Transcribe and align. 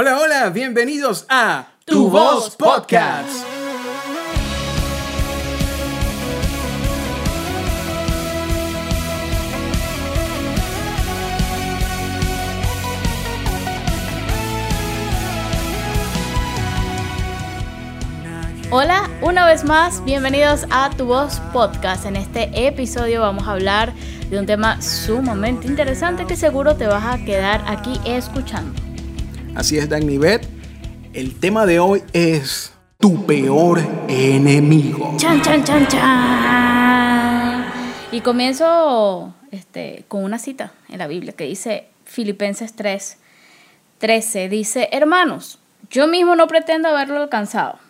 Hola, 0.00 0.16
hola, 0.20 0.50
bienvenidos 0.50 1.26
a 1.28 1.70
Tu 1.84 2.08
Voz 2.08 2.54
Podcast. 2.54 3.28
Hola, 18.70 19.10
una 19.20 19.46
vez 19.46 19.64
más, 19.64 20.04
bienvenidos 20.04 20.64
a 20.70 20.90
Tu 20.90 21.06
Voz 21.06 21.40
Podcast. 21.52 22.06
En 22.06 22.14
este 22.14 22.68
episodio 22.68 23.22
vamos 23.22 23.48
a 23.48 23.50
hablar 23.54 23.92
de 24.30 24.38
un 24.38 24.46
tema 24.46 24.80
sumamente 24.80 25.66
interesante 25.66 26.24
que 26.24 26.36
seguro 26.36 26.76
te 26.76 26.86
vas 26.86 27.04
a 27.04 27.24
quedar 27.24 27.64
aquí 27.66 28.00
escuchando. 28.04 28.77
Así 29.58 29.76
es, 29.76 29.88
Dagny 29.88 30.18
Beth. 30.18 30.46
El 31.12 31.40
tema 31.40 31.66
de 31.66 31.80
hoy 31.80 32.04
es 32.12 32.72
tu 32.96 33.26
peor 33.26 33.80
enemigo. 34.06 35.16
Chan, 35.16 35.42
chan, 35.42 35.64
chan, 35.64 35.88
chan. 35.88 37.64
Y 38.12 38.20
comienzo 38.20 39.34
este, 39.50 40.04
con 40.06 40.22
una 40.22 40.38
cita 40.38 40.72
en 40.88 40.98
la 40.98 41.08
Biblia 41.08 41.32
que 41.32 41.42
dice 41.42 41.88
Filipenses 42.04 42.76
3, 42.76 43.16
13. 43.98 44.48
Dice, 44.48 44.88
hermanos, 44.92 45.58
yo 45.90 46.06
mismo 46.06 46.36
no 46.36 46.46
pretendo 46.46 46.88
haberlo 46.88 47.20
alcanzado 47.20 47.80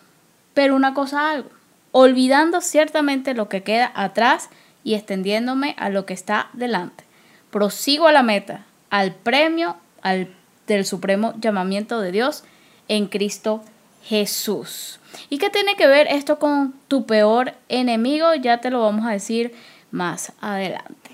pero 0.55 0.75
una 0.75 0.95
cosa 0.95 1.29
algo, 1.29 1.51
olvidando 1.91 2.61
ciertamente 2.61 3.35
lo 3.35 3.47
que 3.47 3.61
queda 3.61 3.91
atrás 3.93 4.49
y 4.83 4.95
extendiéndome 4.95 5.75
a 5.77 5.89
lo 5.89 6.07
que 6.07 6.15
está 6.15 6.49
delante. 6.53 7.03
Prosigo 7.51 8.07
a 8.07 8.11
la 8.11 8.23
meta, 8.23 8.65
al 8.89 9.13
premio 9.13 9.77
al, 10.01 10.35
del 10.73 10.85
supremo 10.85 11.33
llamamiento 11.39 11.99
de 11.99 12.11
Dios 12.11 12.43
en 12.87 13.07
Cristo 13.07 13.63
Jesús. 14.03 14.99
¿Y 15.29 15.37
qué 15.37 15.49
tiene 15.49 15.75
que 15.75 15.87
ver 15.87 16.07
esto 16.09 16.39
con 16.39 16.73
tu 16.87 17.05
peor 17.05 17.53
enemigo? 17.67 18.33
Ya 18.35 18.61
te 18.61 18.69
lo 18.69 18.81
vamos 18.81 19.05
a 19.05 19.11
decir 19.11 19.53
más 19.91 20.33
adelante. 20.39 21.11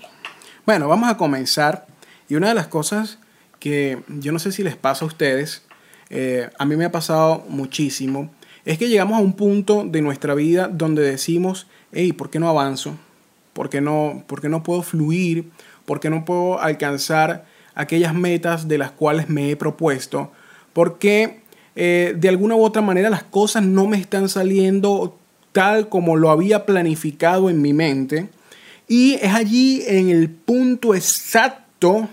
Bueno, 0.64 0.88
vamos 0.88 1.08
a 1.08 1.16
comenzar. 1.16 1.86
Y 2.28 2.34
una 2.34 2.48
de 2.48 2.54
las 2.54 2.66
cosas 2.66 3.18
que 3.60 4.02
yo 4.08 4.32
no 4.32 4.38
sé 4.38 4.52
si 4.52 4.62
les 4.62 4.76
pasa 4.76 5.04
a 5.04 5.08
ustedes, 5.08 5.62
eh, 6.10 6.50
a 6.58 6.64
mí 6.64 6.76
me 6.76 6.84
ha 6.84 6.92
pasado 6.92 7.44
muchísimo, 7.48 8.30
es 8.64 8.78
que 8.78 8.88
llegamos 8.88 9.18
a 9.18 9.20
un 9.20 9.34
punto 9.34 9.84
de 9.84 10.02
nuestra 10.02 10.34
vida 10.34 10.68
donde 10.68 11.02
decimos, 11.02 11.66
hey, 11.92 12.12
¿por 12.12 12.30
qué 12.30 12.38
no 12.38 12.48
avanzo? 12.48 12.96
¿Por 13.52 13.70
qué 13.70 13.80
no, 13.80 14.24
por 14.26 14.40
qué 14.40 14.48
no 14.48 14.62
puedo 14.62 14.82
fluir? 14.82 15.50
¿Por 15.84 16.00
qué 16.00 16.10
no 16.10 16.24
puedo 16.24 16.60
alcanzar 16.60 17.46
aquellas 17.76 18.14
metas 18.14 18.66
de 18.66 18.78
las 18.78 18.90
cuales 18.90 19.28
me 19.28 19.50
he 19.50 19.56
propuesto? 19.56 20.32
¿Por 20.72 20.98
qué 20.98 21.42
eh, 21.76 22.14
de 22.16 22.28
alguna 22.28 22.56
u 22.56 22.64
otra 22.64 22.82
manera 22.82 23.08
las 23.08 23.22
cosas 23.22 23.62
no 23.62 23.86
me 23.86 23.98
están 23.98 24.28
saliendo 24.28 25.16
tal 25.52 25.88
como 25.88 26.16
lo 26.16 26.30
había 26.30 26.66
planificado 26.66 27.48
en 27.48 27.62
mi 27.62 27.72
mente? 27.72 28.28
Y 28.88 29.14
es 29.14 29.32
allí 29.32 29.84
en 29.86 30.10
el 30.10 30.30
punto 30.30 30.94
exacto 30.94 32.08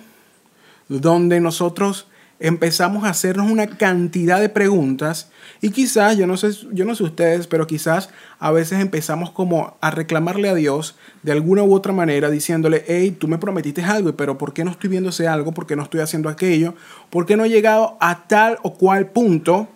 donde 0.88 1.40
nosotros 1.40 2.08
empezamos 2.40 3.04
a 3.06 3.10
hacernos 3.10 3.50
una 3.50 3.68
cantidad 3.68 4.42
de 4.42 4.50
preguntas 4.50 5.30
y 5.62 5.70
quizás, 5.70 6.18
yo 6.18 6.28
no 6.28 6.36
sé, 6.36 6.52
yo 6.72 6.84
no 6.84 6.96
sé 6.96 7.04
ustedes, 7.04 7.48
pero 7.48 7.68
quizás 7.68 8.10
a 8.40 8.52
veces 8.52 8.82
empezamos 8.82 9.32
como 9.32 9.78
a 9.80 9.92
reclamarle 9.92 10.50
a 10.50 10.56
Dios 10.56 10.96
de 11.22 11.32
alguna 11.32 11.64
u 11.64 11.74
otra 11.74 11.94
manera 11.94 12.30
diciéndole, 12.30 12.84
hey, 12.88 13.16
tú 13.18 13.28
me 13.28 13.38
prometiste 13.38 13.82
algo, 13.84 14.16
pero 14.16 14.38
¿por 14.38 14.54
qué 14.54 14.66
no 14.66 14.72
estoy 14.72 14.90
viendo 14.90 15.10
ese 15.10 15.28
algo? 15.28 15.54
¿Por 15.54 15.66
qué 15.66 15.76
no 15.76 15.84
estoy 15.84 16.02
haciendo 16.02 16.28
aquello? 16.30 16.76
¿Por 17.10 17.26
qué 17.26 17.38
no 17.38 17.46
he 17.46 17.50
llegado 17.50 17.98
a 18.02 18.28
tal 18.28 18.58
o 18.64 18.74
cual 18.74 19.08
punto? 19.12 19.70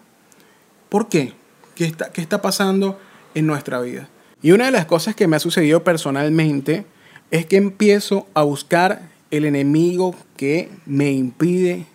¿Por 0.90 1.08
qué? 1.08 1.34
¿Qué 1.76 1.86
está, 1.86 2.12
qué 2.12 2.22
está 2.22 2.42
pasando 2.42 3.00
en 3.34 3.48
nuestra 3.48 3.80
vida? 3.80 4.10
Y 4.42 4.52
una 4.52 4.66
de 4.66 4.72
las 4.72 4.86
cosas 4.86 5.16
que 5.16 5.28
me 5.28 5.36
ha 5.36 5.40
sucedido 5.40 5.84
personalmente 5.84 6.86
es 7.32 7.46
que 7.46 7.58
empiezo 7.58 8.28
a 8.34 8.44
buscar 8.44 9.02
el 9.32 9.46
enemigo 9.46 10.16
que 10.36 10.70
me 10.86 11.12
impide 11.12 11.86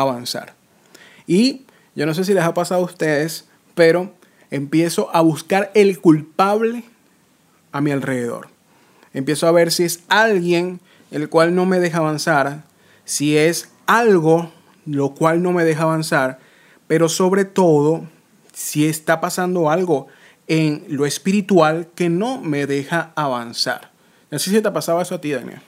avanzar. 0.00 0.54
Y 1.26 1.62
yo 1.94 2.06
no 2.06 2.14
sé 2.14 2.24
si 2.24 2.34
les 2.34 2.44
ha 2.44 2.54
pasado 2.54 2.82
a 2.82 2.84
ustedes, 2.84 3.46
pero 3.74 4.12
empiezo 4.50 5.14
a 5.14 5.20
buscar 5.20 5.70
el 5.74 6.00
culpable 6.00 6.84
a 7.72 7.80
mi 7.80 7.90
alrededor. 7.90 8.48
Empiezo 9.12 9.46
a 9.46 9.52
ver 9.52 9.72
si 9.72 9.84
es 9.84 10.02
alguien 10.08 10.80
el 11.10 11.28
cual 11.28 11.54
no 11.54 11.66
me 11.66 11.78
deja 11.78 11.98
avanzar, 11.98 12.64
si 13.04 13.36
es 13.36 13.70
algo 13.86 14.50
lo 14.86 15.14
cual 15.14 15.42
no 15.42 15.52
me 15.52 15.64
deja 15.64 15.84
avanzar, 15.84 16.38
pero 16.86 17.08
sobre 17.08 17.44
todo 17.44 18.04
si 18.52 18.86
está 18.86 19.20
pasando 19.20 19.70
algo 19.70 20.08
en 20.46 20.84
lo 20.88 21.06
espiritual 21.06 21.88
que 21.94 22.08
no 22.08 22.40
me 22.40 22.66
deja 22.66 23.12
avanzar. 23.14 23.90
No 24.30 24.38
sé 24.38 24.50
si 24.50 24.60
te 24.60 24.68
ha 24.68 24.72
pasado 24.72 25.00
eso 25.00 25.14
a 25.14 25.20
ti, 25.20 25.32
Daniel. 25.32 25.60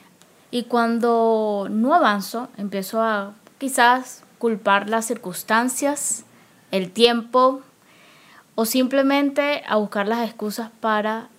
Y 0.51 0.63
cuando 0.63 1.67
no 1.69 1.93
avanzo, 1.93 2.49
empiezo 2.57 3.01
a 3.01 3.33
quizás 3.57 4.23
culpar 4.37 4.89
las 4.89 5.05
circunstancias, 5.05 6.23
el 6.71 6.91
tiempo 6.91 7.61
o 8.55 8.65
simplemente 8.65 9.63
a 9.67 9.75
buscar 9.77 10.07
las 10.07 10.27
excusas 10.27 10.69
para 10.79 11.29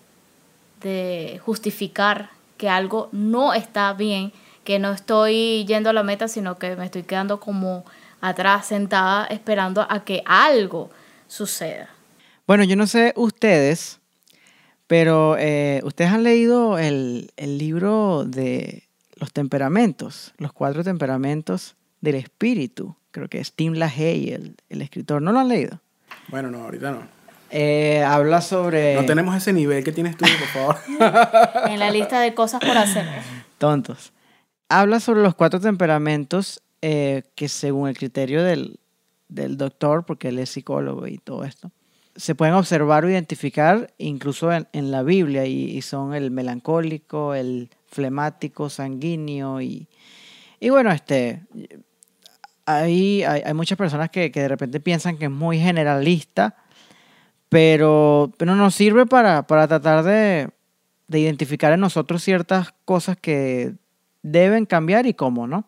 justificar 1.44 2.30
que 2.56 2.68
algo 2.68 3.08
no 3.12 3.54
está 3.54 3.92
bien, 3.92 4.32
que 4.64 4.78
no 4.78 4.92
estoy 4.92 5.64
yendo 5.66 5.90
a 5.90 5.92
la 5.92 6.02
meta, 6.02 6.28
sino 6.28 6.58
que 6.58 6.76
me 6.76 6.84
estoy 6.84 7.02
quedando 7.02 7.40
como 7.40 7.84
atrás 8.20 8.66
sentada 8.66 9.26
esperando 9.26 9.86
a 9.88 10.04
que 10.04 10.22
algo 10.26 10.90
suceda. 11.26 11.88
Bueno, 12.46 12.64
yo 12.64 12.76
no 12.76 12.86
sé 12.86 13.12
ustedes, 13.16 13.98
pero 14.86 15.36
eh, 15.38 15.80
ustedes 15.84 16.12
han 16.12 16.22
leído 16.22 16.78
el 16.78 17.30
libro 17.36 18.24
de 18.24 18.88
los 19.16 19.32
temperamentos, 19.32 20.32
los 20.38 20.52
cuatro 20.52 20.84
temperamentos 20.84 21.74
del 22.00 22.16
espíritu. 22.16 22.96
Creo 23.10 23.28
que 23.28 23.40
es 23.40 23.52
Tim 23.52 23.74
LaHaye, 23.74 24.34
el, 24.34 24.56
el 24.68 24.82
escritor. 24.82 25.22
¿No 25.22 25.32
lo 25.32 25.40
han 25.40 25.48
leído? 25.48 25.80
Bueno, 26.28 26.50
no, 26.50 26.64
ahorita 26.64 26.92
no. 26.92 27.18
Eh, 27.50 28.02
habla 28.02 28.40
sobre... 28.40 28.94
No 28.94 29.06
tenemos 29.06 29.34
ese 29.34 29.52
nivel 29.52 29.82
que 29.82 29.92
tienes 29.92 30.16
tú, 30.16 30.24
por 30.24 30.48
favor. 30.48 30.76
en 31.70 31.78
la 31.78 31.90
lista 31.90 32.20
de 32.20 32.34
cosas 32.34 32.60
por 32.60 32.76
hacer. 32.76 33.06
Tontos. 33.58 34.12
Habla 34.68 35.00
sobre 35.00 35.22
los 35.22 35.34
cuatro 35.34 35.60
temperamentos 35.60 36.62
eh, 36.82 37.22
que 37.34 37.48
según 37.48 37.88
el 37.88 37.96
criterio 37.96 38.42
del, 38.42 38.78
del 39.28 39.56
doctor, 39.56 40.04
porque 40.04 40.28
él 40.28 40.38
es 40.38 40.50
psicólogo 40.50 41.06
y 41.06 41.18
todo 41.18 41.44
esto, 41.44 41.72
se 42.16 42.34
pueden 42.34 42.54
observar 42.54 43.04
o 43.04 43.10
identificar 43.10 43.94
incluso 43.96 44.52
en, 44.52 44.66
en 44.72 44.90
la 44.90 45.02
Biblia 45.02 45.46
y, 45.46 45.70
y, 45.70 45.82
son 45.82 46.14
el 46.14 46.30
melancólico, 46.30 47.34
el 47.34 47.70
flemático, 47.86 48.68
sanguíneo 48.68 49.60
y, 49.60 49.88
y 50.60 50.68
bueno, 50.70 50.90
este, 50.90 51.42
hay, 52.68 53.22
hay, 53.22 53.54
muchas 53.54 53.78
personas 53.78 54.10
que, 54.10 54.30
que, 54.30 54.40
de 54.42 54.48
repente 54.48 54.78
piensan 54.78 55.16
que 55.16 55.24
es 55.24 55.30
muy 55.30 55.58
generalista, 55.58 56.54
pero, 57.48 58.32
pero 58.36 58.54
nos 58.54 58.74
sirve 58.74 59.06
para, 59.06 59.46
para 59.46 59.66
tratar 59.66 60.04
de, 60.04 60.50
de 61.06 61.18
identificar 61.18 61.72
en 61.72 61.80
nosotros 61.80 62.22
ciertas 62.22 62.74
cosas 62.84 63.16
que 63.16 63.72
deben 64.22 64.66
cambiar 64.66 65.06
y 65.06 65.14
cómo, 65.14 65.46
¿no? 65.46 65.64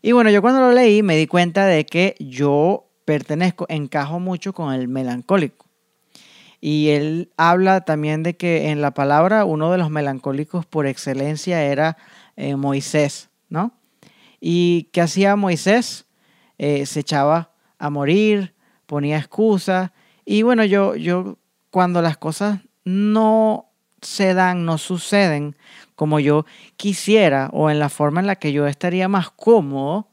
Y 0.00 0.12
bueno, 0.12 0.30
yo 0.30 0.40
cuando 0.40 0.62
lo 0.62 0.72
leí 0.72 1.02
me 1.02 1.16
di 1.16 1.26
cuenta 1.26 1.66
de 1.66 1.84
que 1.84 2.16
yo 2.18 2.88
pertenezco, 3.04 3.66
encajo 3.68 4.18
mucho 4.18 4.54
con 4.54 4.72
el 4.72 4.88
melancólico. 4.88 5.66
Y 6.60 6.90
él 6.90 7.30
habla 7.36 7.82
también 7.82 8.22
de 8.22 8.36
que 8.36 8.70
en 8.70 8.80
la 8.80 8.92
palabra 8.92 9.44
uno 9.44 9.70
de 9.70 9.78
los 9.78 9.90
melancólicos 9.90 10.64
por 10.64 10.86
excelencia 10.86 11.62
era 11.62 11.96
eh, 12.36 12.56
Moisés, 12.56 13.28
¿no? 13.48 13.72
¿Y 14.40 14.88
qué 14.92 15.02
hacía 15.02 15.36
Moisés? 15.36 16.06
Eh, 16.64 16.86
se 16.86 17.00
echaba 17.00 17.50
a 17.76 17.90
morir, 17.90 18.54
ponía 18.86 19.18
excusas. 19.18 19.90
Y 20.24 20.42
bueno, 20.42 20.64
yo, 20.64 20.94
yo 20.94 21.36
cuando 21.70 22.00
las 22.02 22.16
cosas 22.18 22.60
no 22.84 23.66
se 24.00 24.32
dan, 24.32 24.64
no 24.64 24.78
suceden 24.78 25.56
como 25.96 26.20
yo 26.20 26.46
quisiera 26.76 27.50
o 27.52 27.68
en 27.68 27.80
la 27.80 27.88
forma 27.88 28.20
en 28.20 28.28
la 28.28 28.36
que 28.36 28.52
yo 28.52 28.68
estaría 28.68 29.08
más 29.08 29.30
cómodo, 29.30 30.06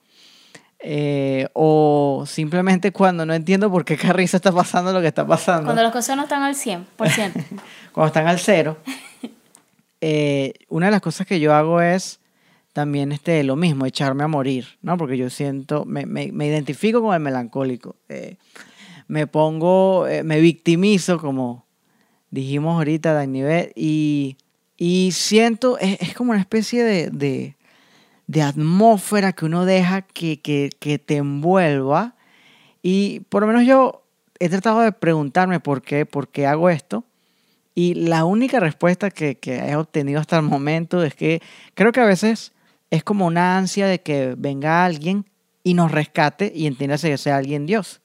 eh, 0.80 1.48
o 1.54 2.24
simplemente 2.26 2.92
cuando 2.92 3.28
no 3.28 3.36
entiendo 3.36 3.70
por 3.70 3.86
qué 3.86 3.96
Carrizo 3.96 4.38
está 4.38 4.52
pasando 4.52 4.92
lo 4.92 5.02
que 5.02 5.08
está 5.10 5.28
pasando. 5.28 5.66
Cuando 5.66 5.84
las 5.84 5.94
cosas 5.94 6.18
no 6.18 6.24
están 6.24 6.42
al 6.42 6.56
100%. 6.56 6.86
cuando 7.92 8.08
están 8.08 8.28
al 8.28 8.40
cero. 8.40 8.78
Eh, 10.02 10.54
una 10.70 10.86
de 10.86 10.94
las 10.94 11.02
cosas 11.02 11.28
que 11.28 11.42
yo 11.42 11.54
hago 11.54 11.82
es 11.82 12.22
también 12.74 13.12
este, 13.12 13.44
lo 13.44 13.56
mismo, 13.56 13.86
echarme 13.86 14.24
a 14.24 14.28
morir, 14.28 14.66
¿no? 14.82 14.98
Porque 14.98 15.18
yo 15.18 15.30
siento, 15.30 15.86
me, 15.86 16.06
me, 16.06 16.32
me 16.32 16.48
identifico 16.48 17.02
con 17.02 17.14
el 17.14 17.20
melancólico. 17.20 17.96
Eh, 18.10 18.38
me 19.08 19.28
pongo, 19.28 20.08
eh, 20.08 20.24
me 20.24 20.40
victimizo, 20.40 21.20
como 21.20 21.66
dijimos 22.30 22.76
ahorita, 22.76 23.14
Dani 23.14 23.42
y, 23.76 24.38
y 24.78 25.12
siento, 25.14 25.78
es, 25.80 26.00
es, 26.00 26.14
como 26.14 26.32
una 26.32 26.40
especie 26.40 26.84
de, 26.84 27.10
de, 27.10 27.56
de, 28.28 28.42
atmósfera 28.44 29.34
que 29.34 29.46
uno 29.46 29.66
deja 29.66 30.04
que, 30.04 30.40
que, 30.40 30.70
que 30.80 31.00
te 31.00 31.18
envuelva 31.18 32.16
Y 32.84 33.22
por 33.30 33.42
lo 33.42 33.48
menos 33.48 33.66
yo 33.66 34.04
he 34.40 34.48
tratado 34.48 34.82
de 34.82 34.92
preguntarme 34.92 35.60
por 35.60 35.82
qué, 35.82 36.06
por 36.06 36.30
qué 36.30 36.46
hago 36.46 36.70
esto. 36.70 37.04
Y 37.76 37.96
la 37.96 38.26
única 38.26 38.60
respuesta 38.60 39.10
que, 39.10 39.38
que 39.38 39.58
he 39.58 39.76
obtenido 39.76 40.20
hasta 40.20 40.38
el 40.38 40.44
momento 40.44 41.04
es 41.04 41.16
que 41.16 41.42
creo 41.74 41.92
que 41.92 42.02
a 42.02 42.06
veces 42.06 42.54
es 42.90 43.04
como 43.04 43.26
una 43.26 43.58
ansia 43.58 43.88
de 43.88 44.02
que 44.02 44.36
venga 44.38 44.86
alguien 44.86 45.26
y 45.64 45.74
nos 45.74 45.92
rescate 45.92 46.52
y 46.54 46.68
entiéndase 46.68 47.10
que 47.10 47.18
sea 47.18 47.38
alguien 47.38 47.66
Dios. 47.66 48.02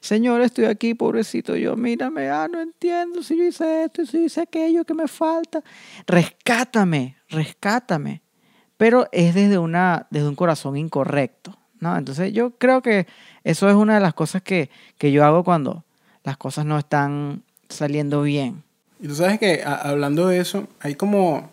Señor, 0.00 0.40
estoy 0.40 0.64
aquí, 0.64 0.94
pobrecito 0.94 1.56
yo, 1.56 1.76
mírame, 1.76 2.30
ah, 2.30 2.48
no 2.50 2.60
entiendo 2.60 3.22
si 3.22 3.36
yo 3.36 3.44
hice 3.44 3.84
esto, 3.84 4.04
si 4.06 4.24
hice 4.24 4.42
aquello 4.42 4.84
que 4.84 4.94
me 4.94 5.08
falta. 5.08 5.62
Rescátame, 6.06 7.16
rescátame. 7.28 8.22
Pero 8.76 9.08
es 9.12 9.34
desde, 9.34 9.58
una, 9.58 10.06
desde 10.10 10.28
un 10.28 10.36
corazón 10.36 10.76
incorrecto, 10.76 11.58
¿no? 11.80 11.96
Entonces 11.96 12.32
yo 12.32 12.52
creo 12.58 12.80
que 12.80 13.06
eso 13.42 13.68
es 13.68 13.74
una 13.74 13.94
de 13.94 14.00
las 14.00 14.14
cosas 14.14 14.42
que, 14.42 14.70
que 14.98 15.10
yo 15.10 15.24
hago 15.24 15.42
cuando 15.42 15.84
las 16.22 16.36
cosas 16.36 16.64
no 16.64 16.78
están 16.78 17.42
saliendo 17.68 18.22
bien. 18.22 18.62
Y 19.00 19.08
tú 19.08 19.14
sabes 19.14 19.38
que 19.38 19.62
hablando 19.64 20.28
de 20.28 20.40
eso, 20.40 20.68
hay 20.80 20.94
como 20.94 21.50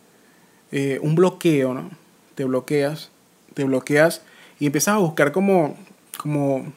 eh, 0.72 1.00
un 1.02 1.16
bloqueo, 1.16 1.74
¿no? 1.74 2.05
Te 2.36 2.44
bloqueas, 2.44 3.10
te 3.54 3.64
bloqueas 3.64 4.22
y 4.60 4.66
empiezas 4.68 4.96
a 4.96 4.98
buscar 4.98 5.32
como, 5.32 5.76
como 6.18 6.72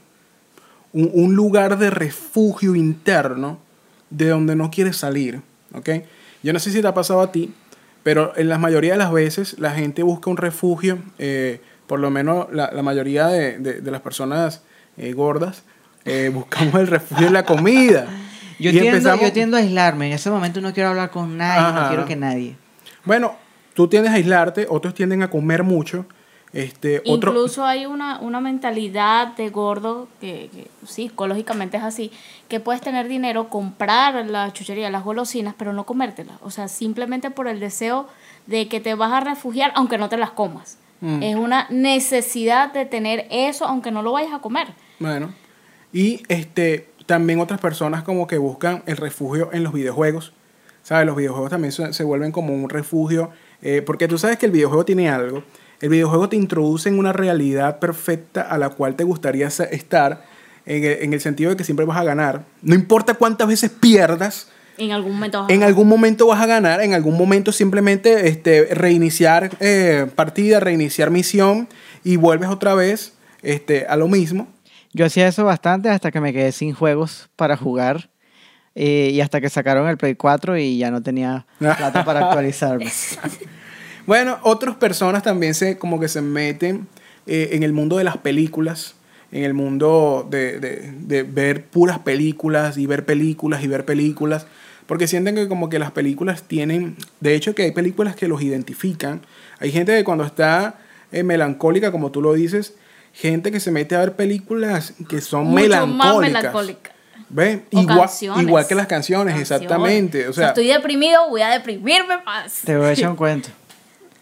un, 0.93 1.35
lugar 1.35 1.79
de 1.79 1.91
refugio 1.91 2.75
interno 2.75 3.59
de 4.11 4.29
donde 4.29 4.57
no 4.57 4.71
quieres 4.71 4.97
salir, 4.97 5.43
¿ok? 5.75 5.91
Yo 6.43 6.53
no 6.53 6.59
sé 6.59 6.71
si 6.71 6.81
te 6.81 6.87
ha 6.87 6.95
pasado 6.95 7.21
a 7.21 7.33
ti, 7.33 7.53
pero 8.03 8.33
en 8.37 8.49
la 8.49 8.59
mayoría 8.59 8.93
de 8.93 8.99
las 8.99 9.13
veces 9.13 9.59
la 9.59 9.73
gente 9.73 10.03
busca 10.03 10.31
un 10.31 10.37
refugio, 10.37 10.99
eh, 11.19 11.61
por 11.87 12.01
lo 12.01 12.11
menos 12.11 12.47
la, 12.53 12.71
mayoría 12.83 13.27
de, 13.27 13.81
las 13.83 14.01
personas 14.01 14.63
eh, 14.97 15.13
gordas, 15.13 15.63
eh, 16.05 16.31
buscamos 16.35 16.75
el 16.77 16.87
refugio 16.87 17.27
en 17.27 17.33
la 17.33 17.45
comida. 17.45 18.07
Yo, 18.59 18.73
tiendo, 18.73 19.17
yo 19.21 19.33
tiendo 19.33 19.57
a 19.57 19.61
aislarme, 19.61 20.09
en 20.09 20.15
ese 20.15 20.31
momento 20.31 20.61
no 20.61 20.73
quiero 20.73 20.89
hablar 20.89 21.11
con 21.11 21.37
nadie, 21.37 21.81
no 21.81 21.89
quiero 21.89 22.05
que 22.07 22.17
nadie. 22.17 22.57
Bueno, 23.05 23.37
tú 23.79 23.87
tiendes 23.87 24.11
a 24.11 24.17
aislarte, 24.17 24.67
otros 24.69 24.93
tienden 24.93 25.23
a 25.23 25.31
comer 25.31 25.63
mucho, 25.63 26.05
este, 26.53 27.01
Incluso 27.05 27.65
hay 27.65 27.87
una, 27.87 28.19
una 28.19 28.41
mentalidad 28.41 29.37
de 29.37 29.51
gordo 29.51 30.09
que, 30.21 30.51
psicológicamente 30.85 31.77
es 31.77 31.85
así, 31.85 32.11
que 32.49 32.59
puedes 32.59 32.81
tener 32.81 33.07
dinero, 33.07 33.49
comprar 33.49 34.27
la 34.27 34.53
chuchería, 34.53 34.91
las 34.91 35.05
golosinas, 35.05 35.55
pero 35.57 35.73
no 35.73 35.87
comértelas. 35.87 36.39
O 36.43 36.51
sea, 36.51 36.67
simplemente 36.67 37.31
por 37.31 37.47
el 37.47 37.61
deseo 37.61 38.09
de 38.47 38.67
que 38.67 38.81
te 38.81 38.97
vas 38.97 39.13
a 39.13 39.21
refugiar 39.21 39.71
aunque 39.77 39.97
no 39.97 40.09
te 40.09 40.17
las 40.17 40.33
comas. 40.33 40.79
Mm. 41.01 41.23
Es 41.23 41.37
una 41.37 41.69
necesidad 41.71 42.73
de 42.73 42.85
tener 42.85 43.29
eso 43.31 43.65
aunque 43.65 43.93
no 43.93 44.03
lo 44.03 44.11
vayas 44.11 44.33
a 44.33 44.41
comer. 44.41 44.67
Bueno, 44.99 45.33
y 45.93 46.25
este, 46.27 46.89
también 47.07 47.39
otras 47.39 47.61
personas 47.61 48.03
como 48.03 48.27
que 48.27 48.39
buscan 48.39 48.83
el 48.87 48.97
refugio 48.97 49.51
en 49.53 49.63
los 49.63 49.73
videojuegos. 49.73 50.33
¿Sabes? 50.89 51.05
Los 51.05 51.17
videojuegos 51.17 51.51
también 51.51 51.71
se, 51.71 52.03
vuelven 52.03 52.33
como 52.33 52.55
un 52.55 52.71
refugio, 52.71 53.31
eh, 53.63 53.83
porque 53.85 54.09
tú 54.09 54.19
sabes 54.19 54.39
que 54.39 54.47
el 54.47 54.53
videojuego 54.53 54.85
tiene 54.85 55.09
algo 55.09 55.43
el 55.81 55.91
videojuego 55.91 56.29
te 56.29 56.37
introduce 56.37 56.89
en 56.89 56.99
una 56.99 57.13
realidad 57.13 57.79
perfecta 57.79 58.43
a 58.43 58.59
la 58.59 58.71
cual 58.71 58.97
te 58.97 59.05
gustaría 59.05 59.47
estar, 59.47 60.25
en 60.67 61.15
el, 61.15 61.21
sentido 61.21 61.51
de 61.51 61.57
que 61.57 61.65
siempre 61.65 61.87
vas 61.87 61.97
a 61.97 62.05
ganar. 62.05 62.45
No 62.63 62.75
importa 62.75 63.15
cuántas 63.15 63.49
veces 63.49 63.71
pierdas, 63.71 64.49
en 64.77 64.93
algún 64.93 65.15
momento 65.15 65.41
vas 65.41 65.51
a, 65.51 65.53
en 65.53 65.63
algún 65.63 65.89
momento 65.89 66.27
vas 66.27 66.41
a 66.41 66.47
ganar, 66.47 66.81
en 66.83 66.95
algún 66.95 67.17
momento 67.17 67.53
simplemente 67.53 68.29
este, 68.29 68.67
reiniciar 68.75 69.51
eh, 69.61 70.07
partida, 70.15 70.61
reiniciar 70.61 71.11
misión 71.11 71.69
y 72.05 72.17
vuelves 72.17 72.49
otra 72.49 72.75
vez 72.75 73.15
este, 73.43 73.87
a 73.87 73.97
lo 73.97 74.09
mismo. 74.09 74.47
Yo 74.93 75.07
hacía 75.07 75.27
eso 75.27 75.45
bastante 75.45 75.89
hasta 75.89 76.11
que 76.11 76.21
me 76.21 76.33
quedé 76.33 76.53
sin 76.53 76.75
juegos 76.75 77.31
para 77.35 77.57
jugar 77.57 78.11
eh, 78.81 79.11
y 79.13 79.21
hasta 79.21 79.41
que 79.41 79.51
sacaron 79.51 79.89
el 79.89 79.97
Play 79.97 80.15
4 80.15 80.57
y 80.57 80.79
ya 80.79 80.93
no 80.93 81.03
tenía 81.03 81.45
plata 81.59 82.05
para 82.05 82.21
actualizarme. 82.29 82.89
Bueno, 84.07 84.39
otras 84.43 84.77
personas 84.77 85.25
también 85.25 85.55
se 85.55 85.79
como 85.79 85.99
que 85.99 86.07
se 86.07 86.23
meten 86.23 86.87
eh, 87.27 87.49
en 87.55 87.65
el 87.65 87.73
mundo 87.73 87.97
de 87.97 88.05
las 88.05 88.19
películas, 88.19 88.95
en 89.33 89.43
el 89.43 89.53
mundo 89.53 90.29
de, 90.31 90.61
de, 90.61 91.23
ver 91.25 91.65
puras 91.65 91.99
películas 91.99 92.79
y 92.79 92.87
ver 92.87 93.05
películas 93.05 93.65
y 93.65 93.67
ver 93.67 93.85
películas, 93.85 94.47
porque 94.87 95.09
sienten 95.09 95.35
que 95.35 95.49
como 95.49 95.69
que 95.69 95.81
las 95.81 95.91
películas 95.91 96.45
tienen, 96.45 96.95
de 97.19 97.35
hecho 97.35 97.57
que 97.57 97.65
hay 97.65 97.73
películas 97.73 98.15
que 98.15 98.29
los 98.29 98.43
identifican, 98.43 99.23
hay 99.59 99.73
gente 99.73 99.97
que 99.97 100.05
cuando 100.05 100.23
está 100.23 100.79
eh, 101.11 101.25
melancólica, 101.25 101.91
como 101.91 102.13
tú 102.13 102.23
lo 102.23 102.33
dices, 102.33 102.77
gente 103.13 103.51
que 103.51 103.59
se 103.59 103.73
mete 103.73 103.97
a 103.97 103.99
ver 103.99 104.15
películas 104.15 104.95
que 105.09 105.21
son 105.21 105.53
melancólicas. 105.53 106.95
¿Ve? 107.31 107.65
Igual, 107.71 108.09
igual, 108.41 108.67
que 108.67 108.75
las 108.75 108.87
canciones, 108.87 109.39
exactamente. 109.39 110.29
O 110.29 110.33
sea, 110.33 110.49
estoy 110.49 110.69
deprimido, 110.69 111.29
voy 111.29 111.43
a 111.43 111.51
deprimirme 111.51 112.23
más. 112.25 112.63
Te 112.65 112.77
voy 112.77 112.87
a 112.87 112.93
echar 112.93 113.11
un 113.11 113.17
cuento. 113.17 113.51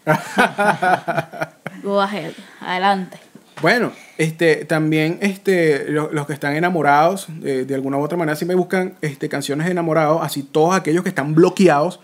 Go 1.83 2.01
ahead, 2.01 2.33
adelante. 2.59 3.17
Bueno, 3.61 3.91
este, 4.17 4.65
también 4.65 5.17
este, 5.21 5.89
los, 5.89 6.27
que 6.27 6.33
están 6.33 6.55
enamorados, 6.55 7.27
de 7.29 7.73
alguna 7.73 7.97
u 7.97 8.03
otra 8.03 8.17
manera, 8.17 8.37
me 8.45 8.55
buscan 8.55 8.95
este, 9.01 9.29
canciones 9.29 9.65
de 9.65 9.71
enamorados, 9.71 10.21
así 10.23 10.43
todos 10.43 10.75
aquellos 10.75 11.03
que 11.03 11.09
están 11.09 11.33
bloqueados. 11.33 11.99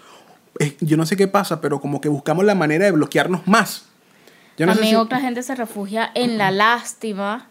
yo 0.80 0.98
no 0.98 1.06
sé 1.06 1.16
qué 1.16 1.28
pasa, 1.28 1.62
pero 1.62 1.80
como 1.80 2.02
que 2.02 2.10
buscamos 2.10 2.44
la 2.46 2.56
manera 2.56 2.86
de 2.86 2.92
bloquearnos 2.92 3.48
más. 3.48 3.86
Yo 4.58 4.68
También 4.68 4.96
otra 4.98 5.20
gente 5.20 5.42
se 5.44 5.56
refugia 5.56 6.12
en 6.14 6.38
la 6.38 6.52
lástima. 6.52 7.48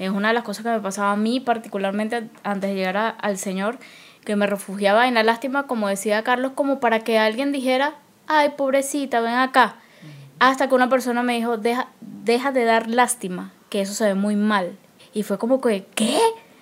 Es 0.00 0.10
una 0.10 0.28
de 0.28 0.34
las 0.34 0.44
cosas 0.44 0.64
que 0.64 0.70
me 0.70 0.80
pasaba 0.80 1.12
a 1.12 1.16
mí, 1.16 1.40
particularmente 1.40 2.24
antes 2.42 2.70
de 2.70 2.74
llegar 2.74 3.16
al 3.20 3.36
Señor, 3.36 3.78
que 4.24 4.34
me 4.34 4.46
refugiaba 4.46 5.06
en 5.06 5.12
la 5.12 5.22
lástima, 5.22 5.66
como 5.66 5.88
decía 5.88 6.24
Carlos, 6.24 6.52
como 6.54 6.80
para 6.80 7.00
que 7.00 7.18
alguien 7.18 7.52
dijera, 7.52 7.96
ay, 8.26 8.54
pobrecita, 8.56 9.20
ven 9.20 9.34
acá. 9.34 9.76
Hasta 10.38 10.68
que 10.68 10.74
una 10.74 10.88
persona 10.88 11.22
me 11.22 11.34
dijo, 11.34 11.58
deja, 11.58 11.88
deja 12.00 12.50
de 12.50 12.64
dar 12.64 12.88
lástima, 12.88 13.52
que 13.68 13.82
eso 13.82 13.92
se 13.92 14.06
ve 14.06 14.14
muy 14.14 14.36
mal. 14.36 14.78
Y 15.12 15.22
fue 15.22 15.36
como 15.36 15.60
que, 15.60 15.84
¿qué? 15.94 16.18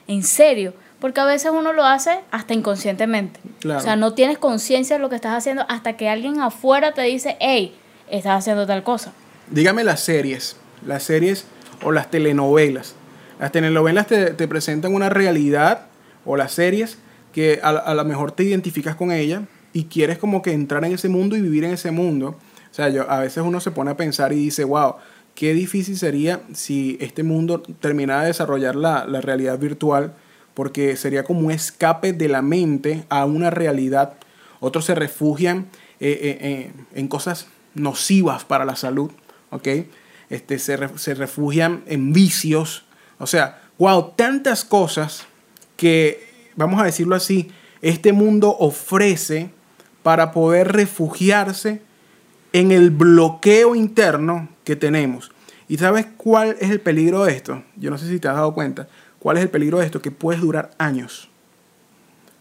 ¿En 0.08 0.25
serio? 0.25 0.75
Porque 0.99 1.20
a 1.20 1.25
veces 1.25 1.52
uno 1.55 1.73
lo 1.73 1.84
hace 1.84 2.19
hasta 2.32 2.55
inconscientemente. 2.55 3.38
O 3.73 3.81
sea, 3.81 3.94
no 3.94 4.14
tienes 4.14 4.38
conciencia 4.38 4.96
de 4.96 5.02
lo 5.02 5.08
que 5.08 5.14
estás 5.14 5.34
haciendo 5.34 5.64
hasta 5.69 5.96
que 5.96 6.08
alguien 6.08 6.41
afuera 6.41 6.93
te 6.93 7.02
dice, 7.02 7.37
hey, 7.38 7.73
estás 8.11 8.41
haciendo 8.41 8.67
tal 8.67 8.82
cosa. 8.82 9.12
Dígame 9.49 9.84
las 9.84 10.00
series, 10.00 10.56
las 10.84 11.05
series 11.05 11.44
o 11.84 11.93
las 11.93 12.11
telenovelas. 12.11 12.96
Las 13.38 13.52
telenovelas 13.52 14.06
te, 14.06 14.32
te 14.32 14.49
presentan 14.49 14.94
una 14.94 15.08
realidad 15.08 15.87
o 16.25 16.37
las 16.37 16.52
series 16.52 16.99
que 17.32 17.60
a, 17.62 17.70
a 17.70 17.94
lo 17.94 18.05
mejor 18.05 18.32
te 18.32 18.44
identificas 18.44 18.96
con 18.96 19.12
ella 19.12 19.43
y 19.72 19.84
quieres 19.84 20.19
como 20.19 20.43
que 20.43 20.53
entrar 20.53 20.84
en 20.84 20.93
ese 20.93 21.08
mundo 21.08 21.36
y 21.36 21.41
vivir 21.41 21.65
en 21.65 21.72
ese 21.72 21.91
mundo. 21.91 22.36
O 22.70 22.74
sea, 22.74 22.89
yo, 22.89 23.10
a 23.10 23.20
veces 23.20 23.43
uno 23.44 23.60
se 23.60 23.70
pone 23.70 23.91
a 23.91 23.96
pensar 23.96 24.32
y 24.32 24.36
dice, 24.36 24.65
wow, 24.65 24.96
qué 25.39 25.55
difícil 25.55 25.96
sería 25.96 26.43
si 26.53 26.98
este 27.01 27.22
mundo 27.22 27.60
terminara 27.60 28.22
de 28.22 28.27
desarrollar 28.27 28.74
la, 28.74 29.05
realidad 29.20 29.56
virtual, 29.56 30.15
porque 30.53 30.96
sería 30.96 31.22
como 31.22 31.43
un 31.43 31.53
escape 31.53 32.12
de 32.12 32.29
la 32.29 32.43
mente 32.43 33.05
a 33.08 33.24
una 33.24 33.51
realidad. 33.51 34.15
Otros 34.58 34.86
se 34.86 34.96
refugian 34.96 35.69
eh, 36.01 36.19
eh, 36.22 36.39
eh, 36.41 36.72
en 36.93 37.06
cosas 37.06 37.46
nocivas 37.74 38.44
para 38.44 38.65
la 38.65 38.74
salud, 38.74 39.12
¿ok? 39.51 39.69
Este, 40.29 40.58
se, 40.58 40.77
se 40.98 41.15
refugian 41.15 41.84
en 41.86 42.12
vicios. 42.12 42.84
O 43.19 43.27
sea, 43.27 43.63
wow, 43.79 44.13
tantas 44.17 44.65
cosas 44.65 45.27
que, 45.77 46.51
vamos 46.56 46.81
a 46.81 46.84
decirlo 46.84 47.15
así, 47.15 47.51
este 47.82 48.13
mundo 48.13 48.56
ofrece 48.58 49.51
para 50.03 50.32
poder 50.32 50.72
refugiarse 50.72 51.82
en 52.53 52.72
el 52.72 52.91
bloqueo 52.91 53.75
interno 53.75 54.48
que 54.65 54.77
tenemos. 54.77 55.31
¿Y 55.69 55.79
sabes 55.79 56.06
cuál 56.17 56.56
es 56.60 56.70
el 56.70 56.81
peligro 56.81 57.25
de 57.25 57.32
esto? 57.32 57.63
Yo 57.77 57.91
no 57.91 57.98
sé 57.98 58.08
si 58.08 58.19
te 58.19 58.29
has 58.29 58.34
dado 58.34 58.55
cuenta. 58.55 58.89
¿Cuál 59.19 59.37
es 59.37 59.43
el 59.43 59.51
peligro 59.51 59.79
de 59.79 59.87
esto? 59.87 60.01
Que 60.01 60.10
puedes 60.10 60.41
durar 60.41 60.70
años. 60.79 61.29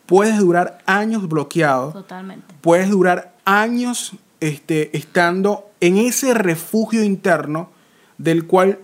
Puedes 0.06 0.38
durar 0.40 0.80
años 0.86 1.28
bloqueado. 1.28 1.92
Totalmente. 1.92 2.56
Puedes 2.62 2.90
durar 2.90 3.36
años 3.44 4.14
este, 4.40 4.96
estando 4.96 5.70
en 5.82 5.98
ese 5.98 6.34
refugio 6.34 7.04
interno 7.04 7.70
del 8.18 8.48
cual 8.48 8.80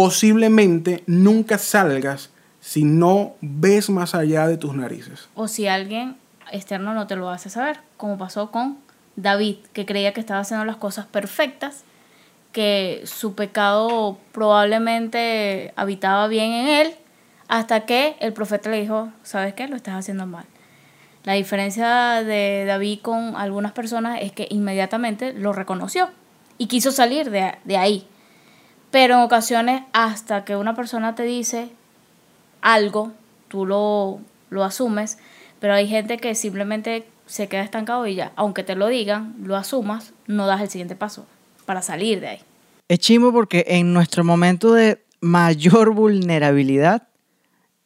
posiblemente 0.00 1.04
nunca 1.06 1.58
salgas 1.58 2.30
si 2.58 2.84
no 2.84 3.34
ves 3.42 3.90
más 3.90 4.14
allá 4.14 4.46
de 4.46 4.56
tus 4.56 4.74
narices. 4.74 5.28
O 5.34 5.46
si 5.46 5.66
alguien 5.66 6.16
externo 6.50 6.94
no 6.94 7.06
te 7.06 7.16
lo 7.16 7.28
hace 7.28 7.50
saber, 7.50 7.80
como 7.98 8.16
pasó 8.16 8.50
con 8.50 8.78
David, 9.16 9.56
que 9.74 9.84
creía 9.84 10.14
que 10.14 10.20
estaba 10.20 10.40
haciendo 10.40 10.64
las 10.64 10.76
cosas 10.76 11.04
perfectas, 11.04 11.84
que 12.50 13.02
su 13.04 13.34
pecado 13.34 14.16
probablemente 14.32 15.74
habitaba 15.76 16.28
bien 16.28 16.52
en 16.52 16.68
él, 16.68 16.94
hasta 17.48 17.84
que 17.84 18.16
el 18.20 18.32
profeta 18.32 18.70
le 18.70 18.80
dijo, 18.80 19.10
¿sabes 19.22 19.52
qué? 19.52 19.68
Lo 19.68 19.76
estás 19.76 19.96
haciendo 19.96 20.24
mal. 20.24 20.46
La 21.24 21.34
diferencia 21.34 22.24
de 22.24 22.64
David 22.66 23.00
con 23.02 23.36
algunas 23.36 23.72
personas 23.72 24.20
es 24.22 24.32
que 24.32 24.48
inmediatamente 24.48 25.34
lo 25.34 25.52
reconoció 25.52 26.08
y 26.56 26.68
quiso 26.68 26.90
salir 26.90 27.30
de, 27.30 27.52
de 27.64 27.76
ahí. 27.76 28.06
Pero 28.90 29.14
en 29.14 29.20
ocasiones, 29.20 29.82
hasta 29.92 30.44
que 30.44 30.56
una 30.56 30.74
persona 30.74 31.14
te 31.14 31.22
dice 31.22 31.70
algo 32.60 33.12
tú 33.48 33.66
lo, 33.66 34.20
lo 34.48 34.64
asumes, 34.64 35.18
pero 35.58 35.74
hay 35.74 35.86
gente 35.88 36.16
que 36.18 36.34
simplemente 36.34 37.06
se 37.26 37.48
queda 37.48 37.62
estancado 37.62 38.06
y 38.06 38.14
ya, 38.14 38.32
aunque 38.36 38.64
te 38.64 38.74
lo 38.74 38.88
digan, 38.88 39.34
lo 39.42 39.56
asumas, 39.56 40.12
no 40.26 40.46
das 40.46 40.60
el 40.62 40.68
siguiente 40.68 40.96
paso 40.96 41.26
para 41.66 41.82
salir 41.82 42.20
de 42.20 42.28
ahí. 42.28 42.40
Es 42.88 42.98
chimo 42.98 43.32
porque 43.32 43.64
en 43.68 43.92
nuestro 43.92 44.24
momento 44.24 44.72
de 44.72 45.04
mayor 45.20 45.94
vulnerabilidad, 45.94 47.08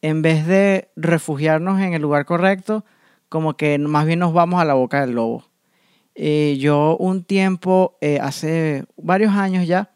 en 0.01 0.21
vez 0.21 0.47
de 0.47 0.89
refugiarnos 0.95 1.79
en 1.81 1.93
el 1.93 2.01
lugar 2.01 2.25
correcto, 2.25 2.85
como 3.29 3.55
que 3.55 3.77
más 3.77 4.05
bien 4.05 4.19
nos 4.19 4.33
vamos 4.33 4.61
a 4.61 4.65
la 4.65 4.73
boca 4.73 5.01
del 5.01 5.15
lobo. 5.15 5.45
Eh, 6.15 6.57
yo 6.59 6.95
un 6.97 7.23
tiempo, 7.23 7.97
eh, 8.01 8.19
hace 8.21 8.85
varios 8.97 9.33
años 9.33 9.67
ya, 9.67 9.91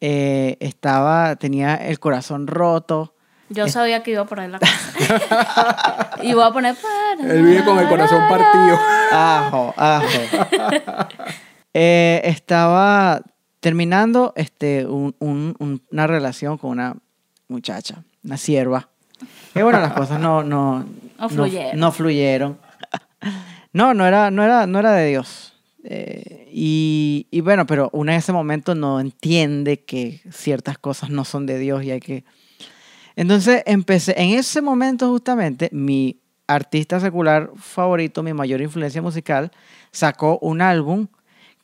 eh, 0.00 0.56
estaba, 0.60 1.36
tenía 1.36 1.74
el 1.76 1.98
corazón 2.00 2.46
roto. 2.46 3.14
Yo 3.48 3.66
sabía 3.68 4.02
que 4.02 4.12
iba 4.12 4.22
a 4.22 4.26
poner 4.26 4.50
la 4.50 4.58
cosa. 4.60 6.10
iba 6.22 6.46
a 6.48 6.52
poner... 6.52 6.76
Él 7.20 7.42
vive 7.44 7.64
con 7.64 7.78
el 7.78 7.88
corazón 7.88 8.22
partido. 8.28 8.78
Ajo, 9.12 9.74
ajo. 9.76 10.06
Eh, 11.72 12.20
estaba 12.24 13.20
terminando 13.60 14.32
este, 14.34 14.86
un- 14.86 15.14
un- 15.20 15.54
un- 15.60 15.80
una 15.92 16.06
relación 16.08 16.58
con 16.58 16.70
una 16.70 16.96
muchacha, 17.46 18.02
una 18.24 18.36
sierva. 18.36 18.88
Y 19.54 19.62
bueno, 19.62 19.78
las 19.78 19.92
cosas 19.92 20.18
no, 20.18 20.42
no, 20.42 20.84
No 21.18 21.28
fluyeron. 21.28 21.78
no 21.78 21.92
fluyeron. 21.92 22.58
No, 23.72 23.94
no 23.94 24.04
era, 24.04 24.32
no 24.32 24.42
era, 24.42 24.66
no 24.66 24.80
era 24.80 24.90
de 24.90 25.06
Dios. 25.10 25.49
Eh, 25.84 26.48
y, 26.52 27.26
y 27.30 27.40
bueno, 27.40 27.66
pero 27.66 27.88
uno 27.92 28.12
en 28.12 28.18
ese 28.18 28.32
momento 28.32 28.74
no 28.74 29.00
entiende 29.00 29.84
que 29.84 30.20
ciertas 30.30 30.78
cosas 30.78 31.10
no 31.10 31.24
son 31.24 31.46
de 31.46 31.58
Dios 31.58 31.84
y 31.84 31.90
hay 31.90 32.00
que... 32.00 32.24
Entonces 33.16 33.62
empecé, 33.66 34.14
en 34.16 34.30
ese 34.30 34.62
momento 34.62 35.08
justamente, 35.08 35.68
mi 35.72 36.20
artista 36.46 37.00
secular 37.00 37.50
favorito, 37.56 38.22
mi 38.22 38.32
mayor 38.32 38.60
influencia 38.60 39.02
musical, 39.02 39.50
sacó 39.92 40.38
un 40.40 40.62
álbum 40.62 41.06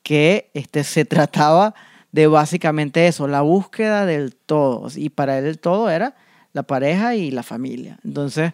que 0.03 0.51
este, 0.55 0.85
se 0.85 1.05
trataba 1.05 1.75
de 2.13 2.27
básicamente 2.27 3.07
eso, 3.07 3.27
la 3.27 3.43
búsqueda 3.43 4.07
del 4.07 4.35
todo. 4.35 4.89
Y 4.95 5.11
para 5.11 5.39
él 5.39 5.47
el 5.47 5.59
todo 5.59 5.91
era 5.91 6.15
la 6.53 6.63
pareja 6.63 7.15
y 7.15 7.31
la 7.31 7.43
familia. 7.43 7.99
Entonces, 8.05 8.53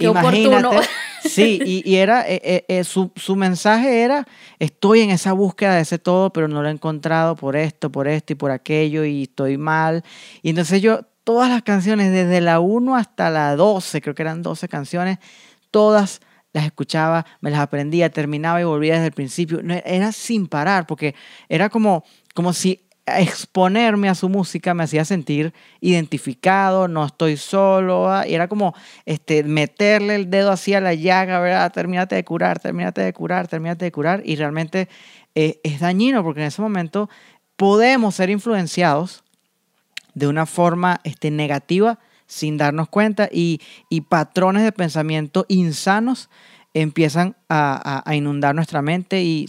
Qué 0.00 0.08
oportuno. 0.08 0.58
imagínate. 0.58 0.88
Sí, 1.22 1.60
y, 1.62 1.88
y 1.88 1.96
era, 1.96 2.26
eh, 2.26 2.40
eh, 2.42 2.64
eh, 2.68 2.82
su, 2.82 3.12
su 3.14 3.36
mensaje 3.36 4.02
era, 4.02 4.26
estoy 4.58 5.00
en 5.00 5.10
esa 5.10 5.34
búsqueda 5.34 5.74
de 5.74 5.82
ese 5.82 5.98
todo, 5.98 6.32
pero 6.32 6.48
no 6.48 6.62
lo 6.62 6.68
he 6.68 6.72
encontrado 6.72 7.36
por 7.36 7.56
esto, 7.56 7.92
por 7.92 8.08
esto 8.08 8.32
y 8.32 8.36
por 8.36 8.50
aquello, 8.50 9.04
y 9.04 9.24
estoy 9.24 9.58
mal. 9.58 10.02
Y 10.42 10.48
entonces 10.48 10.80
yo, 10.80 11.02
todas 11.22 11.50
las 11.50 11.62
canciones, 11.62 12.10
desde 12.10 12.40
la 12.40 12.60
1 12.60 12.96
hasta 12.96 13.28
la 13.28 13.54
12, 13.54 14.00
creo 14.00 14.14
que 14.14 14.22
eran 14.22 14.40
12 14.42 14.66
canciones, 14.68 15.18
todas 15.70 16.20
las 16.52 16.64
escuchaba, 16.64 17.26
me 17.42 17.50
las 17.50 17.60
aprendía, 17.60 18.10
terminaba 18.10 18.60
y 18.60 18.64
volvía 18.64 18.94
desde 18.94 19.08
el 19.08 19.12
principio. 19.12 19.60
No, 19.62 19.74
era 19.84 20.12
sin 20.12 20.46
parar, 20.46 20.86
porque 20.86 21.14
era 21.50 21.68
como, 21.68 22.02
como 22.34 22.54
si 22.54 22.88
exponerme 23.06 24.08
a 24.08 24.14
su 24.14 24.28
música 24.28 24.74
me 24.74 24.84
hacía 24.84 25.04
sentir 25.04 25.52
identificado, 25.80 26.88
no 26.88 27.04
estoy 27.04 27.36
solo, 27.36 28.10
ah, 28.10 28.26
y 28.26 28.34
era 28.34 28.48
como 28.48 28.74
este, 29.04 29.42
meterle 29.42 30.14
el 30.14 30.30
dedo 30.30 30.52
así 30.52 30.74
a 30.74 30.80
la 30.80 30.94
llaga, 30.94 31.40
¿verdad? 31.40 31.72
Termínate 31.72 32.14
de 32.14 32.24
curar, 32.24 32.60
termínate 32.60 33.00
de 33.00 33.12
curar, 33.12 33.48
termínate 33.48 33.84
de 33.84 33.92
curar, 33.92 34.22
y 34.24 34.36
realmente 34.36 34.88
eh, 35.34 35.60
es 35.62 35.80
dañino 35.80 36.22
porque 36.22 36.40
en 36.40 36.46
ese 36.46 36.62
momento 36.62 37.08
podemos 37.56 38.14
ser 38.14 38.30
influenciados 38.30 39.24
de 40.14 40.26
una 40.26 40.46
forma 40.46 41.00
este, 41.04 41.30
negativa 41.30 41.98
sin 42.26 42.56
darnos 42.56 42.88
cuenta 42.88 43.28
y, 43.32 43.60
y 43.88 44.02
patrones 44.02 44.62
de 44.62 44.72
pensamiento 44.72 45.46
insanos 45.48 46.30
empiezan 46.74 47.36
a, 47.48 48.02
a- 48.04 48.14
inundar 48.14 48.54
nuestra 48.54 48.82
mente 48.82 49.22
y 49.22 49.46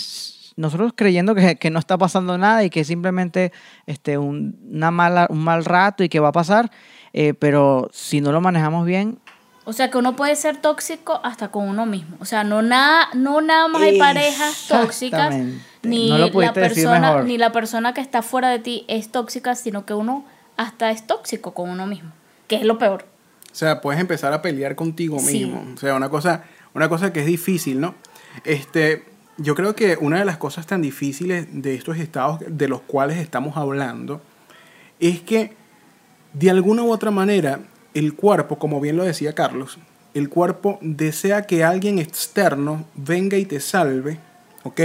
nosotros 0.62 0.94
creyendo 0.96 1.36
que, 1.36 1.56
que 1.58 1.70
no 1.70 1.80
está 1.80 1.98
pasando 1.98 2.38
nada 2.38 2.64
y 2.64 2.70
que 2.70 2.84
simplemente 2.84 3.52
este, 3.88 4.18
un, 4.18 4.58
una 4.72 4.92
mala, 4.92 5.28
un 5.30 5.44
mal 5.44 5.66
rato 5.66 6.04
y 6.04 6.10
que 6.10 6.20
va 6.20 6.30
a 6.30 6.32
pasar, 6.32 6.72
eh, 7.14 7.34
pero 7.34 7.90
si 7.92 8.22
no 8.22 8.32
lo 8.32 8.40
manejamos 8.40 8.86
bien, 8.86 9.18
O 9.64 9.74
sea 9.74 9.92
que 9.92 9.98
uno 9.98 10.16
puede 10.16 10.36
ser 10.36 10.58
tóxico 10.58 11.20
hasta 11.24 11.50
con 11.50 11.68
uno 11.70 11.86
mismo. 11.86 12.18
O 12.20 12.26
sea, 12.26 12.44
no 12.44 12.62
nada, 12.62 13.10
no 13.14 13.42
nada 13.42 13.68
más 13.68 13.82
hay 13.84 14.00
parejas 14.00 14.66
tóxicas, 14.68 15.36
ni 15.84 16.10
No 16.10 16.18
la 16.18 16.54
persona, 16.54 17.22
ni 17.24 17.38
la 17.38 17.52
persona 17.52 17.94
que 17.94 18.02
está 18.02 18.22
fuera 18.22 18.50
de 18.50 18.60
ti 18.60 18.86
es 18.88 19.12
tóxica, 19.12 19.54
sino 19.56 19.86
que 19.86 19.94
uno 19.94 20.26
hasta 20.58 20.90
es 20.92 21.06
tóxico 21.06 21.54
con 21.54 21.70
uno 21.70 21.86
mismo, 21.86 22.12
que 22.48 22.56
es 22.56 22.64
lo 22.64 22.78
peor. 22.78 23.06
O 23.52 23.56
sea, 23.56 23.82
puedes 23.82 24.00
empezar 24.02 24.32
a 24.34 24.42
pelear 24.42 24.76
contigo 24.76 25.20
Sí. 25.20 25.46
mismo. 25.46 25.64
O 25.74 25.78
sea, 25.78 25.94
una 25.96 26.10
cosa, 26.10 26.44
una 26.74 26.88
cosa 26.90 27.12
que 27.14 27.20
es 27.20 27.26
difícil, 27.26 27.80
¿no? 27.82 27.94
Este, 28.46 29.04
yo 29.42 29.56
creo 29.56 29.76
que 29.76 29.98
una 30.00 30.20
de 30.20 30.26
las 30.26 30.38
cosas 30.38 30.68
tan 30.68 30.82
difíciles 30.82 31.48
de 31.52 31.76
estos 31.76 31.98
estados 31.98 32.40
de 32.48 32.68
los 32.68 32.82
cuales 32.82 33.18
estamos 33.18 33.58
hablando 33.58 34.22
es 35.00 35.22
que 35.22 35.54
de 36.34 36.50
alguna 36.50 36.84
u 36.84 36.92
otra 36.92 37.12
manera 37.12 37.60
el 37.94 38.14
cuerpo, 38.14 38.58
como 38.58 38.80
bien 38.80 38.98
lo 38.98 39.04
decía 39.04 39.34
Carlos, 39.34 39.78
el 40.14 40.30
cuerpo 40.30 40.78
desea 40.82 41.44
que 41.44 41.64
alguien 41.64 42.00
externo 42.00 42.86
venga 42.96 43.38
y 43.38 43.46
te 43.46 43.60
salve, 43.60 44.20
¿ok? 44.64 44.82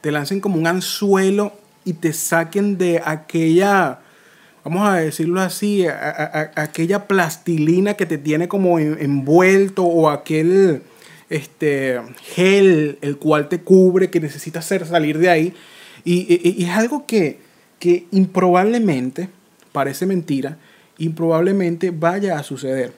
Te 0.00 0.10
lancen 0.12 0.40
como 0.40 0.56
un 0.56 0.66
anzuelo 0.66 1.52
y 1.84 1.94
te 1.94 2.12
saquen 2.12 2.76
de 2.78 3.00
aquella, 3.04 4.00
vamos 4.64 4.86
a 4.88 4.94
decirlo 4.96 5.40
así, 5.40 5.86
aquella 5.86 7.06
plastilina 7.06 7.94
que 7.94 8.06
te 8.06 8.18
tiene 8.18 8.48
como 8.48 8.78
en- 8.78 8.96
envuelto 9.00 9.84
o 9.84 10.08
aquel 10.10 10.82
este, 11.30 12.00
gel 12.34 12.98
el 13.00 13.16
cual 13.18 13.48
te 13.48 13.60
cubre 13.60 14.10
que 14.10 14.20
necesitas 14.20 14.64
hacer 14.64 14.86
salir 14.86 15.18
de 15.18 15.30
ahí. 15.30 15.54
Y, 16.04 16.26
y- 16.32 16.54
y 16.60 16.64
es 16.64 16.70
algo 16.70 17.06
que, 17.06 17.38
que 17.78 18.06
improbablemente, 18.10 19.28
parece 19.72 20.06
mentira, 20.06 20.58
improbablemente 20.98 21.90
vaya 21.90 22.38
a 22.38 22.42
suceder. 22.42 22.92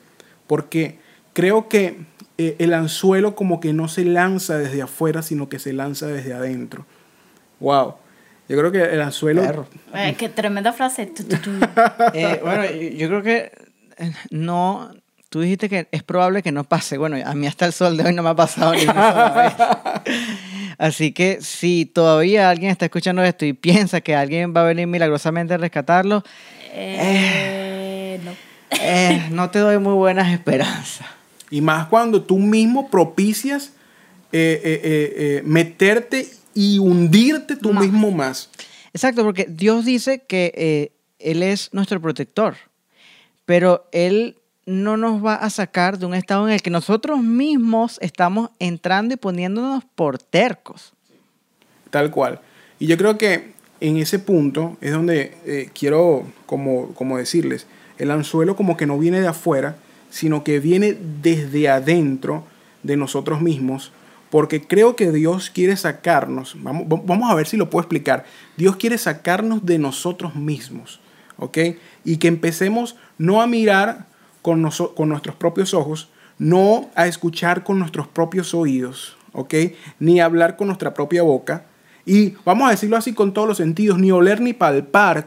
Porque 0.47 0.99
creo 1.33 1.69
que 1.69 1.99
eh, 2.39 2.57
el 2.59 2.75
anzuelo 2.75 3.35
como 3.35 3.61
que 3.61 3.73
no 3.73 3.89
se 3.89 4.05
lanza 4.05 4.59
desde 4.59 4.83
afuera, 4.83 5.23
sino 5.23 5.49
que 5.49 5.59
se 5.59 5.73
lanza 5.73 6.07
desde 6.07 6.35
adentro. 6.35 6.85
Wow. 7.61 7.95
Yo 8.49 8.57
creo 8.59 8.71
que 8.71 8.83
el 8.83 9.01
anzuelo... 9.01 9.43
Eh, 9.95 10.15
qué 10.19 10.29
tremenda 10.29 10.73
frase. 10.73 11.11
Eh, 12.15 12.41
bueno, 12.43 12.65
yo 12.97 13.09
creo 13.09 13.23
que 13.23 13.51
no. 14.31 14.91
Tú 15.37 15.43
dijiste 15.43 15.69
que 15.69 15.87
es 15.93 16.03
probable 16.03 16.43
que 16.43 16.51
no 16.51 16.65
pase. 16.65 16.97
Bueno, 16.97 17.19
a 17.23 17.35
mí 17.35 17.47
hasta 17.47 17.67
el 17.67 17.75
sol 17.75 17.95
de 17.99 18.05
hoy 18.05 18.15
no 18.15 18.23
me 18.23 18.31
ha 18.31 18.35
pasado 18.35 18.73
ni 18.73 18.85
una 18.85 19.13
sola 19.13 19.93
vez. 20.03 20.15
Así 20.79 21.13
que 21.13 21.43
si 21.43 21.85
todavía 21.85 22.49
alguien 22.49 22.71
está 22.71 22.87
escuchando 22.87 23.23
esto 23.23 23.45
y 23.45 23.53
piensa 23.53 24.01
que 24.01 24.15
alguien 24.15 24.55
va 24.57 24.63
a 24.63 24.65
venir 24.65 24.87
milagrosamente 24.87 25.53
a 25.53 25.59
rescatarlo, 25.59 26.25
Eh, 26.73 28.19
no. 28.25 28.31
eh, 28.81 29.27
no 29.31 29.51
te 29.51 29.59
doy 29.59 29.77
muy 29.77 29.93
buenas 29.93 30.33
esperanzas. 30.33 31.07
Y 31.51 31.61
más 31.61 31.87
cuando 31.89 32.23
tú 32.23 32.39
mismo 32.39 32.89
propicias 32.91 33.73
eh, 34.33 34.59
eh, 34.65 34.81
eh, 34.83 35.15
eh, 35.19 35.43
meterte 35.45 36.29
y 36.55 36.79
hundirte 36.79 37.57
tú 37.57 37.75
Más. 37.75 37.85
mismo 37.85 38.11
más. 38.11 38.49
Exacto, 38.95 39.23
porque 39.23 39.45
Dios 39.51 39.85
dice 39.85 40.25
que 40.27 40.51
eh, 40.57 40.93
Él 41.19 41.43
es 41.43 41.69
nuestro 41.75 42.01
protector, 42.01 42.57
pero 43.45 43.87
Él 43.93 44.39
no 44.67 44.97
nos 44.97 45.25
va 45.25 45.35
a 45.37 45.49
sacar 45.51 45.99
de 45.99 46.07
un 46.07 46.15
estado 46.15 46.47
en 46.49 46.55
el 46.55 46.63
que 46.63 46.71
nosotros 46.71 47.23
mismos 47.23 47.99
estamos 48.03 48.51
entrando 48.59 49.15
y 49.15 49.17
poniéndonos 49.17 49.85
por 49.95 50.19
tercos. 50.19 50.93
Tal 51.91 52.11
cual. 52.11 52.41
Y 52.79 52.87
yo 52.89 52.97
creo 52.99 53.17
que 53.17 53.53
en 53.81 53.97
ese 53.99 54.19
punto 54.19 54.77
es 54.81 54.93
donde 54.93 55.37
eh, 55.45 55.71
quiero 55.79 56.27
como, 56.47 56.89
como 56.95 57.17
decirles, 57.17 57.67
el 57.99 58.11
anzuelo 58.11 58.57
como 58.57 58.77
que 58.77 58.87
no 58.87 58.99
viene 58.99 59.21
de 59.21 59.29
afuera, 59.29 59.77
sino 60.11 60.43
que 60.45 60.61
viene 60.61 60.97
desde 61.23 61.69
adentro 61.69 62.45
de 62.83 62.97
nosotros 62.97 63.41
mismos, 63.41 63.93
porque 64.31 64.61
creo 64.67 64.97
que 64.97 65.13
Dios 65.13 65.51
quiere 65.51 65.77
sacarnos, 65.77 66.57
vamos, 66.59 66.85
va- 66.93 67.01
vamos 67.05 67.31
a 67.31 67.35
ver 67.35 67.47
si 67.47 67.57
lo 67.57 67.71
puedo 67.71 67.83
explicar, 67.83 68.25
Dios 68.57 68.77
quiere 68.77 68.99
sacarnos 68.99 69.65
de 69.65 69.79
nosotros 69.79 70.35
mismos, 70.35 71.01
¿ok? 71.39 71.59
Y 72.05 72.17
que 72.19 72.29
empecemos 72.29 72.97
no 73.19 73.41
a 73.41 73.47
mirar 73.47 74.07
con, 74.47 74.71
con 74.95 75.09
nuestros 75.09 75.35
propios 75.35 75.75
ojos, 75.75 76.09
no 76.39 76.89
a 76.95 77.09
escuchar 77.09 77.65
con 77.65 77.81
nuestros 77.81 78.07
propios 78.07 78.55
oídos, 78.55 79.17
¿ok? 79.33 79.55
Ni 79.99 80.21
hablar 80.21 80.57
con 80.57 80.69
nuestra 80.69 80.95
propia 80.95 81.25
boca. 81.25 81.67
Y 82.05 82.35
vamos 82.45 82.69
a 82.69 82.71
decirlo 82.71 82.97
así 82.97 83.13
con 83.13 83.35
todos 83.35 83.49
los 83.49 83.57
sentidos, 83.57 83.99
ni 83.99 84.13
oler 84.13 84.41
ni 84.41 84.53
palpar, 84.53 85.27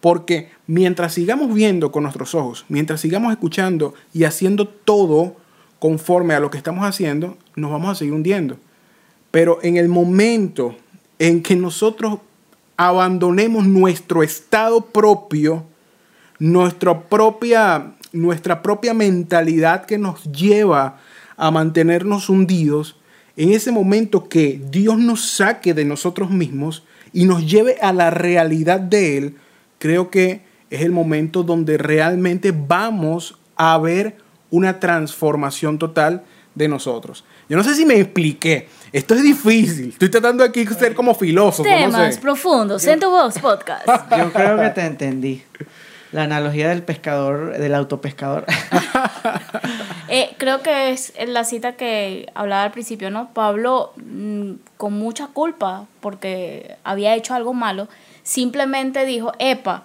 porque 0.00 0.48
mientras 0.66 1.12
sigamos 1.12 1.52
viendo 1.52 1.92
con 1.92 2.04
nuestros 2.04 2.34
ojos, 2.34 2.64
mientras 2.70 3.02
sigamos 3.02 3.30
escuchando 3.30 3.92
y 4.14 4.24
haciendo 4.24 4.66
todo 4.66 5.36
conforme 5.78 6.32
a 6.32 6.40
lo 6.40 6.50
que 6.50 6.56
estamos 6.56 6.86
haciendo, 6.86 7.36
nos 7.56 7.70
vamos 7.70 7.90
a 7.90 7.94
seguir 7.96 8.14
hundiendo. 8.14 8.56
Pero 9.30 9.58
en 9.62 9.76
el 9.76 9.90
momento 9.90 10.76
en 11.18 11.42
que 11.42 11.56
nosotros 11.56 12.20
abandonemos 12.78 13.66
nuestro 13.66 14.22
estado 14.22 14.80
propio, 14.80 15.66
nuestra 16.38 17.02
propia 17.02 17.96
nuestra 18.12 18.62
propia 18.62 18.94
mentalidad 18.94 19.84
que 19.84 19.98
nos 19.98 20.24
lleva 20.24 20.98
a 21.36 21.50
mantenernos 21.50 22.28
hundidos, 22.28 22.96
en 23.36 23.52
ese 23.52 23.72
momento 23.72 24.28
que 24.28 24.60
Dios 24.70 24.98
nos 24.98 25.30
saque 25.30 25.72
de 25.72 25.84
nosotros 25.84 26.30
mismos 26.30 26.82
y 27.12 27.24
nos 27.24 27.50
lleve 27.50 27.76
a 27.80 27.92
la 27.92 28.10
realidad 28.10 28.80
de 28.80 29.16
Él, 29.16 29.36
creo 29.78 30.10
que 30.10 30.42
es 30.68 30.82
el 30.82 30.92
momento 30.92 31.42
donde 31.42 31.78
realmente 31.78 32.52
vamos 32.52 33.38
a 33.56 33.78
ver 33.78 34.16
una 34.50 34.78
transformación 34.78 35.78
total 35.78 36.22
de 36.54 36.68
nosotros. 36.68 37.24
Yo 37.48 37.56
no 37.56 37.64
sé 37.64 37.74
si 37.74 37.84
me 37.86 37.98
expliqué. 37.98 38.68
Esto 38.92 39.14
es 39.14 39.22
difícil. 39.22 39.90
Estoy 39.90 40.10
tratando 40.10 40.44
aquí 40.44 40.64
de 40.64 40.74
ser 40.74 40.94
como 40.94 41.14
filósofo. 41.14 41.62
Temas 41.62 42.18
profundos 42.18 42.84
en 42.86 43.00
tu 43.00 43.08
voz 43.08 43.38
podcast. 43.38 43.86
Yo 43.86 44.32
creo 44.32 44.58
que 44.58 44.70
te 44.70 44.82
entendí. 44.82 45.42
La 46.12 46.24
analogía 46.24 46.68
del 46.68 46.82
pescador, 46.82 47.56
del 47.58 47.74
autopescador. 47.74 48.46
Eh, 50.12 50.34
creo 50.38 50.60
que 50.60 50.90
es 50.90 51.12
la 51.28 51.44
cita 51.44 51.76
que 51.76 52.28
hablaba 52.34 52.64
al 52.64 52.72
principio, 52.72 53.12
¿no? 53.12 53.32
Pablo, 53.32 53.92
mm, 53.94 54.54
con 54.76 54.94
mucha 54.94 55.28
culpa, 55.28 55.86
porque 56.00 56.74
había 56.82 57.14
hecho 57.14 57.32
algo 57.32 57.54
malo, 57.54 57.86
simplemente 58.24 59.06
dijo, 59.06 59.32
epa, 59.38 59.84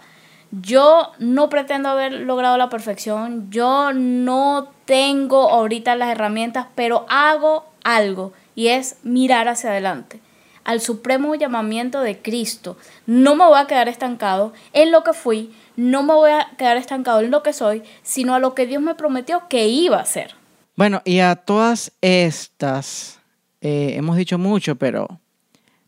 yo 0.49 1.11
no 1.19 1.49
pretendo 1.49 1.89
haber 1.89 2.11
logrado 2.11 2.57
la 2.57 2.69
perfección, 2.69 3.51
yo 3.51 3.93
no 3.93 4.67
tengo 4.85 5.51
ahorita 5.51 5.95
las 5.95 6.09
herramientas, 6.09 6.65
pero 6.73 7.05
hago 7.07 7.67
algo 7.83 8.33
y 8.55 8.69
es 8.69 8.97
mirar 9.03 9.47
hacia 9.47 9.69
adelante 9.69 10.21
al 10.65 10.81
supremo 10.81 11.35
llamamiento 11.35 12.01
de 12.01 12.19
Cristo. 12.19 12.75
No 13.05 13.35
me 13.35 13.45
voy 13.45 13.59
a 13.59 13.67
quedar 13.67 13.87
estancado 13.87 14.51
en 14.73 14.91
lo 14.91 15.03
que 15.03 15.13
fui, 15.13 15.53
no 15.75 16.03
me 16.03 16.13
voy 16.13 16.31
a 16.31 16.47
quedar 16.57 16.77
estancado 16.77 17.21
en 17.21 17.31
lo 17.31 17.43
que 17.43 17.53
soy, 17.53 17.83
sino 18.03 18.35
a 18.35 18.39
lo 18.39 18.53
que 18.53 18.67
Dios 18.67 18.81
me 18.81 18.95
prometió 18.95 19.43
que 19.49 19.67
iba 19.67 19.99
a 19.99 20.05
ser. 20.05 20.35
Bueno, 20.75 21.01
y 21.05 21.19
a 21.19 21.35
todas 21.35 21.91
estas, 22.01 23.19
eh, 23.61 23.93
hemos 23.95 24.17
dicho 24.17 24.37
mucho, 24.37 24.75
pero 24.75 25.19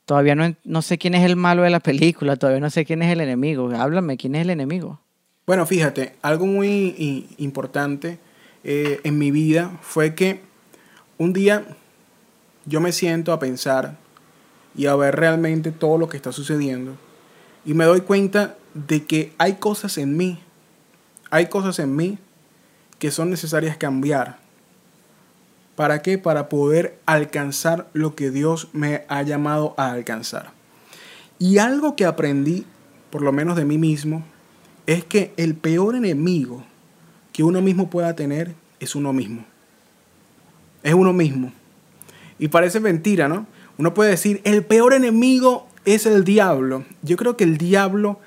todavía 0.05 0.35
no, 0.35 0.55
no 0.63 0.81
sé 0.81 0.97
quién 0.97 1.13
es 1.13 1.25
el 1.25 1.35
malo 1.35 1.63
de 1.63 1.69
la 1.69 1.79
película, 1.79 2.37
todavía 2.37 2.61
no 2.61 2.69
sé 2.69 2.85
quién 2.85 3.01
es 3.01 3.11
el 3.11 3.21
enemigo. 3.21 3.69
Háblame, 3.75 4.17
¿quién 4.17 4.35
es 4.35 4.43
el 4.43 4.49
enemigo? 4.49 4.99
Bueno, 5.45 5.65
fíjate, 5.65 6.15
algo 6.21 6.45
muy 6.45 7.25
importante 7.37 8.19
eh, 8.63 8.99
en 9.05 9.17
mi 9.17 9.31
vida 9.31 9.77
fue 9.81 10.13
que 10.13 10.41
un 11.17 11.31
día 11.31 11.65
yo 12.65 12.81
me 12.81 12.91
siento 12.91 13.31
a 13.31 13.39
pensar 13.39 13.95
y 14.75 14.87
a 14.87 14.95
ver 14.95 15.15
realmente 15.15 15.71
todo 15.71 15.97
lo 15.97 16.09
que 16.09 16.17
está 16.17 16.33
sucediendo. 16.33 16.97
Y 17.65 17.73
me 17.73 17.85
doy 17.85 18.01
cuenta 18.01 18.57
de 18.87 19.05
que 19.05 19.33
hay 19.37 19.55
cosas 19.55 19.97
en 19.97 20.15
mí, 20.15 20.39
hay 21.29 21.47
cosas 21.47 21.79
en 21.79 21.95
mí 21.95 22.17
que 22.99 23.11
son 23.11 23.29
necesarias 23.29 23.77
cambiar. 23.77 24.39
¿Para 25.75 26.01
qué? 26.01 26.17
Para 26.17 26.49
poder 26.49 26.99
alcanzar 27.05 27.87
lo 27.93 28.15
que 28.15 28.31
Dios 28.31 28.69
me 28.73 29.05
ha 29.09 29.21
llamado 29.21 29.73
a 29.77 29.91
alcanzar. 29.91 30.51
Y 31.39 31.59
algo 31.59 31.95
que 31.95 32.05
aprendí, 32.05 32.65
por 33.11 33.21
lo 33.21 33.31
menos 33.31 33.55
de 33.55 33.65
mí 33.65 33.77
mismo, 33.77 34.23
es 34.87 35.03
que 35.03 35.33
el 35.37 35.55
peor 35.55 35.95
enemigo 35.95 36.63
que 37.31 37.43
uno 37.43 37.61
mismo 37.61 37.89
pueda 37.89 38.15
tener 38.15 38.55
es 38.79 38.95
uno 38.95 39.13
mismo. 39.13 39.45
Es 40.81 40.93
uno 40.93 41.13
mismo. 41.13 41.51
Y 42.39 42.47
parece 42.47 42.79
mentira, 42.79 43.27
¿no? 43.27 43.45
Uno 43.77 43.93
puede 43.93 44.11
decir, 44.11 44.41
el 44.43 44.63
peor 44.65 44.93
enemigo 44.93 45.67
es 45.85 46.05
el 46.07 46.23
diablo. 46.23 46.83
Yo 47.03 47.17
creo 47.17 47.37
que 47.37 47.43
el 47.43 47.57
diablo 47.57 48.19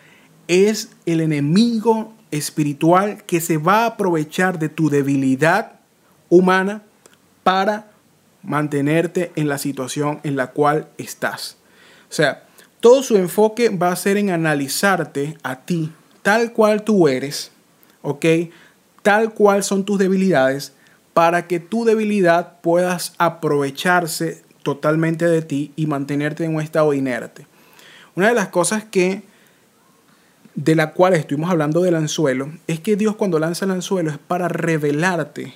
es 0.51 0.91
el 1.07 1.21
enemigo 1.21 2.13
espiritual 2.33 3.23
que 3.23 3.41
se 3.41 3.57
va 3.57 3.85
a 3.85 3.87
aprovechar 3.87 4.59
de 4.59 4.69
tu 4.69 4.91
debilidad 4.91 5.79
humana 6.29 6.83
para 7.45 7.93
mantenerte 8.43 9.31
en 9.37 9.49
la 9.49 9.59
situación 9.59 10.19
en 10.25 10.35
la 10.35 10.49
cual 10.49 10.89
estás. 10.99 11.57
O 12.11 12.13
sea, 12.13 12.49
todo 12.81 13.05
su 13.05 13.17
enfoque 13.17 13.69
va 13.69 13.93
a 13.93 13.97
ser 13.97 14.17
en 14.17 14.31
analizarte 14.31 15.39
a 15.45 15.61
ti, 15.61 15.93
tal 16.23 16.53
cual 16.53 16.83
tú 16.83 17.07
eres, 17.07 17.53
¿ok? 18.03 18.27
Tal 19.03 19.33
cual 19.33 19.63
son 19.63 19.85
tus 19.85 20.01
debilidades, 20.01 20.73
para 21.15 21.47
que 21.47 21.61
tu 21.61 21.85
debilidad 21.85 22.61
puedas 22.61 23.15
aprovecharse 23.19 24.43
totalmente 24.65 25.27
de 25.27 25.43
ti 25.43 25.73
y 25.77 25.87
mantenerte 25.87 26.45
en 26.45 26.57
un 26.57 26.61
estado 26.61 26.93
inerte. 26.93 27.47
Una 28.17 28.29
de 28.29 28.35
las 28.35 28.49
cosas 28.49 28.83
que 28.83 29.30
de 30.61 30.75
la 30.75 30.93
cual 30.93 31.15
estuvimos 31.15 31.51
hablando 31.51 31.81
del 31.81 31.95
anzuelo 31.95 32.53
es 32.67 32.81
que 32.81 32.95
Dios 32.95 33.17
cuando 33.17 33.39
lanza 33.39 33.65
el 33.65 33.71
anzuelo 33.71 34.11
es 34.11 34.19
para 34.19 34.47
revelarte 34.47 35.55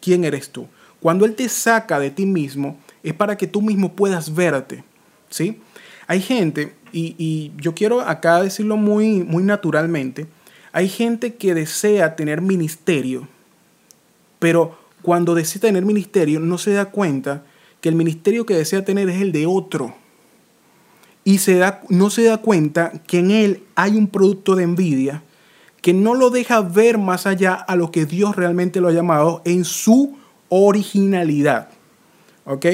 quién 0.00 0.24
eres 0.24 0.50
tú. 0.50 0.66
Cuando 0.98 1.24
Él 1.24 1.36
te 1.36 1.48
saca 1.48 2.00
de 2.00 2.10
ti 2.10 2.26
mismo 2.26 2.76
es 3.04 3.14
para 3.14 3.36
que 3.36 3.46
tú 3.46 3.62
mismo 3.62 3.92
puedas 3.92 4.34
verte. 4.34 4.82
¿sí? 5.28 5.60
Hay 6.08 6.20
gente, 6.20 6.74
y, 6.90 7.14
y 7.18 7.52
yo 7.56 7.72
quiero 7.72 8.00
acá 8.00 8.42
decirlo 8.42 8.76
muy, 8.76 9.22
muy 9.22 9.44
naturalmente, 9.44 10.26
hay 10.72 10.88
gente 10.88 11.36
que 11.36 11.54
desea 11.54 12.16
tener 12.16 12.40
ministerio, 12.40 13.28
pero 14.40 14.76
cuando 15.02 15.36
desea 15.36 15.60
tener 15.60 15.84
ministerio 15.84 16.40
no 16.40 16.58
se 16.58 16.72
da 16.72 16.86
cuenta 16.86 17.44
que 17.80 17.88
el 17.88 17.94
ministerio 17.94 18.44
que 18.44 18.54
desea 18.54 18.84
tener 18.84 19.08
es 19.08 19.22
el 19.22 19.30
de 19.30 19.46
otro. 19.46 19.94
Y 21.30 21.38
no 21.90 22.10
se 22.10 22.24
da 22.24 22.38
cuenta 22.38 22.90
que 23.06 23.20
en 23.20 23.30
él 23.30 23.62
hay 23.76 23.94
un 23.96 24.08
producto 24.08 24.56
de 24.56 24.64
envidia 24.64 25.22
que 25.80 25.94
no 25.94 26.16
lo 26.16 26.30
deja 26.30 26.60
ver 26.60 26.98
más 26.98 27.24
allá 27.24 27.54
a 27.54 27.76
lo 27.76 27.92
que 27.92 28.04
Dios 28.04 28.34
realmente 28.34 28.80
lo 28.80 28.88
ha 28.88 28.92
llamado 28.92 29.40
en 29.44 29.64
su 29.64 30.18
originalidad. 30.48 31.68
¿Ok? 32.44 32.66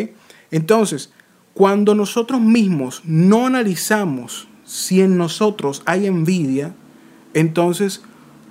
Entonces, 0.51 1.13
cuando 1.53 1.95
nosotros 1.95 2.41
mismos 2.41 3.03
no 3.05 3.47
analizamos 3.47 4.49
si 4.65 5.03
en 5.03 5.19
nosotros 5.19 5.83
hay 5.85 6.07
envidia, 6.07 6.75
entonces 7.35 8.01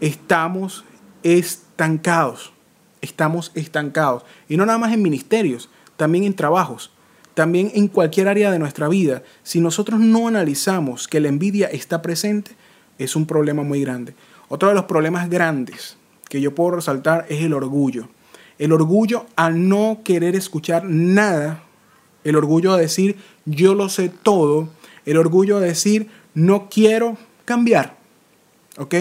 estamos 0.01 0.85
estancados. 1.23 2.53
Estamos 3.01 3.51
estancados. 3.55 4.23
Y 4.47 4.55
no 4.55 4.67
nada 4.67 4.77
más 4.77 4.93
en 4.93 5.01
ministerios, 5.01 5.67
también 5.97 6.25
en 6.25 6.35
trabajos, 6.35 6.91
también 7.35 7.71
en 7.75 7.89
cualquier 7.89 8.27
área 8.27 8.49
de 8.49 8.57
nuestra 8.57 8.87
vida. 8.87 9.21
Si 9.43 9.61
nosotros 9.61 9.99
no 9.99 10.27
analizamos 10.27 11.07
que 11.07 11.19
la 11.19 11.27
envidia 11.27 11.67
está 11.67 12.01
presente, 12.01 12.51
es 12.97 13.15
un 13.15 13.27
problema 13.27 13.61
muy 13.61 13.81
grande. 13.81 14.15
Otro 14.47 14.69
de 14.69 14.75
los 14.75 14.85
problemas 14.85 15.29
grandes 15.29 15.97
que 16.29 16.41
yo 16.41 16.55
puedo 16.55 16.71
resaltar 16.71 17.25
es 17.29 17.43
el 17.43 17.53
orgullo. 17.53 18.07
El 18.57 18.71
orgullo 18.71 19.25
a 19.35 19.49
no 19.49 19.99
querer 20.03 20.35
escuchar 20.35 20.85
nada. 20.85 21.61
El 22.23 22.37
orgullo 22.37 22.73
a 22.73 22.77
decir 22.77 23.17
yo 23.43 23.75
lo 23.75 23.89
sé 23.89 24.09
todo. 24.09 24.69
El 25.05 25.17
orgullo 25.17 25.57
a 25.57 25.61
decir 25.61 26.07
no 26.33 26.69
quiero 26.69 27.17
cambiar. 27.43 27.97
¿Ok? 28.77 28.95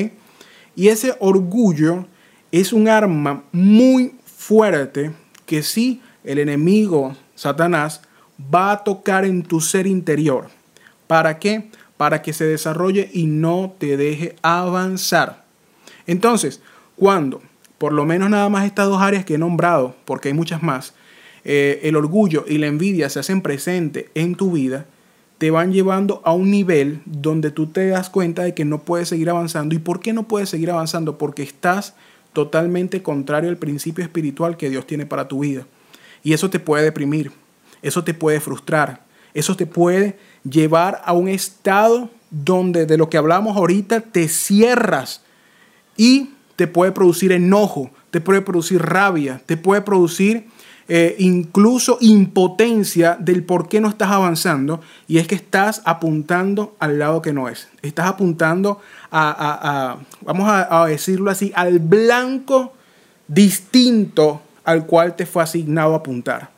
Y 0.74 0.88
ese 0.88 1.14
orgullo 1.20 2.06
es 2.50 2.72
un 2.72 2.88
arma 2.88 3.44
muy 3.52 4.16
fuerte 4.24 5.12
que 5.46 5.62
sí 5.62 6.00
el 6.24 6.38
enemigo, 6.38 7.16
Satanás, 7.34 8.02
va 8.38 8.72
a 8.72 8.84
tocar 8.84 9.24
en 9.24 9.42
tu 9.42 9.60
ser 9.60 9.86
interior. 9.86 10.48
¿Para 11.06 11.38
qué? 11.38 11.70
Para 11.96 12.22
que 12.22 12.32
se 12.32 12.44
desarrolle 12.44 13.10
y 13.12 13.26
no 13.26 13.74
te 13.78 13.96
deje 13.96 14.36
avanzar. 14.42 15.44
Entonces, 16.06 16.60
cuando, 16.96 17.42
por 17.78 17.92
lo 17.92 18.04
menos 18.04 18.30
nada 18.30 18.48
más 18.48 18.66
estas 18.66 18.88
dos 18.88 19.00
áreas 19.00 19.24
que 19.24 19.34
he 19.34 19.38
nombrado, 19.38 19.94
porque 20.04 20.28
hay 20.28 20.34
muchas 20.34 20.62
más, 20.62 20.94
eh, 21.44 21.80
el 21.82 21.96
orgullo 21.96 22.44
y 22.48 22.58
la 22.58 22.66
envidia 22.66 23.08
se 23.08 23.20
hacen 23.20 23.42
presentes 23.42 24.06
en 24.14 24.34
tu 24.34 24.52
vida, 24.52 24.86
te 25.38 25.50
van 25.50 25.72
llevando 25.72 26.22
a 26.24 26.32
un 26.32 26.50
nivel 26.50 27.00
donde 27.04 27.50
tú 27.50 27.66
te 27.66 27.88
das 27.88 28.08
cuenta 28.08 28.42
de 28.44 28.54
que 28.54 28.64
no 28.64 28.82
puedes 28.82 29.08
seguir 29.08 29.30
avanzando. 29.30 29.74
¿Y 29.74 29.78
por 29.78 30.00
qué 30.00 30.12
no 30.12 30.28
puedes 30.28 30.48
seguir 30.48 30.70
avanzando? 30.70 31.18
Porque 31.18 31.42
estás 31.42 31.94
totalmente 32.32 33.02
contrario 33.02 33.50
al 33.50 33.56
principio 33.56 34.04
espiritual 34.04 34.56
que 34.56 34.70
Dios 34.70 34.86
tiene 34.86 35.06
para 35.06 35.28
tu 35.28 35.40
vida. 35.40 35.66
Y 36.22 36.32
eso 36.32 36.50
te 36.50 36.60
puede 36.60 36.84
deprimir, 36.84 37.32
eso 37.84 38.02
te 38.02 38.14
puede 38.14 38.40
frustrar, 38.40 39.02
eso 39.34 39.54
te 39.54 39.66
puede 39.66 40.18
llevar 40.48 41.02
a 41.04 41.12
un 41.12 41.28
estado 41.28 42.10
donde 42.30 42.86
de 42.86 42.96
lo 42.96 43.10
que 43.10 43.18
hablamos 43.18 43.56
ahorita 43.56 44.00
te 44.00 44.26
cierras 44.26 45.22
y 45.96 46.30
te 46.56 46.66
puede 46.66 46.92
producir 46.92 47.30
enojo, 47.30 47.90
te 48.10 48.20
puede 48.20 48.40
producir 48.40 48.80
rabia, 48.80 49.42
te 49.44 49.56
puede 49.56 49.82
producir 49.82 50.48
eh, 50.88 51.14
incluso 51.18 51.98
impotencia 52.00 53.16
del 53.20 53.44
por 53.44 53.68
qué 53.68 53.80
no 53.80 53.88
estás 53.88 54.10
avanzando 54.10 54.80
y 55.06 55.18
es 55.18 55.26
que 55.26 55.34
estás 55.34 55.82
apuntando 55.84 56.76
al 56.78 56.98
lado 56.98 57.20
que 57.20 57.32
no 57.32 57.48
es. 57.48 57.68
Estás 57.82 58.06
apuntando 58.06 58.80
a, 59.10 59.98
vamos 60.22 60.48
a 60.48 60.86
decirlo 60.86 61.30
así, 61.30 61.52
al 61.54 61.80
blanco 61.80 62.72
distinto 63.28 64.40
al 64.64 64.86
cual 64.86 65.16
te 65.16 65.26
fue 65.26 65.42
asignado 65.42 65.94
apuntar. 65.94 66.53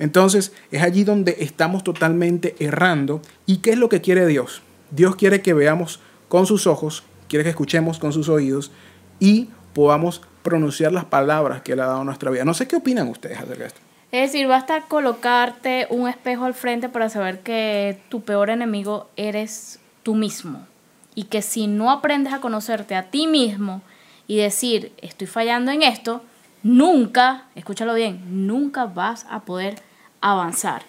Entonces 0.00 0.52
es 0.72 0.82
allí 0.82 1.04
donde 1.04 1.36
estamos 1.38 1.84
totalmente 1.84 2.56
errando. 2.58 3.20
¿Y 3.46 3.58
qué 3.58 3.70
es 3.70 3.78
lo 3.78 3.88
que 3.88 4.00
quiere 4.00 4.26
Dios? 4.26 4.62
Dios 4.90 5.14
quiere 5.14 5.42
que 5.42 5.54
veamos 5.54 6.00
con 6.28 6.46
sus 6.46 6.66
ojos, 6.66 7.04
quiere 7.28 7.44
que 7.44 7.50
escuchemos 7.50 7.98
con 8.00 8.12
sus 8.12 8.28
oídos 8.28 8.72
y 9.20 9.50
podamos 9.74 10.22
pronunciar 10.42 10.90
las 10.92 11.04
palabras 11.04 11.60
que 11.60 11.72
Él 11.72 11.80
ha 11.80 11.86
dado 11.86 12.02
nuestra 12.02 12.30
vida. 12.30 12.44
No 12.44 12.54
sé 12.54 12.66
qué 12.66 12.76
opinan 12.76 13.08
ustedes 13.08 13.38
acerca 13.38 13.58
de 13.58 13.66
esto. 13.66 13.80
Es 14.10 14.32
decir, 14.32 14.48
basta 14.48 14.80
colocarte 14.88 15.86
un 15.90 16.08
espejo 16.08 16.46
al 16.46 16.54
frente 16.54 16.88
para 16.88 17.10
saber 17.10 17.40
que 17.40 18.00
tu 18.08 18.22
peor 18.22 18.50
enemigo 18.50 19.08
eres 19.16 19.78
tú 20.02 20.14
mismo. 20.14 20.66
Y 21.14 21.24
que 21.24 21.42
si 21.42 21.66
no 21.66 21.90
aprendes 21.90 22.32
a 22.32 22.40
conocerte 22.40 22.96
a 22.96 23.10
ti 23.10 23.26
mismo 23.26 23.82
y 24.26 24.38
decir, 24.38 24.92
estoy 25.02 25.26
fallando 25.26 25.70
en 25.70 25.82
esto, 25.82 26.22
nunca, 26.62 27.44
escúchalo 27.54 27.94
bien, 27.94 28.46
nunca 28.46 28.86
vas 28.86 29.26
a 29.28 29.40
poder 29.40 29.76
avanzar. 30.20 30.82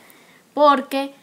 Porque 0.54 1.14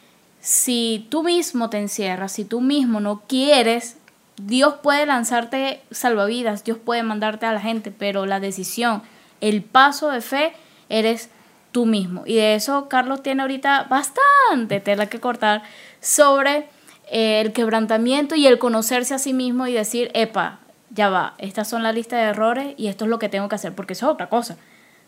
si 0.40 1.07
tú 1.11 1.23
mismo 1.23 1.71
te 1.71 1.79
encierras, 1.79 2.33
si 2.33 2.44
tú 2.44 2.61
mismo 2.61 3.01
no 3.01 3.23
quieres, 3.27 3.97
Dios 4.37 4.75
puede 4.83 5.05
lanzarte 5.07 5.83
salvavidas, 5.90 6.64
Dios 6.64 6.79
puede 6.79 7.03
mandarte 7.03 7.47
a 7.47 7.53
la 7.53 7.61
gente, 7.61 7.90
pero 7.90 8.25
la 8.27 8.40
decisión, 8.40 9.03
el 9.40 9.62
paso 9.62 10.11
de 10.11 10.21
fe, 10.21 10.53
eres 10.88 11.31
tú 11.73 11.87
mismo. 11.87 12.23
Y 12.25 12.37
de 12.37 12.55
eso 12.55 12.88
Carlos 12.88 13.23
tiene 13.23 13.42
ahorita 13.42 13.85
bastante 13.85 14.81
tela 14.81 15.07
que 15.07 15.21
cortar 15.21 15.62
sobre 16.01 16.68
eh, 17.11 17.40
el 17.40 17.53
quebrantamiento 17.53 18.35
y 18.35 18.47
el 18.47 18.59
conocerse 18.59 19.14
a 19.14 19.18
sí 19.18 19.33
mismo 19.33 19.66
y 19.66 19.73
decir, 19.73 20.11
epa, 20.14 20.61
ya 20.90 21.11
va, 21.11 21.35
estas 21.38 21.68
son 21.68 21.83
la 21.83 21.92
lista 21.92 22.16
de 22.16 22.25
errores 22.25 22.75
y 22.77 22.88
esto 22.88 23.05
es 23.05 23.11
lo 23.11 23.18
que 23.18 23.29
tengo 23.29 23.49
que 23.49 23.57
hacer, 23.57 23.75
porque 23.75 23.92
eso 23.92 24.07
es 24.07 24.12
otra 24.12 24.29
cosa. 24.29 24.55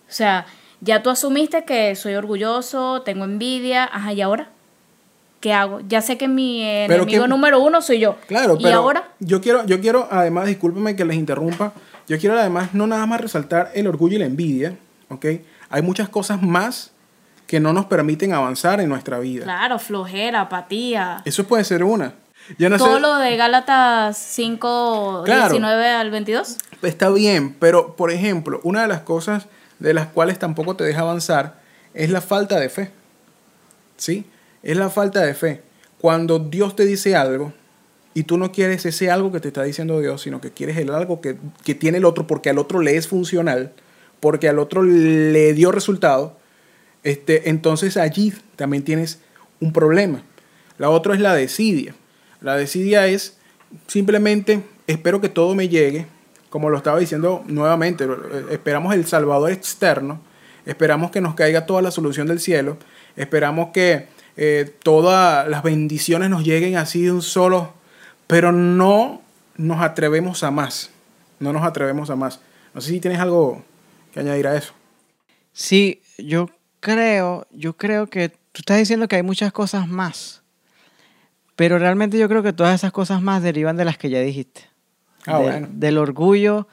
O 0.09 0.13
sea, 0.13 0.47
ya 0.81 1.03
tú 1.03 1.11
asumiste 1.11 1.65
que 1.65 1.95
soy 1.95 2.15
orgulloso, 2.15 3.03
tengo 3.03 3.25
envidia, 3.25 3.85
ajá, 3.85 4.13
¿y 4.13 4.21
ahora? 4.21 4.49
¿Qué 5.41 5.53
hago? 5.53 5.81
Ya 5.89 6.03
sé 6.03 6.19
que 6.19 6.29
mi 6.29 6.63
enemigo 6.63 7.27
número 7.27 7.61
uno 7.61 7.81
soy 7.81 7.99
yo. 7.99 8.17
Claro, 8.27 8.57
¿Y 8.59 8.63
pero 8.63 8.79
ahora? 8.79 9.09
yo 9.21 9.41
quiero, 9.41 9.65
yo 9.65 9.81
quiero, 9.81 10.07
además, 10.11 10.47
discúlpeme 10.47 10.97
que 10.97 11.05
les 11.05 11.17
interrumpa, 11.17 11.73
yo 12.09 12.19
quiero 12.19 12.39
además 12.39 12.75
no 12.75 12.87
nada 12.87 13.07
más 13.07 13.21
resaltar 13.21 13.71
el 13.75 13.87
orgullo 13.87 14.17
y 14.17 14.19
la 14.19 14.27
envidia, 14.27 14.77
¿ok? 15.09 15.27
Hay 15.71 15.83
muchas 15.83 16.09
cosas 16.09 16.43
más 16.43 16.93
que 17.47 17.59
no 17.59 17.73
nos 17.73 17.87
permiten 17.87 18.33
avanzar 18.33 18.81
en 18.81 18.89
nuestra 18.89 19.19
vida. 19.19 19.45
Claro, 19.45 19.79
flojera, 19.79 20.43
apatía. 20.43 21.23
Eso 21.25 21.45
puede 21.45 21.65
ser 21.65 21.85
una. 21.85 22.15
Yo 22.59 22.69
no 22.69 22.79
Todo 22.79 22.99
lo 22.99 23.17
de 23.17 23.37
Gálatas 23.37 24.19
5, 24.19 25.25
19 25.25 25.89
al 25.89 26.11
22. 26.11 26.57
Está 26.83 27.11
bien, 27.11 27.55
pero 27.59 27.97
por 27.97 28.11
ejemplo, 28.11 28.61
una 28.63 28.83
de 28.83 28.89
las 28.89 29.01
cosas 29.01 29.47
de 29.81 29.95
las 29.95 30.09
cuales 30.09 30.39
tampoco 30.39 30.77
te 30.77 30.85
deja 30.85 31.01
avanzar 31.01 31.61
es 31.95 32.11
la 32.11 32.21
falta 32.21 32.61
de 32.61 32.69
fe. 32.69 32.91
¿Sí? 33.97 34.27
Es 34.63 34.77
la 34.77 34.91
falta 34.91 35.21
de 35.23 35.35
fe. 35.35 35.63
Cuando 35.99 36.39
Dios 36.39 36.77
te 36.77 36.87
dice 36.87 37.17
algo 37.17 37.53
y 38.15 38.25
tú 38.25 38.39
no 38.39 38.53
quieres 38.53 38.87
ese 38.87 39.11
algo 39.11 39.33
que 39.33 39.41
te 39.41 39.49
está 39.49 39.63
diciendo 39.63 40.01
Dios, 40.01 40.23
sino 40.23 40.41
que 40.41 40.51
quieres 40.51 40.77
el 40.79 40.91
algo 40.91 41.21
que, 41.21 41.37
que 41.65 41.75
tiene 41.75 41.99
el 41.99 42.05
otro 42.05 42.27
porque 42.27 42.51
al 42.51 42.59
otro 42.59 42.81
le 42.81 42.97
es 42.97 43.09
funcional, 43.09 43.73
porque 44.21 44.49
al 44.49 44.59
otro 44.59 44.83
le 44.83 45.53
dio 45.55 45.73
resultado, 45.73 46.37
este, 47.03 47.49
entonces 47.51 47.97
allí 47.97 48.33
también 48.57 48.85
tienes 48.85 49.21
un 49.61 49.73
problema. 49.73 50.23
La 50.79 50.91
otra 50.91 51.15
es 51.15 51.21
la 51.21 51.35
desidia. 51.35 51.95
La 52.41 52.57
desidia 52.57 53.07
es 53.07 53.37
simplemente 53.87 54.63
espero 54.87 55.21
que 55.21 55.29
todo 55.29 55.55
me 55.55 55.69
llegue, 55.69 56.07
como 56.51 56.69
lo 56.69 56.77
estaba 56.77 56.99
diciendo 56.99 57.43
nuevamente, 57.47 58.07
esperamos 58.51 58.93
el 58.95 59.07
Salvador 59.07 59.53
externo, 59.53 60.21
esperamos 60.67 61.11
que 61.11 61.21
nos 61.21 61.35
caiga 61.35 61.65
toda 61.65 61.81
la 61.81 61.91
solución 61.91 62.27
del 62.27 62.41
cielo, 62.41 62.77
esperamos 63.17 63.71
que 63.73 64.09
eh, 64.37 64.75
todas 64.83 65.49
las 65.49 65.63
bendiciones 65.63 66.29
nos 66.29 66.45
lleguen 66.45 66.77
así 66.77 67.05
de 67.05 67.13
un 67.13 67.23
solo, 67.23 67.73
pero 68.27 68.53
no 68.53 69.23
nos 69.57 69.81
atrevemos 69.81 70.43
a 70.43 70.51
más, 70.51 70.91
no 71.39 71.53
nos 71.53 71.63
atrevemos 71.63 72.11
a 72.11 72.17
más. 72.17 72.41
No 72.75 72.81
sé 72.81 72.91
si 72.91 73.01
tienes 73.01 73.21
algo 73.21 73.63
que 74.13 74.21
añadir 74.21 74.47
a 74.47 74.57
eso. 74.57 74.73
Sí, 75.53 76.03
yo 76.19 76.49
creo, 76.81 77.47
yo 77.51 77.77
creo 77.77 78.09
que 78.09 78.29
tú 78.29 78.61
estás 78.61 78.79
diciendo 78.79 79.09
que 79.09 79.17
hay 79.17 79.23
muchas 79.23 79.53
cosas 79.53 79.89
más, 79.89 80.43
pero 81.55 81.79
realmente 81.79 82.19
yo 82.19 82.29
creo 82.29 82.43
que 82.43 82.53
todas 82.53 82.75
esas 82.75 82.93
cosas 82.93 83.23
más 83.23 83.43
derivan 83.43 83.77
de 83.77 83.85
las 83.85 83.99
que 83.99 84.11
ya 84.11 84.21
dijiste. 84.21 84.70
Ah, 85.27 85.39
bueno. 85.39 85.69
Del 85.71 85.99
orgullo 85.99 86.69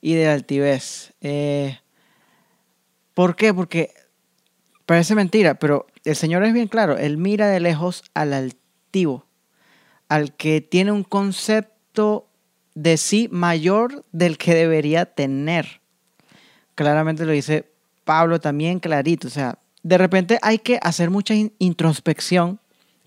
y 0.00 0.14
de 0.14 0.26
la 0.26 0.34
altivez. 0.34 1.12
Eh, 1.20 1.78
¿Por 3.14 3.36
qué? 3.36 3.54
Porque 3.54 3.92
parece 4.86 5.14
mentira, 5.14 5.54
pero 5.54 5.86
el 6.04 6.16
Señor 6.16 6.44
es 6.44 6.52
bien 6.52 6.68
claro. 6.68 6.98
Él 6.98 7.16
mira 7.16 7.48
de 7.48 7.60
lejos 7.60 8.02
al 8.14 8.32
altivo, 8.32 9.26
al 10.08 10.34
que 10.34 10.60
tiene 10.60 10.92
un 10.92 11.04
concepto 11.04 12.28
de 12.74 12.96
sí 12.96 13.28
mayor 13.30 14.04
del 14.12 14.36
que 14.36 14.54
debería 14.54 15.06
tener. 15.06 15.80
Claramente 16.74 17.24
lo 17.24 17.32
dice 17.32 17.70
Pablo 18.04 18.40
también 18.40 18.80
clarito. 18.80 19.28
O 19.28 19.30
sea, 19.30 19.58
de 19.82 19.98
repente 19.98 20.38
hay 20.42 20.58
que 20.58 20.78
hacer 20.82 21.10
mucha 21.10 21.34
introspección 21.58 22.58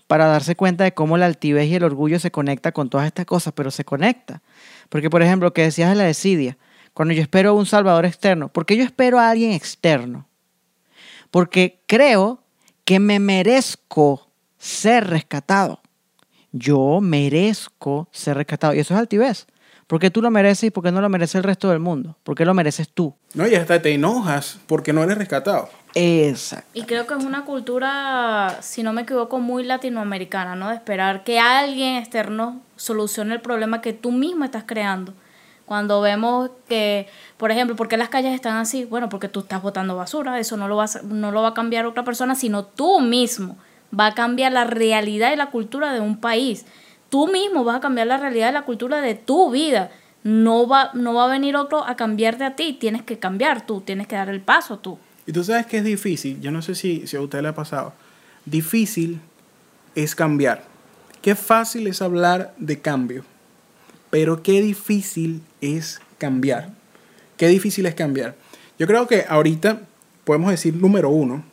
para 0.06 0.26
darse 0.26 0.56
cuenta 0.56 0.84
de 0.84 0.94
cómo 0.94 1.18
la 1.18 1.26
altivez 1.26 1.68
y 1.68 1.74
el 1.74 1.84
orgullo 1.84 2.18
se 2.18 2.30
conecta 2.30 2.72
con 2.72 2.88
todas 2.88 3.06
estas 3.06 3.26
cosas, 3.26 3.52
pero 3.54 3.70
se 3.70 3.84
conecta. 3.84 4.42
Porque, 4.88 5.10
por 5.10 5.22
ejemplo, 5.22 5.52
que 5.52 5.62
decías 5.62 5.90
de 5.90 5.96
la 5.96 6.04
desidia, 6.04 6.56
cuando 6.94 7.14
yo 7.14 7.22
espero 7.22 7.50
a 7.50 7.52
un 7.52 7.66
salvador 7.66 8.06
externo, 8.06 8.48
¿por 8.48 8.66
qué 8.66 8.76
yo 8.76 8.84
espero 8.84 9.18
a 9.18 9.30
alguien 9.30 9.52
externo? 9.52 10.28
Porque 11.30 11.80
creo 11.86 12.42
que 12.84 12.98
me 12.98 13.20
merezco 13.20 14.30
ser 14.58 15.06
rescatado. 15.06 15.80
Yo 16.52 17.00
merezco 17.00 18.08
ser 18.10 18.36
rescatado. 18.36 18.74
Y 18.74 18.80
eso 18.80 18.94
es 18.94 19.00
altivez. 19.00 19.46
Porque 19.86 20.10
tú 20.10 20.20
lo 20.20 20.30
mereces 20.30 20.64
y 20.64 20.70
porque 20.70 20.92
no 20.92 21.00
lo 21.00 21.08
merece 21.08 21.38
el 21.38 21.44
resto 21.44 21.70
del 21.70 21.80
mundo. 21.80 22.16
Porque 22.22 22.44
lo 22.44 22.54
mereces 22.54 22.88
tú. 22.88 23.14
No, 23.34 23.46
y 23.46 23.54
hasta 23.54 23.80
te 23.80 23.92
enojas 23.92 24.58
porque 24.66 24.92
no 24.92 25.02
eres 25.02 25.18
rescatado. 25.18 25.68
Exacto. 25.98 26.68
Y 26.74 26.82
creo 26.82 27.06
que 27.06 27.14
es 27.14 27.24
una 27.24 27.44
cultura, 27.44 28.58
si 28.60 28.82
no 28.82 28.92
me 28.92 29.02
equivoco, 29.02 29.40
muy 29.40 29.64
latinoamericana, 29.64 30.54
¿no? 30.54 30.68
De 30.68 30.76
esperar 30.76 31.24
que 31.24 31.40
alguien 31.40 31.96
externo 31.96 32.60
solucione 32.76 33.34
el 33.34 33.40
problema 33.40 33.80
que 33.80 33.92
tú 33.92 34.12
mismo 34.12 34.44
estás 34.44 34.64
creando. 34.64 35.12
Cuando 35.66 36.00
vemos 36.00 36.50
que, 36.68 37.08
por 37.36 37.50
ejemplo, 37.50 37.74
¿por 37.74 37.88
qué 37.88 37.96
las 37.96 38.08
calles 38.08 38.32
están 38.32 38.56
así? 38.56 38.84
Bueno, 38.84 39.08
porque 39.08 39.28
tú 39.28 39.40
estás 39.40 39.60
botando 39.60 39.96
basura, 39.96 40.38
eso 40.38 40.56
no 40.56 40.68
lo, 40.68 40.76
va 40.76 41.48
a 41.48 41.54
cambiar 41.54 41.84
otra 41.84 42.04
persona, 42.04 42.34
sino 42.34 42.64
tú 42.64 43.00
mismo. 43.00 43.56
Va 43.98 44.06
a 44.06 44.14
cambiar 44.14 44.52
la 44.52 44.64
realidad 44.64 45.32
y 45.32 45.36
la 45.36 45.50
cultura 45.50 45.92
de 45.92 46.00
un 46.00 46.18
país 46.18 46.64
tú 47.08 47.26
mismo 47.26 47.64
vas 47.64 47.76
a 47.76 47.80
cambiar 47.80 48.06
la 48.06 48.18
realidad 48.18 48.50
y 48.50 48.52
la 48.52 48.62
cultura 48.62 49.00
de 49.00 49.14
tu 49.14 49.50
vida. 49.50 49.90
No 50.24 50.66
va, 50.66 50.90
no 50.94 51.14
va 51.14 51.24
a 51.24 51.28
venir 51.28 51.56
otro 51.56 51.84
a 51.84 51.96
cambiarte 51.96 52.44
a 52.44 52.54
ti, 52.56 52.74
tienes 52.74 53.02
que 53.02 53.18
cambiar 53.18 53.66
tú, 53.66 53.80
tienes 53.80 54.06
que 54.06 54.16
dar 54.16 54.28
el 54.28 54.40
paso 54.40 54.78
tú. 54.78 54.98
Y 55.28 55.32
tú 55.32 55.44
sabes 55.44 55.66
que 55.66 55.76
es 55.76 55.84
difícil, 55.84 56.40
yo 56.40 56.50
no 56.50 56.62
sé 56.62 56.74
si, 56.74 57.06
si 57.06 57.14
a 57.14 57.20
usted 57.20 57.42
le 57.42 57.48
ha 57.48 57.54
pasado, 57.54 57.92
difícil 58.46 59.20
es 59.94 60.14
cambiar. 60.14 60.64
Qué 61.20 61.34
fácil 61.34 61.86
es 61.86 62.00
hablar 62.00 62.54
de 62.56 62.80
cambio, 62.80 63.24
pero 64.08 64.42
qué 64.42 64.62
difícil 64.62 65.42
es 65.60 66.00
cambiar. 66.16 66.70
Qué 67.36 67.46
difícil 67.46 67.84
es 67.84 67.94
cambiar. 67.94 68.36
Yo 68.78 68.86
creo 68.86 69.06
que 69.06 69.26
ahorita 69.28 69.82
podemos 70.24 70.50
decir 70.50 70.74
número 70.74 71.10
uno, 71.10 71.44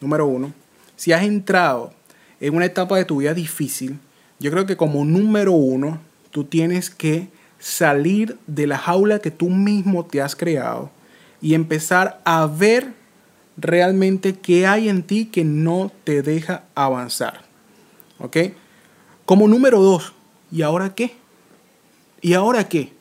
número 0.00 0.24
uno, 0.28 0.52
si 0.94 1.10
has 1.10 1.24
entrado 1.24 1.92
en 2.38 2.54
una 2.54 2.66
etapa 2.66 2.96
de 2.98 3.04
tu 3.04 3.16
vida 3.16 3.34
difícil, 3.34 3.98
yo 4.38 4.52
creo 4.52 4.64
que 4.64 4.76
como 4.76 5.04
número 5.04 5.50
uno, 5.54 5.98
tú 6.30 6.44
tienes 6.44 6.88
que 6.88 7.26
salir 7.58 8.38
de 8.46 8.68
la 8.68 8.78
jaula 8.78 9.18
que 9.18 9.32
tú 9.32 9.50
mismo 9.50 10.06
te 10.06 10.22
has 10.22 10.36
creado 10.36 10.92
y 11.40 11.54
empezar 11.54 12.20
a 12.24 12.46
ver 12.46 12.97
realmente 13.58 14.34
qué 14.34 14.66
hay 14.66 14.88
en 14.88 15.02
ti 15.02 15.26
que 15.26 15.44
no 15.44 15.92
te 16.04 16.22
deja 16.22 16.64
avanzar. 16.74 17.42
¿Ok? 18.18 18.36
Como 19.26 19.46
número 19.46 19.80
dos, 19.80 20.14
¿y 20.50 20.62
ahora 20.62 20.94
qué? 20.94 21.16
¿Y 22.22 22.34
ahora 22.34 22.68
qué? 22.68 22.92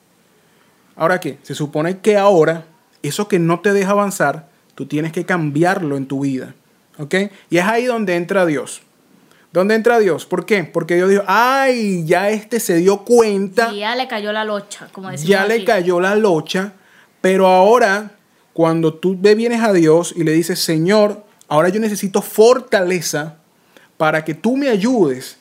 ¿Ahora 0.96 1.20
qué? 1.20 1.38
Se 1.44 1.56
supone 1.56 2.00
que 2.00 2.18
ahora 2.18 2.66
eso 3.04 3.28
que 3.28 3.40
no 3.40 3.60
te 3.60 3.72
deja 3.72 3.92
avanzar, 3.92 4.50
tú 4.76 4.86
tienes 4.88 5.12
que 5.12 5.26
cambiarlo 5.26 5.96
en 5.96 6.08
tu 6.08 6.22
vida. 6.22 6.56
¿Ok? 6.98 7.16
Y 7.50 7.58
es 7.58 7.66
ahí 7.66 7.86
donde 7.86 8.16
entra 8.16 8.46
Dios. 8.46 8.82
¿Dónde 9.54 9.76
entra 9.76 10.00
Dios? 10.00 10.26
¿Por 10.26 10.46
qué? 10.46 10.64
Porque 10.64 10.96
Dios 10.96 11.10
dijo, 11.10 11.24
ay, 11.26 12.04
ya 12.06 12.30
este 12.30 12.60
se 12.60 12.76
dio 12.78 13.04
cuenta. 13.06 13.72
Y 13.74 13.80
ya 13.80 13.96
le 13.96 14.08
cayó 14.08 14.32
la 14.32 14.44
locha, 14.44 14.90
como 14.92 15.10
decimos 15.10 15.30
Ya 15.30 15.46
le 15.46 15.64
cayó 15.64 16.00
la 16.00 16.16
locha, 16.16 16.74
pero 17.22 17.48
ahora, 17.48 18.17
cuando 18.58 18.96
tú 18.96 19.16
vienes 19.16 19.62
a 19.62 19.72
Dios 19.72 20.16
y 20.18 20.24
le 20.24 20.32
dices, 20.32 20.58
Señor, 20.58 21.24
ahora 21.48 21.70
yo 21.70 21.80
necesito 21.80 22.24
fortaleza 22.24 23.36
para 23.98 24.26
que 24.26 24.34
tú 24.34 24.58
me 24.58 24.70
ayudes 24.70 25.38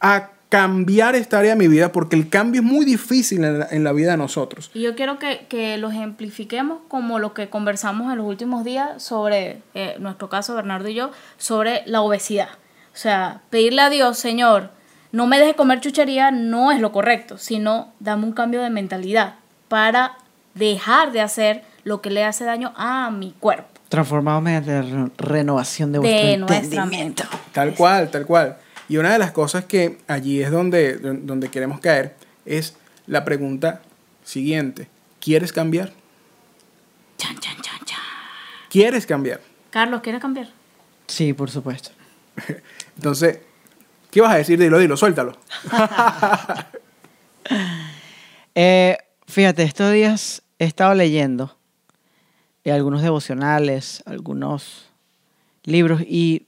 a 0.00 0.30
cambiar 0.48 1.14
esta 1.14 1.38
área 1.38 1.52
de 1.52 1.56
mi 1.58 1.68
vida, 1.68 1.92
porque 1.92 2.16
el 2.16 2.28
cambio 2.28 2.62
es 2.62 2.66
muy 2.66 2.84
difícil 2.84 3.44
en 3.44 3.84
la, 3.84 3.92
vida 3.92 4.10
de 4.10 4.16
nosotros. 4.16 4.72
Y 4.74 4.82
yo 4.82 4.96
quiero 4.96 5.16
que, 5.20 5.76
lo 5.78 5.92
ejemplifiquemos 5.92 6.80
como 6.88 7.20
lo 7.20 7.34
que 7.34 7.48
conversamos 7.48 8.10
en 8.10 8.18
los 8.18 8.26
últimos 8.26 8.64
días 8.64 9.00
sobre, 9.00 9.62
eh, 9.74 9.94
nuestro 10.00 10.28
caso, 10.28 10.56
Bernardo 10.56 10.88
y 10.88 10.94
yo, 10.94 11.12
sobre 11.38 11.84
la 11.86 12.00
obesidad. 12.00 12.48
O 12.92 12.96
sea, 12.96 13.42
pedirle 13.48 13.82
a 13.82 13.90
Dios, 13.90 14.18
Señor, 14.18 14.70
no 15.12 15.28
me 15.28 15.38
deje 15.38 15.54
comer 15.54 15.80
chuchería 15.80 16.32
no 16.32 16.72
es 16.72 16.80
lo 16.80 16.90
correcto, 16.90 17.38
sino 17.38 17.92
dame 18.00 18.24
un 18.24 18.32
cambio 18.32 18.60
de 18.60 18.70
mentalidad 18.70 19.36
para 19.68 20.18
dejar 20.54 21.12
de 21.12 21.20
hacer 21.20 21.75
lo 21.86 22.02
que 22.02 22.10
le 22.10 22.24
hace 22.24 22.44
daño 22.44 22.72
a 22.76 23.12
mi 23.12 23.30
cuerpo. 23.30 23.68
Transformado 23.88 24.40
mediante 24.40 24.72
la 24.72 25.08
renovación 25.16 25.92
de 25.92 26.00
vuestro 26.00 26.20
De 26.20 26.32
entendimiento. 26.32 27.22
Tal 27.52 27.74
cual, 27.74 28.10
tal 28.10 28.26
cual. 28.26 28.56
Y 28.88 28.96
una 28.96 29.12
de 29.12 29.20
las 29.20 29.30
cosas 29.30 29.66
que 29.66 29.98
allí 30.08 30.42
es 30.42 30.50
donde, 30.50 30.96
donde 30.96 31.48
queremos 31.48 31.78
caer 31.78 32.16
es 32.44 32.76
la 33.06 33.24
pregunta 33.24 33.82
siguiente. 34.24 34.88
¿Quieres 35.20 35.52
cambiar? 35.52 35.92
Chan, 37.18 37.38
chan, 37.38 37.54
chan, 37.62 37.78
chan. 37.84 38.00
¿Quieres 38.68 39.06
cambiar? 39.06 39.40
Carlos, 39.70 40.00
¿quieres 40.02 40.20
cambiar? 40.20 40.48
Sí, 41.06 41.34
por 41.34 41.52
supuesto. 41.52 41.90
Entonces, 42.96 43.38
¿qué 44.10 44.20
vas 44.20 44.34
a 44.34 44.38
decir? 44.38 44.58
Dilo, 44.58 44.78
dilo, 44.78 44.96
suéltalo. 44.96 45.38
Eh, 48.58 48.96
fíjate, 49.26 49.64
estos 49.64 49.92
días 49.92 50.42
he 50.58 50.64
estado 50.64 50.94
leyendo 50.94 51.55
eh, 52.66 52.72
algunos 52.72 53.02
devocionales, 53.02 54.02
algunos 54.06 54.90
libros 55.64 56.02
y 56.06 56.46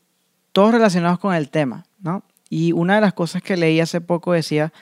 todos 0.52 0.72
relacionados 0.72 1.18
con 1.18 1.34
el 1.34 1.48
tema, 1.48 1.86
¿no? 2.00 2.24
Y 2.50 2.72
una 2.72 2.96
de 2.96 3.00
las 3.00 3.12
cosas 3.12 3.42
que 3.42 3.56
leí 3.56 3.78
hace 3.80 4.00
poco 4.00 4.32
decía, 4.32 4.72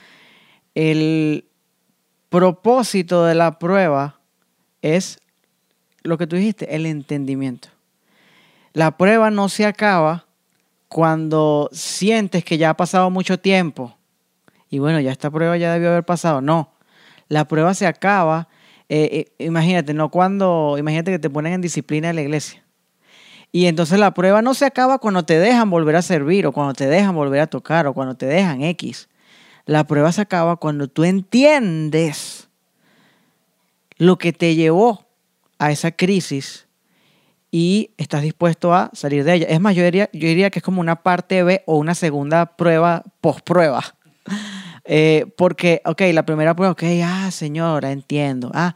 el 0.75 1.45
propósito 2.29 3.25
de 3.25 3.35
la 3.35 3.59
prueba 3.59 4.21
es 4.83 5.21
lo 6.03 6.17
que 6.17 6.27
tú 6.27 6.37
dijiste, 6.37 6.75
el 6.75 6.87
entendimiento. 6.87 7.69
La 8.73 8.97
prueba 8.97 9.31
no 9.31 9.49
se 9.49 9.67
acaba 9.67 10.27
cuando 10.89 11.69
sientes 11.73 12.45
que 12.45 12.59
ya 12.59 12.71
ha 12.71 12.77
pasado 12.77 13.11
mucho 13.11 13.39
tiempo 13.39 13.97
y 14.71 14.79
bueno, 14.79 15.01
ya 15.01 15.13
esta 15.13 15.31
prueba 15.31 15.57
ya 15.57 15.73
debió 15.73 15.91
haber 15.91 16.05
pasado. 16.05 16.41
No, 16.41 16.73
la 17.29 17.47
prueba 17.47 17.75
se 17.75 17.87
acaba. 17.87 18.49
Eh, 18.89 19.27
eh, 19.39 19.45
imagínate, 19.45 19.95
no 19.95 20.11
cuando, 20.11 20.77
imagínate 20.79 21.11
que 21.11 21.19
te 21.19 21.31
ponen 21.31 21.55
en 21.55 21.61
disciplina 21.61 22.11
en 22.11 22.17
la 22.17 22.23
iglesia. 22.23 22.63
Y 23.53 23.67
entonces 23.67 23.99
la 23.99 24.13
prueba 24.13 24.43
no 24.43 24.55
se 24.55 24.67
acaba 24.67 24.99
cuando 24.99 25.25
te 25.25 25.39
dejan 25.39 25.71
volver 25.71 25.97
a 25.97 26.03
servir 26.03 26.47
o 26.47 26.53
cuando 26.53 26.75
te 26.75 26.87
dejan 26.87 27.15
volver 27.15 27.41
a 27.41 27.47
tocar 27.47 27.87
o 27.87 27.95
cuando 27.95 28.15
te 28.15 28.27
dejan 28.27 28.63
X. 28.63 29.09
La 29.65 29.85
prueba 29.85 30.13
se 30.13 30.21
acaba 30.21 30.57
cuando 30.57 30.89
tú 30.89 31.05
entiendes 31.05 32.49
lo 33.97 34.19
que 34.19 34.33
te 34.33 34.55
llevó 34.55 35.07
a 35.59 35.71
esa 35.71 35.91
crisis 35.91 36.67
y 37.51 37.91
estás 37.97 38.23
dispuesto 38.23 38.75
a 38.75 38.91
salir 38.93 39.25
de 39.25 39.35
ella. 39.35 39.47
Es 39.49 39.61
más, 39.61 39.75
yo 39.75 39.83
diría, 39.85 40.11
yo 40.13 40.29
diría 40.29 40.51
que 40.51 40.59
es 40.59 40.63
como 40.63 40.81
una 40.81 40.97
parte 40.97 41.43
B 41.43 41.63
o 41.67 41.79
una 41.79 41.95
segunda 41.95 42.57
prueba 42.57 43.03
post-prueba. 43.21 43.83
Eh, 44.87 45.27
porque, 45.37 45.83
ok, 45.85 46.01
la 46.13 46.25
primera 46.25 46.55
prueba, 46.55 46.73
ok, 46.73 46.83
ah, 47.05 47.31
señora, 47.31 47.91
entiendo. 47.91 48.51
Ah, 48.55 48.75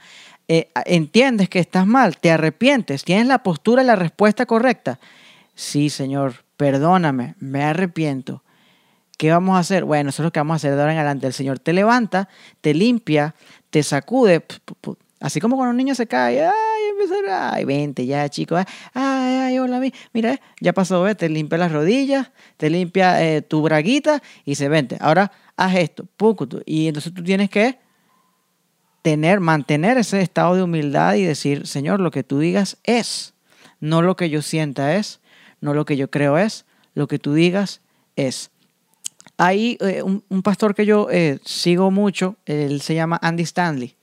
eh, 0.49 0.71
entiendes 0.85 1.49
que 1.49 1.61
estás 1.61 1.87
mal, 1.87 2.17
te 2.19 2.31
arrepientes, 2.33 3.05
tienes 3.05 3.27
la 3.27 3.43
postura 3.43 3.83
y 3.83 3.87
la 3.87 3.95
respuesta 3.97 4.47
correcta. 4.47 4.99
Sí, 5.55 5.91
señor, 5.91 6.45
perdóname, 6.57 7.37
me 7.39 7.63
arrepiento. 7.63 8.43
¿Qué 9.19 9.31
vamos 9.31 9.57
a 9.57 9.61
hacer? 9.61 9.85
Bueno, 9.85 10.11
eso 10.11 10.23
es 10.23 10.25
lo 10.25 10.33
que 10.33 10.41
vamos 10.41 10.55
a 10.55 10.57
hacer 10.57 10.75
de 10.75 10.81
ahora 10.81 10.93
en 10.95 10.99
adelante. 10.99 11.27
El 11.27 11.35
Señor 11.35 11.59
te 11.59 11.75
levanta, 11.75 12.29
te 12.63 12.73
limpia, 12.73 13.35
te 13.69 13.83
sacude. 13.83 14.43
Así 15.21 15.41
como 15.41 15.57
cuando 15.57 15.73
un 15.73 15.77
niño 15.77 15.95
se 15.95 16.07
cae, 16.07 16.43
ay, 16.47 16.53
empezar, 16.91 17.53
ay, 17.53 17.67
vente 17.67 18.07
ya, 18.07 18.27
chico, 18.31 18.57
ay, 18.57 18.65
ay, 18.95 19.59
hola, 19.59 19.79
mi- 19.79 19.93
mira, 20.15 20.33
eh, 20.33 20.41
ya 20.63 20.73
pasó, 20.73 21.03
ve, 21.03 21.15
te 21.15 21.29
limpia 21.29 21.59
las 21.59 21.71
rodillas, 21.71 22.31
te 22.57 22.71
limpia 22.71 23.43
tu 23.43 23.61
braguita 23.61 24.23
y 24.47 24.55
se 24.55 24.71
vente. 24.71 24.97
Ahora 25.01 25.31
haz 25.61 25.77
esto, 25.77 26.07
pucutu. 26.17 26.63
Y 26.65 26.89
entonces 26.89 27.13
tú 27.13 27.23
tienes 27.23 27.51
que 27.51 27.79
tener, 29.03 29.41
mantener 29.41 29.99
ese 29.99 30.21
estado 30.23 30.55
de 30.55 30.63
humildad 30.63 31.15
y 31.15 31.25
decir, 31.25 31.67
Señor, 31.67 32.01
lo 32.01 32.11
que 32.11 32.23
tú 32.23 32.39
digas 32.39 32.79
es, 32.85 33.35
no 33.79 34.03
lo 34.03 34.17
que 34.17 34.31
yo 34.31 34.43
sienta 34.43 34.97
es, 34.97 35.21
no 35.61 35.75
lo 35.75 35.85
que 35.85 35.97
yo 35.97 36.11
creo 36.11 36.39
es, 36.39 36.65
lo 36.95 37.07
que 37.09 37.19
tú 37.19 37.35
digas 37.35 37.81
es. 38.17 38.51
Hay 39.37 39.77
eh, 39.81 40.03
un, 40.03 40.43
pastor 40.43 40.75
que 40.75 40.87
yo 40.87 41.09
eh, 41.11 41.39
sigo 41.45 41.91
mucho, 41.91 42.37
él 42.47 42.81
se 42.81 42.95
llama 42.95 43.19
Andy 43.23 43.43
Stanley. 43.43 43.95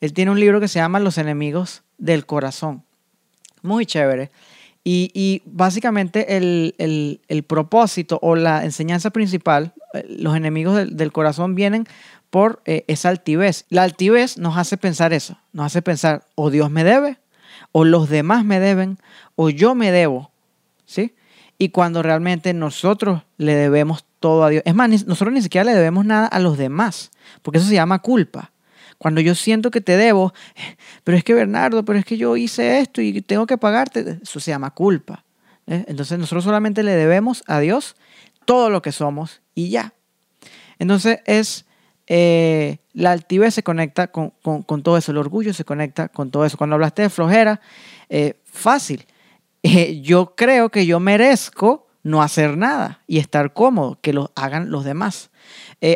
Él 0.00 0.12
tiene 0.12 0.30
un 0.30 0.40
libro 0.40 0.60
que 0.60 0.68
se 0.68 0.78
llama 0.80 0.98
Los 1.00 1.18
enemigos 1.18 1.82
del 1.98 2.26
corazón. 2.26 2.82
Muy 3.62 3.86
chévere. 3.86 4.30
Y, 4.82 5.10
y 5.14 5.42
básicamente 5.44 6.36
el, 6.36 6.74
el- 6.78 7.20
el 7.28 7.42
propósito 7.44 8.18
o 8.22 8.34
la 8.34 8.64
enseñanza 8.64 9.10
principal, 9.10 9.72
los 10.08 10.36
enemigos 10.36 10.88
del, 10.90 11.12
corazón 11.12 11.54
vienen 11.54 11.86
por 12.30 12.62
eh, 12.64 12.84
esa 12.88 13.08
altivez. 13.08 13.66
La 13.68 13.82
altivez 13.82 14.38
nos 14.38 14.56
hace 14.56 14.76
pensar 14.76 15.12
eso, 15.12 15.38
nos 15.52 15.66
hace 15.66 15.82
pensar 15.82 16.24
o 16.34 16.50
Dios 16.50 16.70
me 16.70 16.84
debe, 16.84 17.18
o 17.72 17.84
los 17.84 18.08
demás 18.08 18.44
me 18.44 18.60
deben, 18.60 18.98
o 19.36 19.50
yo 19.50 19.74
me 19.74 19.92
debo, 19.92 20.30
¿sí? 20.86 21.14
Y 21.58 21.68
cuando 21.68 22.02
realmente 22.02 22.54
nosotros 22.54 23.22
le 23.36 23.54
debemos 23.54 24.04
todo 24.20 24.44
a 24.44 24.48
Dios. 24.48 24.62
Es 24.66 24.74
más, 24.74 24.88
nosotros 25.06 25.32
ni 25.32 25.42
siquiera 25.42 25.64
le 25.64 25.74
debemos 25.74 26.04
nada 26.04 26.26
a 26.26 26.38
los 26.38 26.56
demás, 26.56 27.10
porque 27.42 27.58
eso 27.58 27.68
se 27.68 27.74
llama 27.74 28.00
culpa. 28.00 28.52
Cuando 28.98 29.20
yo 29.20 29.34
siento 29.34 29.70
que 29.70 29.80
te 29.80 29.96
debo, 29.96 30.32
pero 31.04 31.18
es 31.18 31.24
que 31.24 31.34
Bernardo, 31.34 31.84
pero 31.84 31.98
es 31.98 32.04
que 32.04 32.16
yo 32.16 32.36
hice 32.36 32.80
esto 32.80 33.02
y 33.02 33.20
tengo 33.20 33.46
que 33.46 33.58
pagarte, 33.58 34.20
eso 34.22 34.40
se 34.40 34.50
llama 34.50 34.70
culpa. 34.70 35.24
¿eh? 35.66 35.84
Entonces 35.88 36.18
nosotros 36.18 36.44
solamente 36.44 36.82
le 36.82 36.92
debemos 36.92 37.44
a 37.46 37.60
Dios 37.60 37.96
todo 38.44 38.70
lo 38.70 38.80
que 38.80 38.92
somos 38.92 39.41
y 39.54 39.70
ya. 39.70 39.94
Entonces 40.78 41.20
es 41.26 41.64
eh, 42.06 42.78
la 42.92 43.12
altivez 43.12 43.54
se 43.54 43.62
conecta 43.62 44.08
con, 44.08 44.30
con- 44.42 44.82
todo 44.82 44.96
eso, 44.98 45.12
el 45.12 45.18
orgullo 45.18 45.54
se 45.54 45.64
conecta 45.64 46.08
con 46.08 46.30
todo 46.30 46.44
eso. 46.44 46.56
Cuando 46.58 46.74
hablaste 46.74 47.02
de 47.02 47.10
flojera, 47.10 47.60
eh, 48.08 48.40
fácil. 48.44 49.06
Eh, 49.64 50.00
yo 50.00 50.34
creo 50.34 50.70
que 50.70 50.86
yo 50.86 50.98
merezco 50.98 51.86
no 52.02 52.20
hacer 52.20 52.56
nada 52.56 53.00
y 53.06 53.18
estar 53.18 53.52
cómodo, 53.52 53.96
que 54.02 54.12
lo 54.12 54.32
hagan 54.34 54.72
los 54.72 54.84
demás. 54.84 55.30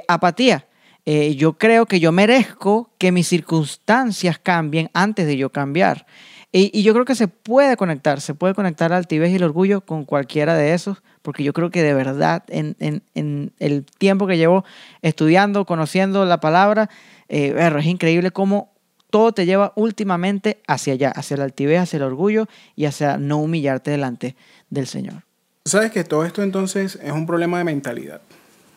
Apatía. 0.06 0.68
Yo 1.04 1.58
creo 1.58 1.86
que 1.86 1.98
yo 1.98 2.12
merezco 2.12 2.92
que 2.96 3.10
mis 3.10 3.26
circunstancias 3.26 4.38
cambien 4.38 4.88
antes 4.94 5.26
de 5.26 5.36
yo 5.36 5.50
cambiar. 5.50 6.06
Y, 6.52 6.82
yo 6.82 6.92
creo 6.94 7.04
que 7.04 7.14
se 7.14 7.28
puede 7.28 7.76
conectar, 7.76 8.20
se 8.20 8.32
puede 8.32 8.54
conectar 8.54 8.90
la 8.90 8.96
altivez 8.96 9.30
y 9.30 9.36
el 9.36 9.42
orgullo 9.42 9.82
con 9.82 10.04
cualquiera 10.04 10.54
de 10.54 10.72
esos, 10.72 11.02
porque 11.22 11.44
yo 11.44 11.52
creo 11.52 11.70
que 11.70 11.82
de 11.82 11.92
verdad 11.92 12.44
en, 12.48 12.76
en- 12.78 13.52
el 13.58 13.84
tiempo 13.98 14.26
que 14.26 14.38
llevo 14.38 14.64
estudiando, 15.02 15.66
conociendo 15.66 16.24
la 16.24 16.40
palabra, 16.40 16.88
eh, 17.28 17.54
es 17.78 17.86
increíble 17.86 18.30
cómo 18.30 18.72
todo 19.10 19.32
te 19.32 19.44
lleva 19.44 19.72
últimamente 19.76 20.60
hacia 20.66 20.94
allá, 20.94 21.10
hacia 21.10 21.36
la 21.36 21.44
altivez, 21.44 21.80
hacia 21.80 21.98
el 21.98 22.02
orgullo 22.04 22.46
y 22.74 22.86
hacia 22.86 23.18
no 23.18 23.38
humillarte 23.38 23.90
delante 23.90 24.36
del 24.70 24.86
Señor. 24.86 25.24
Sabes 25.64 25.90
que 25.90 26.04
todo 26.04 26.24
esto 26.24 26.42
entonces 26.42 26.98
es 27.02 27.12
un 27.12 27.26
problema 27.26 27.58
de 27.58 27.64
mentalidad. 27.64 28.20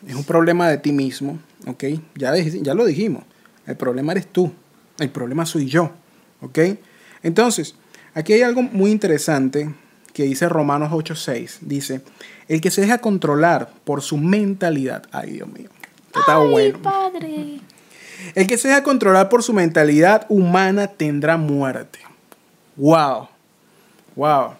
Es 0.06 0.14
un 0.14 0.24
problema 0.24 0.68
de 0.68 0.78
ti 0.78 0.92
mismo, 0.92 1.38
¿ok? 1.66 1.84
Ya, 2.16 2.34
ya 2.36 2.74
lo 2.74 2.84
dijimos. 2.84 3.22
El 3.66 3.76
problema 3.76 4.12
eres 4.12 4.26
tú. 4.26 4.52
El 4.98 5.10
problema 5.10 5.46
soy 5.46 5.66
yo, 5.66 5.92
¿ok? 6.40 6.58
Entonces, 7.22 7.74
aquí 8.14 8.32
hay 8.32 8.42
algo 8.42 8.62
muy 8.62 8.90
interesante 8.90 9.74
que 10.12 10.24
dice 10.24 10.48
Romanos 10.48 10.90
8:6. 10.92 11.58
Dice, 11.62 12.02
el 12.48 12.60
que 12.60 12.70
se 12.70 12.80
deja 12.80 12.98
controlar 12.98 13.72
por 13.84 14.02
su 14.02 14.16
mentalidad. 14.16 15.04
Ay, 15.12 15.32
Dios 15.32 15.48
mío. 15.48 15.68
Esto 16.06 16.20
Está 16.20 16.40
Ay, 16.40 16.48
bueno. 16.48 16.82
padre. 16.82 17.60
El 18.34 18.46
que 18.46 18.58
se 18.58 18.68
deja 18.68 18.82
controlar 18.82 19.28
por 19.28 19.42
su 19.42 19.52
mentalidad 19.52 20.26
humana 20.28 20.88
tendrá 20.88 21.36
muerte. 21.36 22.00
Wow. 22.76 23.28
Wow. 24.16 24.54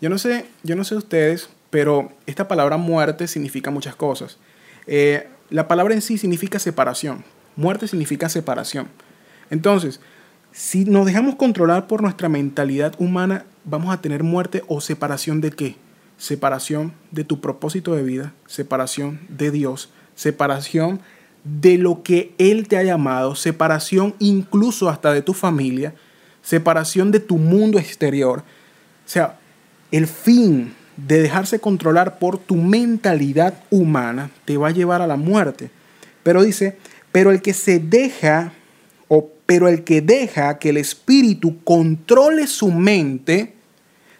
Yo 0.00 0.10
no 0.10 0.18
sé, 0.18 0.46
yo 0.62 0.76
no 0.76 0.84
sé 0.84 0.94
ustedes, 0.94 1.48
pero 1.70 2.12
esta 2.26 2.48
palabra 2.48 2.76
muerte 2.76 3.26
significa 3.28 3.70
muchas 3.70 3.96
cosas. 3.96 4.38
Eh, 4.86 5.28
la 5.50 5.68
palabra 5.68 5.94
en 5.94 6.02
sí 6.02 6.18
significa 6.18 6.58
separación. 6.58 7.24
Muerte 7.56 7.88
significa 7.88 8.28
separación. 8.28 8.88
Entonces, 9.50 10.00
si 10.56 10.86
nos 10.86 11.04
dejamos 11.04 11.34
controlar 11.34 11.86
por 11.86 12.00
nuestra 12.00 12.30
mentalidad 12.30 12.94
humana, 12.98 13.44
vamos 13.66 13.92
a 13.92 14.00
tener 14.00 14.22
muerte 14.22 14.64
o 14.68 14.80
separación 14.80 15.42
de 15.42 15.50
qué? 15.50 15.76
Separación 16.16 16.94
de 17.10 17.24
tu 17.24 17.42
propósito 17.42 17.94
de 17.94 18.02
vida, 18.02 18.32
separación 18.46 19.20
de 19.28 19.50
Dios, 19.50 19.90
separación 20.14 21.00
de 21.44 21.76
lo 21.76 22.02
que 22.02 22.32
Él 22.38 22.68
te 22.68 22.78
ha 22.78 22.82
llamado, 22.82 23.34
separación 23.34 24.14
incluso 24.18 24.88
hasta 24.88 25.12
de 25.12 25.20
tu 25.20 25.34
familia, 25.34 25.92
separación 26.40 27.12
de 27.12 27.20
tu 27.20 27.36
mundo 27.36 27.78
exterior. 27.78 28.38
O 28.38 29.08
sea, 29.08 29.38
el 29.92 30.06
fin 30.06 30.72
de 30.96 31.20
dejarse 31.20 31.60
controlar 31.60 32.18
por 32.18 32.38
tu 32.38 32.56
mentalidad 32.56 33.62
humana 33.68 34.30
te 34.46 34.56
va 34.56 34.68
a 34.68 34.72
llevar 34.72 35.02
a 35.02 35.06
la 35.06 35.16
muerte. 35.16 35.70
Pero 36.22 36.42
dice, 36.42 36.78
pero 37.12 37.30
el 37.30 37.42
que 37.42 37.52
se 37.52 37.78
deja, 37.78 38.54
o 39.08 39.30
pero 39.46 39.68
el 39.68 39.84
que 39.84 40.00
deja 40.00 40.58
que 40.58 40.70
el 40.70 40.76
espíritu 40.76 41.62
controle 41.62 42.46
su 42.46 42.70
mente, 42.72 43.54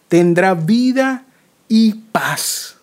tendrá 0.08 0.54
vida 0.54 1.24
y 1.68 1.94
paz. 2.12 2.76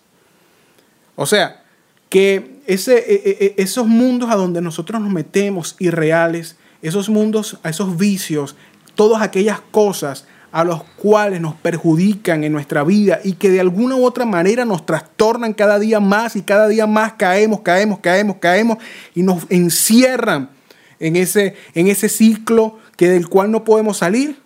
O 1.16 1.26
sea, 1.26 1.62
que 2.10 2.60
ese, 2.66 2.98
e- 2.98 3.38
e- 3.40 3.54
esos 3.56 3.86
mundos 3.86 4.30
a 4.30 4.36
donde 4.36 4.60
nosotros 4.60 5.00
nos 5.00 5.10
metemos 5.10 5.76
irreales, 5.78 6.56
esos 6.82 7.08
mundos, 7.08 7.58
esos 7.64 7.96
vicios, 7.96 8.56
todas 8.94 9.22
aquellas 9.22 9.60
cosas 9.70 10.26
a 10.52 10.62
los 10.62 10.84
cuales 10.84 11.40
nos 11.40 11.54
perjudican 11.54 12.44
en 12.44 12.52
nuestra 12.52 12.84
vida 12.84 13.18
y 13.24 13.32
que 13.32 13.50
de 13.50 13.58
alguna 13.58 13.96
u 13.96 14.04
otra 14.04 14.24
manera 14.24 14.64
nos 14.64 14.86
trastornan 14.86 15.52
cada 15.54 15.80
día 15.80 15.98
más 15.98 16.36
y 16.36 16.42
cada 16.42 16.68
día 16.68 16.86
más 16.86 17.14
caemos, 17.14 17.62
caemos, 17.62 17.98
caemos, 17.98 18.36
caemos 18.36 18.78
y 19.14 19.22
nos 19.22 19.46
encierran 19.48 20.50
en 21.00 21.16
ese, 21.16 21.54
en 21.74 21.88
ese 21.88 22.08
ciclo 22.08 22.78
que 22.96 23.08
del 23.08 23.28
cual 23.28 23.50
no 23.50 23.64
podemos 23.64 23.98
salir, 23.98 24.38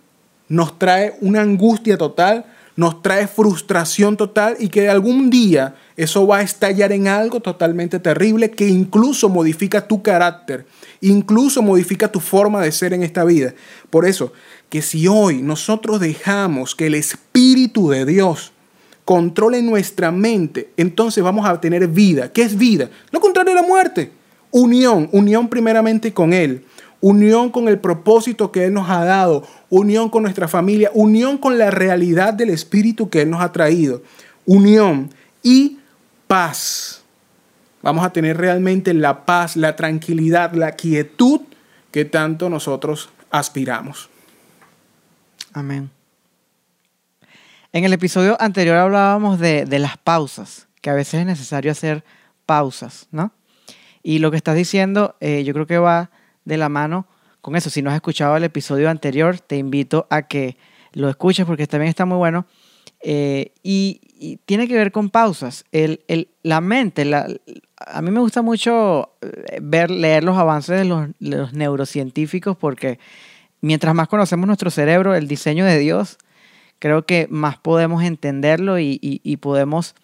nos 0.47 0.79
trae 0.79 1.15
una 1.21 1.41
angustia 1.41 1.97
total, 1.97 2.45
nos 2.75 3.01
trae 3.01 3.27
frustración 3.27 4.15
total 4.15 4.55
y 4.57 4.69
que 4.69 4.89
algún 4.89 5.29
día 5.29 5.75
eso 5.97 6.25
va 6.25 6.37
a 6.37 6.41
estallar 6.41 6.93
en 6.93 7.09
algo 7.09 7.41
totalmente 7.41 7.99
terrible 7.99 8.51
que 8.51 8.67
incluso 8.67 9.27
modifica 9.27 9.85
tu 9.85 10.01
carácter, 10.01 10.65
incluso 11.01 11.61
modifica 11.61 12.09
tu 12.09 12.21
forma 12.21 12.61
de 12.61 12.71
ser 12.71 12.93
en 12.93 13.03
esta 13.03 13.25
vida. 13.25 13.53
Por 13.89 14.05
eso, 14.05 14.31
que 14.69 14.81
si 14.81 15.07
hoy 15.07 15.41
nosotros 15.41 15.99
dejamos 15.99 16.73
que 16.73 16.87
el 16.87 16.95
Espíritu 16.95 17.89
de 17.89 18.05
Dios 18.05 18.53
controle 19.03 19.61
nuestra 19.61 20.11
mente, 20.11 20.69
entonces 20.77 21.23
vamos 21.23 21.47
a 21.49 21.59
tener 21.59 21.87
vida. 21.87 22.31
¿Qué 22.31 22.43
es 22.43 22.57
vida? 22.57 22.89
Lo 23.11 23.19
contrario 23.19 23.53
de 23.53 23.61
la 23.61 23.67
muerte. 23.67 24.18
Unión, 24.51 25.09
unión 25.11 25.47
primeramente 25.47 26.13
con 26.13 26.33
Él, 26.33 26.65
unión 27.01 27.49
con 27.49 27.67
el 27.67 27.79
propósito 27.79 28.51
que 28.51 28.65
Él 28.65 28.73
nos 28.73 28.89
ha 28.89 29.03
dado, 29.03 29.47
unión 29.69 30.09
con 30.09 30.23
nuestra 30.23 30.47
familia, 30.47 30.91
unión 30.93 31.37
con 31.37 31.57
la 31.57 31.71
realidad 31.71 32.33
del 32.33 32.49
Espíritu 32.49 33.09
que 33.09 33.21
Él 33.21 33.29
nos 33.29 33.41
ha 33.41 33.51
traído, 33.51 34.01
unión 34.45 35.11
y 35.43 35.79
paz. 36.27 37.01
Vamos 37.81 38.05
a 38.05 38.11
tener 38.11 38.37
realmente 38.37 38.93
la 38.93 39.25
paz, 39.25 39.55
la 39.55 39.75
tranquilidad, 39.75 40.53
la 40.53 40.73
quietud 40.73 41.41
que 41.91 42.05
tanto 42.05 42.49
nosotros 42.49 43.09
aspiramos. 43.31 44.09
Amén. 45.53 45.89
En 47.71 47.83
el 47.85 47.93
episodio 47.93 48.35
anterior 48.39 48.77
hablábamos 48.77 49.39
de, 49.39 49.65
las 49.79 49.97
pausas, 49.97 50.67
que 50.81 50.89
a 50.89 50.93
veces 50.93 51.21
es 51.21 51.25
necesario 51.25 51.71
hacer 51.71 52.03
pausas, 52.45 53.07
¿no? 53.11 53.31
Y 54.03 54.19
lo 54.19 54.31
que 54.31 54.37
estás 54.37 54.55
diciendo, 54.55 55.15
eh, 55.19 55.43
yo 55.43 55.53
creo 55.53 55.67
que 55.67 55.77
va 55.77 56.11
de 56.45 56.57
la 56.57 56.69
mano 56.69 57.07
con 57.41 57.55
eso. 57.55 57.69
Si 57.69 57.81
no 57.81 57.89
has 57.89 57.95
escuchado 57.95 58.37
el 58.37 58.43
episodio 58.43 58.89
anterior, 58.89 59.39
te 59.39 59.57
invito 59.57 60.07
a 60.09 60.23
que 60.23 60.57
lo 60.93 61.09
escuches 61.09 61.45
porque 61.45 61.67
también 61.67 61.89
está 61.89 62.05
muy 62.05 62.17
bueno. 62.17 62.45
Eh, 63.01 63.53
y, 63.63 64.01
tiene 64.45 64.67
que 64.67 64.75
ver 64.75 64.91
con 64.91 65.09
pausas. 65.09 65.63
El, 65.71 66.01
la 66.43 66.59
mente, 66.59 67.05
la, 67.05 67.27
a 67.77 68.01
mí 68.01 68.11
me 68.11 68.19
gusta 68.19 68.41
mucho 68.41 69.13
eh, 69.21 69.59
ver, 69.61 69.89
leer 69.89 70.25
los 70.25 70.37
avances 70.37 70.77
de 70.77 70.83
los, 70.83 71.07
los 71.19 71.53
neurocientíficos 71.53 72.57
porque 72.57 72.99
mientras 73.61 73.95
más 73.95 74.09
conocemos 74.09 74.47
nuestro 74.47 74.69
cerebro, 74.69 75.15
el 75.15 75.29
diseño 75.29 75.63
de 75.63 75.79
Dios, 75.79 76.17
creo 76.79 77.05
que 77.05 77.27
más 77.29 77.57
podemos 77.57 78.03
entenderlo 78.03 78.79
y, 78.79 79.37
podemos 79.41 79.95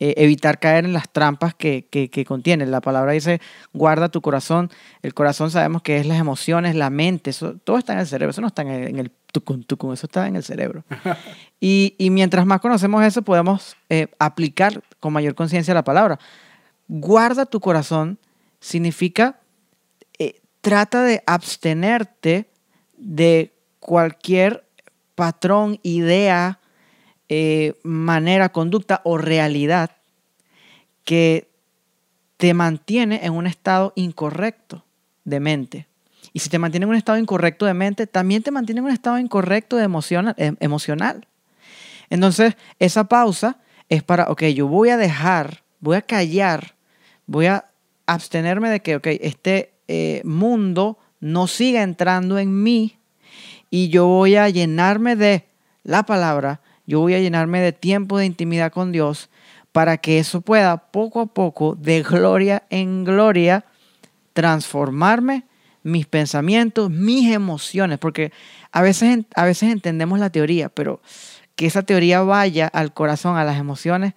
eh, 0.00 0.14
evitar 0.18 0.60
caer 0.60 0.84
en 0.84 0.92
las 0.92 1.10
trampas 1.10 1.56
que, 1.56 1.88
que, 1.90 2.24
contiene. 2.24 2.64
La 2.66 2.80
palabra 2.80 3.12
dice, 3.12 3.40
guarda 3.72 4.08
tu 4.08 4.20
corazón. 4.20 4.70
El 5.02 5.12
corazón 5.12 5.50
sabemos 5.50 5.82
que 5.82 5.98
es 5.98 6.06
las 6.06 6.20
emociones, 6.20 6.76
la 6.76 6.88
mente, 6.88 7.30
eso, 7.30 7.56
todo 7.64 7.78
está 7.78 7.94
en 7.94 7.98
el 7.98 8.06
cerebro, 8.06 8.30
eso 8.30 8.40
no 8.40 8.46
está 8.46 8.62
en 8.62 8.96
el, 8.96 9.10
tucun, 9.32 9.64
tucun, 9.64 9.94
eso 9.94 10.06
está 10.06 10.28
en 10.28 10.36
el 10.36 10.44
cerebro. 10.44 10.84
y, 11.60 11.96
mientras 12.12 12.46
más 12.46 12.60
conocemos 12.60 13.04
eso, 13.04 13.22
podemos 13.22 13.76
eh, 13.88 14.06
aplicar 14.20 14.84
con 15.00 15.12
mayor 15.12 15.34
conciencia 15.34 15.74
la 15.74 15.82
palabra. 15.82 16.20
Guarda 16.86 17.44
tu 17.44 17.58
corazón 17.58 18.20
significa, 18.60 19.40
eh, 20.20 20.40
trata 20.60 21.02
de 21.02 21.24
abstenerte 21.26 22.48
de 22.96 23.52
cualquier 23.80 24.64
patrón, 25.16 25.80
idea, 25.82 26.60
eh, 27.28 27.74
manera, 27.82 28.50
conducta 28.50 29.00
o 29.04 29.18
realidad 29.18 29.90
que 31.04 31.48
te 32.36 32.54
mantiene 32.54 33.20
en 33.24 33.32
un 33.32 33.46
estado 33.46 33.92
incorrecto 33.96 34.84
de 35.24 35.40
mente. 35.40 35.86
Y 36.32 36.40
si 36.40 36.48
te 36.48 36.58
mantiene 36.58 36.84
en 36.84 36.90
un 36.90 36.96
estado 36.96 37.18
incorrecto 37.18 37.66
de 37.66 37.74
mente, 37.74 38.06
también 38.06 38.42
te 38.42 38.50
mantiene 38.50 38.80
en 38.80 38.86
un 38.86 38.92
estado 38.92 39.18
incorrecto 39.18 39.76
de 39.76 39.84
em, 39.84 40.56
emocional. 40.60 41.26
Entonces, 42.10 42.56
esa 42.78 43.04
pausa 43.04 43.58
es 43.88 44.02
para, 44.02 44.30
ok, 44.30 44.44
yo 44.44 44.68
voy 44.68 44.90
a 44.90 44.96
dejar, 44.96 45.62
voy 45.80 45.96
a 45.96 46.02
callar, 46.02 46.74
voy 47.26 47.46
a 47.46 47.66
abstenerme 48.06 48.70
de 48.70 48.80
que, 48.80 48.96
ok, 48.96 49.06
este 49.20 49.72
eh, 49.88 50.22
mundo 50.24 50.98
no 51.20 51.46
siga 51.46 51.82
entrando 51.82 52.38
en 52.38 52.62
mí 52.62 52.98
y 53.70 53.88
yo 53.88 54.06
voy 54.06 54.36
a 54.36 54.48
llenarme 54.48 55.16
de 55.16 55.46
la 55.82 56.04
palabra, 56.04 56.60
yo 56.88 57.00
voy 57.00 57.12
a 57.12 57.20
llenarme 57.20 57.60
de 57.60 57.72
tiempo 57.72 58.16
de 58.16 58.24
intimidad 58.24 58.72
con 58.72 58.92
Dios 58.92 59.28
para 59.72 59.98
que 59.98 60.18
eso 60.18 60.40
pueda 60.40 60.90
poco 60.90 61.20
a 61.20 61.26
poco, 61.26 61.74
de 61.74 62.02
gloria 62.02 62.62
en 62.70 63.04
gloria, 63.04 63.66
transformarme 64.32 65.44
mis 65.82 66.06
pensamientos, 66.06 66.90
mis 66.90 67.30
emociones, 67.30 67.98
porque 67.98 68.32
a 68.72 68.80
veces, 68.80 69.26
a 69.34 69.44
veces 69.44 69.70
entendemos 69.70 70.18
la 70.18 70.30
teoría, 70.30 70.70
pero 70.70 71.02
que 71.56 71.66
esa 71.66 71.82
teoría 71.82 72.22
vaya 72.22 72.66
al 72.68 72.94
corazón, 72.94 73.36
a 73.36 73.44
las 73.44 73.58
emociones, 73.58 74.14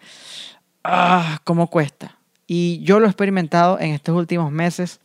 ah, 0.85 1.41
cómo 1.43 1.67
cuesta. 1.67 2.19
Y 2.47 2.79
yo 2.83 3.01
lo 3.01 3.07
he 3.07 3.09
experimentado 3.09 3.81
en 3.81 3.91
estos 3.91 4.15
últimos 4.15 4.49
meses. 4.49 5.01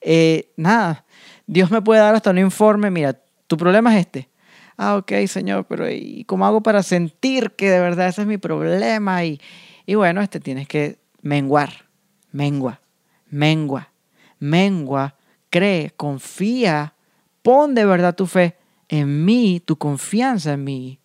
Eh, 0.00 0.50
nada, 0.56 1.04
Dios 1.46 1.70
me 1.70 1.82
puede 1.82 2.00
dar 2.00 2.14
hasta 2.14 2.30
un 2.30 2.38
informe, 2.38 2.90
mira, 2.90 3.20
tu 3.46 3.58
problema 3.58 3.94
es 3.94 4.06
este. 4.06 4.29
Ah, 4.82 4.96
ok, 4.96 5.12
Señor, 5.26 5.66
pero 5.66 5.90
¿y 5.90 6.24
cómo 6.24 6.46
hago 6.46 6.62
para 6.62 6.82
sentir 6.82 7.50
que 7.50 7.68
de 7.68 7.80
verdad 7.80 8.08
ese 8.08 8.22
es 8.22 8.26
mi 8.26 8.38
problema? 8.38 9.22
Y, 9.26 9.38
y 9.84 9.94
bueno, 9.94 10.22
este 10.22 10.40
tienes 10.40 10.66
que 10.66 10.96
menguar, 11.20 11.84
mengua, 12.32 12.80
mengua, 13.28 13.90
mengua, 14.38 15.16
cree, 15.50 15.90
confía, 15.98 16.94
pon 17.42 17.74
de 17.74 17.84
verdad 17.84 18.14
tu 18.14 18.24
fe 18.26 18.56
en 18.88 19.26
mí, 19.26 19.60
tu 19.62 19.76
confianza 19.76 20.54
en 20.54 20.64
mí 20.64 20.98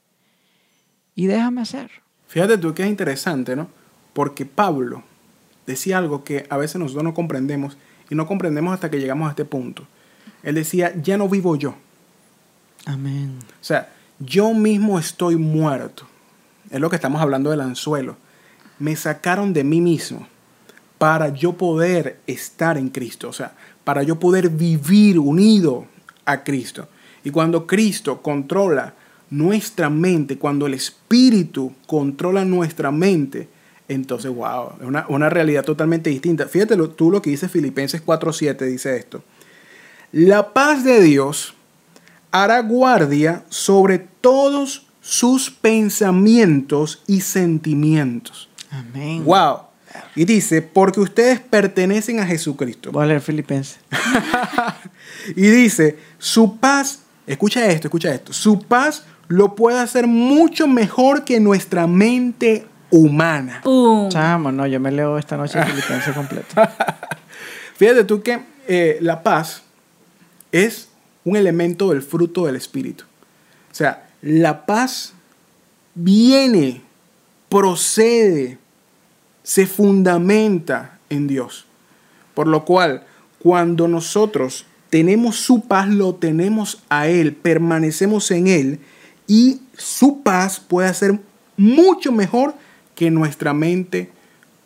y 1.14 1.26
déjame 1.26 1.60
hacer. 1.60 1.92
Fíjate 2.30 2.58
tú 2.58 2.74
que 2.74 2.84
es 2.84 2.88
interesante, 2.88 3.58
¿no? 3.58 3.68
Porque 4.14 4.46
Pablo 4.46 5.04
decía 5.68 5.98
algo 5.98 6.24
que 6.24 6.46
a 6.50 6.56
veces 6.56 6.80
nosotros 6.80 7.04
no 7.04 7.14
comprendemos 7.14 7.78
y 8.10 8.16
no 8.16 8.26
comprendemos 8.26 8.74
hasta 8.74 8.90
que 8.90 9.02
llegamos 9.02 9.28
a 9.28 9.32
este 9.32 9.44
punto. 9.44 9.86
Él 10.44 10.56
decía, 10.56 10.94
ya 10.96 11.18
no 11.18 11.28
vivo 11.28 11.58
yo. 11.58 11.76
Amén. 12.86 13.40
O 13.40 13.64
sea, 13.64 13.90
yo 14.20 14.54
mismo 14.54 14.98
estoy 15.00 15.36
muerto. 15.36 16.06
Es 16.70 16.80
lo 16.80 16.90
que 16.90 16.96
estamos 16.96 17.22
hablando 17.22 17.52
del 17.52 17.62
anzuelo. 17.62 18.18
Me 18.80 18.96
sacaron 18.96 19.54
de 19.54 19.64
mí 19.64 19.82
mismo 19.82 20.28
para 20.98 21.30
yo 21.30 21.54
poder 21.54 22.20
estar 22.28 22.78
en 22.78 22.90
Cristo. 22.90 23.30
O 23.30 23.34
sea, 23.34 23.54
para 23.84 24.04
yo 24.04 24.20
poder 24.20 24.50
vivir 24.50 25.20
unido 25.20 25.86
a 26.26 26.44
Cristo. 26.44 26.88
Y 27.24 27.32
cuando 27.32 27.66
Cristo 27.66 28.22
controla 28.22 28.94
nuestra 29.30 29.90
mente, 29.90 30.38
cuando 30.38 30.68
el 30.68 30.76
Espíritu 30.76 31.74
controla 31.88 32.46
nuestra 32.46 32.92
mente, 32.92 33.50
entonces, 33.88 34.34
wow, 34.34 34.74
es 34.80 34.86
una, 34.86 35.06
una 35.10 35.30
realidad 35.30 35.64
totalmente 35.64 36.10
distinta. 36.10 36.48
Fíjate 36.48 36.76
tú 36.96 37.12
lo 37.12 37.22
que 37.22 37.32
dice 37.32 37.50
Filipenses 37.50 38.04
4.7, 38.06 38.66
dice 38.66 38.98
esto. 38.98 39.24
La 40.12 40.54
paz 40.54 40.84
de 40.84 41.02
Dios 41.02 41.55
hará 42.44 42.60
guardia 42.60 43.44
sobre 43.48 43.98
todos 43.98 44.86
sus 45.00 45.50
pensamientos 45.50 47.02
y 47.08 47.22
sentimientos. 47.22 48.50
Amén. 48.70 49.24
Wow. 49.24 49.60
Y 50.18 50.26
dice, 50.26 50.62
porque 50.62 51.00
ustedes 51.00 51.40
pertenecen 51.40 52.20
a 52.20 52.26
Jesucristo. 52.26 52.92
Voy 52.92 53.04
a 53.04 53.06
leer 53.06 53.22
Filipenses. 53.22 53.80
y 55.36 55.48
dice, 55.48 55.98
su 56.18 56.58
paz, 56.58 57.04
escucha 57.26 57.66
esto, 57.68 57.88
escucha 57.88 58.14
esto, 58.14 58.34
su 58.34 58.60
paz 58.60 59.06
lo 59.30 59.56
puede 59.56 59.80
hacer 59.80 60.06
mucho 60.06 60.68
mejor 60.68 61.24
que 61.24 61.40
nuestra 61.40 61.88
mente 61.88 62.68
humana. 62.92 63.62
Chamo, 64.10 64.52
no, 64.52 64.68
yo 64.68 64.82
me 64.82 64.92
leo 64.92 65.18
esta 65.18 65.38
noche 65.38 65.64
Filipenses 65.64 66.14
completo. 66.14 66.48
Fíjate 67.78 68.04
tú 68.04 68.22
que 68.22 68.42
eh, 68.68 68.98
la 69.00 69.24
paz 69.24 69.64
es 70.52 70.90
un 71.26 71.36
elemento 71.36 71.90
del 71.90 72.02
fruto 72.02 72.46
del 72.46 72.56
Espíritu. 72.56 73.04
O 73.72 73.76
sea, 73.76 74.08
la 74.22 74.66
paz 74.66 75.14
viene, 75.94 76.82
procede, 77.50 78.58
se 79.44 79.68
fundamenta 79.68 81.00
en 81.10 81.28
Dios. 81.28 81.66
Por 82.34 82.48
lo 82.48 82.64
cual, 82.64 83.06
cuando 83.40 83.88
nosotros 83.88 84.66
tenemos 84.90 85.36
su 85.36 85.62
paz, 85.62 85.90
lo 85.90 86.16
tenemos 86.16 86.82
a 86.90 87.08
Él, 87.08 87.34
permanecemos 87.36 88.32
en 88.32 88.48
Él 88.48 88.80
y 89.28 89.62
su 89.78 90.22
paz 90.22 90.60
puede 90.60 90.94
ser 90.94 91.20
mucho 91.58 92.12
mejor 92.12 92.54
que 92.94 93.12
nuestra 93.12 93.54
mente 93.54 94.12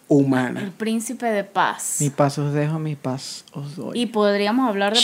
humana. 0.10 0.60
El 0.60 0.72
príncipe 0.72 1.28
de 1.28 1.46
paz. 1.46 1.98
Mi 2.02 2.10
paz 2.10 2.38
os 2.38 2.52
dejo, 2.52 2.80
mi 2.80 2.96
paz 2.96 3.46
os 3.54 3.76
doy. 3.78 3.98
Y 3.98 4.08
podríamos 4.08 4.68
hablar 4.68 4.94
de 4.94 5.00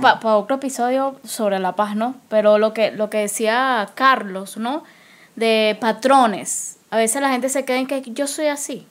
paz 0.00 0.18
para 0.20 0.36
otro 0.36 0.56
episodio 0.56 1.16
sobre 1.24 1.58
la 1.58 1.74
paz, 1.74 1.96
¿no? 1.96 2.14
Pero 2.28 2.58
lo 2.58 2.72
que, 2.72 2.92
lo 2.92 3.10
que 3.10 3.18
decía 3.18 3.88
Carlos, 3.94 4.58
¿no? 4.58 4.84
De 5.34 5.76
patrones. 5.80 6.76
A 6.90 6.98
veces 6.98 7.22
la 7.22 7.30
gente 7.30 7.48
se 7.48 7.64
queda 7.64 7.78
en 7.78 7.86
que 7.86 8.02
yo 8.02 8.26
soy 8.26 8.46
así. 8.46 8.86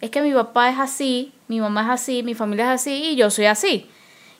Es 0.00 0.10
que 0.10 0.22
mi 0.22 0.32
papá 0.32 0.70
es 0.70 0.78
así, 0.78 1.32
mi 1.48 1.60
mamá 1.60 1.82
es 1.82 1.90
así, 2.00 2.22
mi 2.22 2.34
familia 2.34 2.74
es 2.74 2.80
así 2.80 3.10
y 3.10 3.16
yo 3.16 3.30
soy 3.30 3.44
así. 3.44 3.88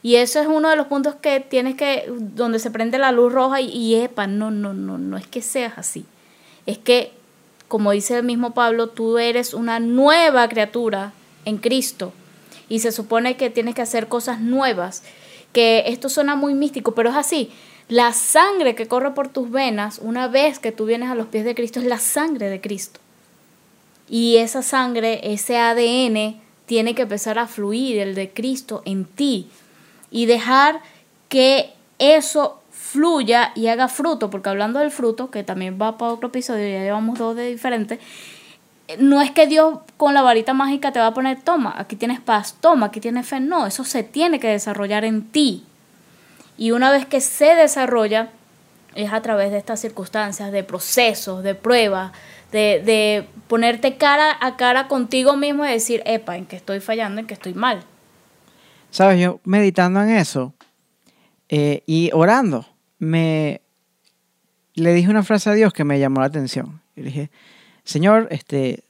Y 0.03 0.17
eso 0.17 0.41
es 0.41 0.47
uno 0.47 0.69
de 0.71 0.77
los 0.77 0.87
puntos 0.87 1.15
que 1.15 1.41
tienes 1.41 1.77
que, 1.77 2.11
donde 2.19 2.59
se 2.59 2.71
prende 2.71 2.99
la 2.99 3.13
luz 3.13 3.33
roja 3.33 3.61
y, 3.61 3.69
y 3.69 3.95
epa, 3.97 4.27
no, 4.27 4.51
no, 4.51 4.75
no, 4.75 4.99
no 4.99 5.17
es 5.17 5.27
que 5.27 5.43
seas 5.43 5.79
así. 5.79 6.05
Es 6.67 6.79
que, 6.79 7.13
como 7.69 7.93
dice 7.93 8.19
el 8.19 8.25
mismo 8.25 8.55
Pablo, 8.55 8.89
tú 8.89 9.19
eres 9.19 9.55
una 9.55 9.81
nueva 9.81 10.49
criatura 10.49 11.13
en 11.45 11.59
Cristo. 11.59 12.13
Y 12.69 12.81
se 12.81 12.93
supone 12.93 13.37
que 13.37 13.51
tienes 13.51 13.75
que 13.75 13.83
hacer 13.83 14.09
cosas 14.09 14.41
nuevas. 14.41 15.03
Que 15.53 15.85
esto 15.87 16.09
suena 16.09 16.37
muy 16.37 16.55
místico, 16.55 16.95
pero 16.95 17.11
es 17.11 17.17
así. 17.17 17.51
La 17.89 18.13
sangre 18.13 18.75
que 18.75 18.89
corre 18.89 19.13
por 19.13 19.29
tus 19.29 19.51
venas, 19.51 19.99
una 20.03 20.29
vez 20.29 20.59
que 20.59 20.73
tú 20.73 20.87
vienes 20.87 21.11
a 21.11 21.15
los 21.15 21.27
pies 21.27 21.45
de 21.45 21.55
Cristo, 21.55 21.81
es 21.81 21.87
la 21.87 21.99
sangre 21.99 22.49
de 22.49 22.61
Cristo. 22.61 23.01
Y 24.09 24.37
esa 24.37 24.63
sangre, 24.63 25.21
ese 25.33 25.59
ADN, 25.59 26.41
tiene 26.67 26.95
que 26.95 27.03
empezar 27.03 27.39
a 27.39 27.47
fluir, 27.47 27.99
el 27.99 28.15
de 28.15 28.31
Cristo, 28.31 28.83
en 28.87 29.05
ti. 29.05 29.49
Y 30.11 30.27
dejar 30.27 30.81
que 31.29 31.73
eso 31.99 32.61
fluya 32.95 33.51
y 33.57 33.67
haga 33.67 33.89
fruto, 33.89 34.31
porque 34.31 34.51
hablando 34.51 34.79
del 34.79 34.93
fruto, 34.93 35.29
que 35.29 35.43
también 35.43 35.79
va 35.83 35.99
para 35.99 36.13
otro 36.13 36.29
episodio, 36.29 36.69
ya 36.69 36.79
llevamos 36.85 37.19
dos 37.19 37.35
de 37.35 37.47
diferentes, 37.47 37.99
no 38.99 39.21
es 39.21 39.33
que 39.33 39.49
Dios 39.49 39.81
con 39.97 40.15
la 40.15 40.23
varita 40.23 40.55
mágica 40.55 40.93
te 40.93 41.01
va 41.01 41.09
a 41.09 41.15
poner, 41.15 41.43
toma, 41.43 41.75
aquí 41.77 41.97
tienes 41.97 42.21
paz, 42.21 42.57
toma, 42.61 42.87
aquí 42.87 43.01
tienes 43.01 43.27
fe, 43.27 43.41
no, 43.41 43.67
eso 43.67 43.85
se 43.85 44.05
tiene 44.05 44.39
que 44.39 44.47
desarrollar 44.47 45.05
en 45.05 45.25
ti. 45.25 45.65
Y 46.57 46.71
una 46.71 46.93
vez 46.93 47.05
que 47.05 47.21
se 47.21 47.57
desarrolla, 47.57 48.29
es 48.95 49.13
a 49.13 49.21
través 49.23 49.51
de 49.51 49.59
estas 49.59 49.81
circunstancias, 49.81 50.53
de 50.53 50.63
procesos, 50.63 51.43
de 51.43 51.57
pruebas, 51.57 52.13
de, 52.53 52.81
de 52.85 53.27
ponerte 53.49 53.97
cara 53.97 54.37
a 54.41 54.57
cara 54.57 54.87
contigo 54.87 55.37
mismo 55.37 55.67
y 55.67 55.71
decir, 55.71 56.01
epa, 56.07 56.37
en 56.37 56.47
que 56.47 56.55
estoy 56.55 56.79
fallando, 56.79 57.21
en 57.21 57.27
que 57.27 57.35
estoy 57.35 57.55
mal. 57.55 57.83
Sabes, 58.91 59.19
yo 59.19 59.41
meditando 59.43 60.01
en 60.01 60.11
eso 60.11 60.55
eh, 61.49 61.83
y 61.87 62.11
orando, 62.13 62.65
me 63.05 63.61
le 64.75 64.93
dije 64.93 65.09
una 65.09 65.23
frase 65.23 65.51
a 65.51 65.55
Dios 65.55 65.73
que 65.73 65.85
me 65.85 65.99
llamó 66.01 66.21
la 66.21 66.27
atención. 66.27 66.81
Y 66.97 67.01
le 67.03 67.07
dije, 67.07 67.31
Señor, 67.85 68.27
este, 68.31 68.83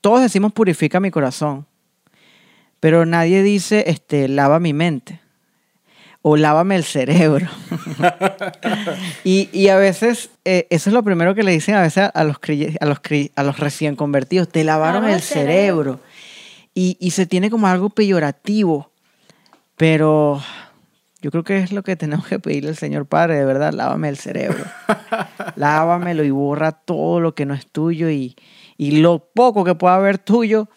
todos 0.00 0.20
decimos 0.20 0.52
purifica 0.52 1.00
mi 1.00 1.10
corazón, 1.10 1.66
pero 2.80 3.04
nadie 3.06 3.42
dice, 3.42 3.84
este, 3.88 4.28
lava 4.28 4.60
mi 4.60 4.72
mente 4.72 5.20
o 6.22 6.36
lávame 6.36 6.76
el 6.76 6.84
cerebro. 6.84 7.48
y, 9.24 9.48
y 9.52 9.68
a 9.68 9.76
veces, 9.76 10.30
eh, 10.44 10.66
eso 10.70 10.90
es 10.90 10.94
lo 10.94 11.02
primero 11.02 11.34
que 11.34 11.42
le 11.42 11.52
dicen 11.52 11.74
a 11.74 11.82
veces 11.82 12.10
a 12.14 12.24
los, 12.24 12.36
a 12.80 12.86
los, 12.86 13.02
cri- 13.02 13.30
a 13.34 13.42
los 13.42 13.58
recién 13.58 13.96
convertidos, 13.96 14.48
te 14.48 14.64
lavaron 14.64 15.02
Lava 15.02 15.08
el 15.08 15.14
el 15.16 15.22
cerebro. 15.22 15.94
cerebro. 15.94 16.00
Y, 16.74 16.96
y 17.00 17.10
se 17.10 17.26
tiene 17.26 17.50
como 17.50 17.66
algo 17.66 17.90
peyorativo, 17.90 18.90
pero 19.76 20.42
yo 21.24 21.30
creo 21.30 21.42
que 21.42 21.56
es 21.56 21.72
lo 21.72 21.82
que 21.82 21.96
tenemos 21.96 22.26
que 22.26 22.38
pedirle 22.38 22.68
al 22.68 22.76
Señor 22.76 23.06
Padre, 23.06 23.38
de 23.38 23.46
verdad, 23.46 23.72
lávame 23.72 24.10
el 24.10 24.18
cerebro. 24.18 24.62
Lávamelo 25.56 26.22
y 26.22 26.28
borra 26.30 26.72
todo 26.72 27.18
lo 27.18 27.34
que 27.34 27.46
no 27.46 27.54
es 27.54 27.66
tuyo 27.66 28.10
y, 28.10 28.36
y 28.76 28.98
lo 29.00 29.20
poco 29.34 29.64
que 29.64 29.74
pueda 29.74 29.94
haber 29.94 30.18
tuyo, 30.18 30.68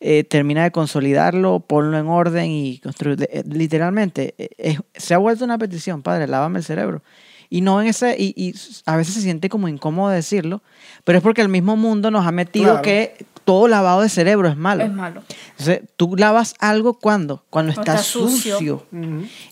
eh, 0.00 0.24
termina 0.24 0.62
de 0.64 0.70
consolidarlo, 0.70 1.60
ponlo 1.60 1.98
en 1.98 2.06
orden 2.08 2.50
y 2.50 2.78
construir. 2.78 3.28
eh, 3.30 3.42
Literalmente, 3.46 4.34
eh, 4.38 4.78
se 4.94 5.12
ha 5.12 5.18
vuelto 5.18 5.44
una 5.44 5.58
petición, 5.58 6.00
Padre, 6.02 6.26
lávame 6.26 6.60
el 6.60 6.64
cerebro. 6.64 7.02
Y 7.50 7.60
no 7.60 7.82
en 7.82 7.88
ese, 7.88 8.16
y, 8.18 8.32
y 8.34 8.54
a 8.86 8.96
veces 8.96 9.12
se 9.12 9.20
siente 9.20 9.50
como 9.50 9.68
incómodo 9.68 10.08
decirlo, 10.08 10.62
pero 11.04 11.18
es 11.18 11.22
porque 11.22 11.42
el 11.42 11.50
mismo 11.50 11.76
mundo 11.76 12.10
nos 12.10 12.26
ha 12.26 12.32
metido 12.32 12.64
Claro. 12.80 12.82
que 12.82 13.26
todo 13.44 13.68
lavado 13.68 14.02
de 14.02 14.08
cerebro 14.08 14.48
es 14.48 14.56
malo. 14.56 14.84
Es 14.84 14.92
malo. 14.92 15.22
Entonces, 15.50 15.82
tú 15.96 16.14
lavas 16.16 16.54
algo 16.58 16.94
cuando, 16.94 17.44
cuando 17.50 17.72
Cuando 17.74 17.80
está, 17.82 17.94
está 17.94 18.02
sucio. 18.04 18.58
sucio. 18.58 18.86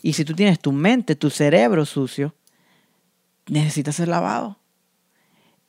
Y 0.01 0.13
si 0.13 0.25
tú 0.25 0.33
tienes 0.33 0.59
tu 0.59 0.71
mente, 0.71 1.15
tu 1.15 1.29
cerebro 1.29 1.85
sucio, 1.85 2.33
necesitas 3.47 3.95
ser 3.95 4.07
lavado. 4.07 4.57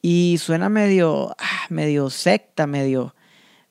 Y 0.00 0.38
suena 0.38 0.68
medio, 0.68 1.34
ah, 1.38 1.66
medio 1.68 2.10
secta, 2.10 2.66
medio, 2.66 3.14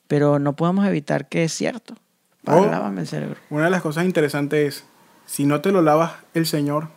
pero 0.08 0.40
no 0.40 0.56
podemos 0.56 0.86
evitar 0.88 1.28
que 1.28 1.44
es 1.44 1.54
cierto. 1.54 1.96
Padre, 2.44 2.62
Oh. 2.68 2.72
lávame 2.72 3.02
el 3.02 3.08
cerebro. 3.08 3.36
Una 3.50 3.66
de 3.66 3.70
las 3.72 3.82
cosas 3.82 4.06
interesantes 4.06 4.78
es, 4.78 4.84
si 5.26 5.46
no 5.46 5.62
te 5.62 5.72
lo 5.72 5.82
lavas 5.82 6.14
el 6.34 6.46
Señor, 6.46 6.88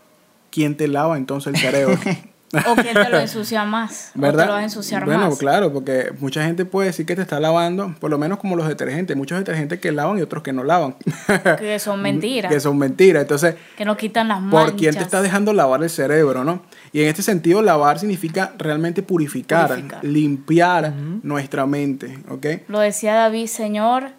¿quién 0.51 0.77
te 0.77 0.89
lava 0.89 1.17
entonces 1.19 1.55
el 1.55 1.61
cerebro? 1.61 1.99
O 2.67 2.75
quién 2.77 2.95
te 2.95 3.09
lo 3.09 3.19
ensucia 3.19 3.65
más. 3.65 4.13
O 4.17 4.21
¿Verdad? 4.21 4.45
te 4.45 4.47
lo 4.47 4.53
va 4.53 4.59
a 4.59 4.63
ensuciar 4.63 5.05
bueno, 5.05 5.29
más. 5.31 5.39
claro, 5.39 5.73
porque 5.73 6.13
mucha 6.21 6.45
gente 6.45 6.65
puede 6.65 6.89
decir 6.89 7.05
que 7.07 7.17
te 7.17 7.23
está 7.23 7.41
lavando, 7.41 7.95
por 8.01 8.11
lo 8.11 8.19
menos 8.19 8.39
como 8.39 8.57
los 8.57 8.69
detergentes. 8.69 9.17
Muchos 9.17 9.39
detergentes 9.39 9.81
que 9.81 9.93
lavan 9.93 10.19
y 10.19 10.23
otros 10.23 10.43
que 10.43 10.53
no 10.53 10.65
lavan. 10.65 10.97
Que 11.59 11.79
son 11.79 12.01
mentiras. 12.03 12.53
que 12.53 12.61
son 12.61 12.79
mentiras. 12.79 13.23
Entonces, 13.23 13.55
Que 13.77 13.85
no 13.85 13.97
quitan 13.97 14.29
las 14.29 14.41
manchas. 14.41 14.71
¿por 14.71 14.77
quién 14.79 14.95
te 14.95 15.03
está 15.03 15.23
dejando 15.23 15.53
lavar 15.53 15.83
el 15.83 15.91
cerebro, 15.91 16.45
no? 16.45 16.63
Y 16.93 17.03
en 17.03 17.09
este 17.09 17.23
sentido, 17.23 17.63
lavar 17.63 17.99
significa 17.99 18.53
realmente 18.59 19.03
purificar, 19.03 19.69
Purificar. 19.69 20.05
limpiar 20.05 20.93
nuestra 21.23 21.67
mente, 21.67 22.19
¿ok? 22.29 22.47
Lo 22.69 22.79
decía 22.81 23.15
David, 23.15 23.47
Señor, 23.47 24.11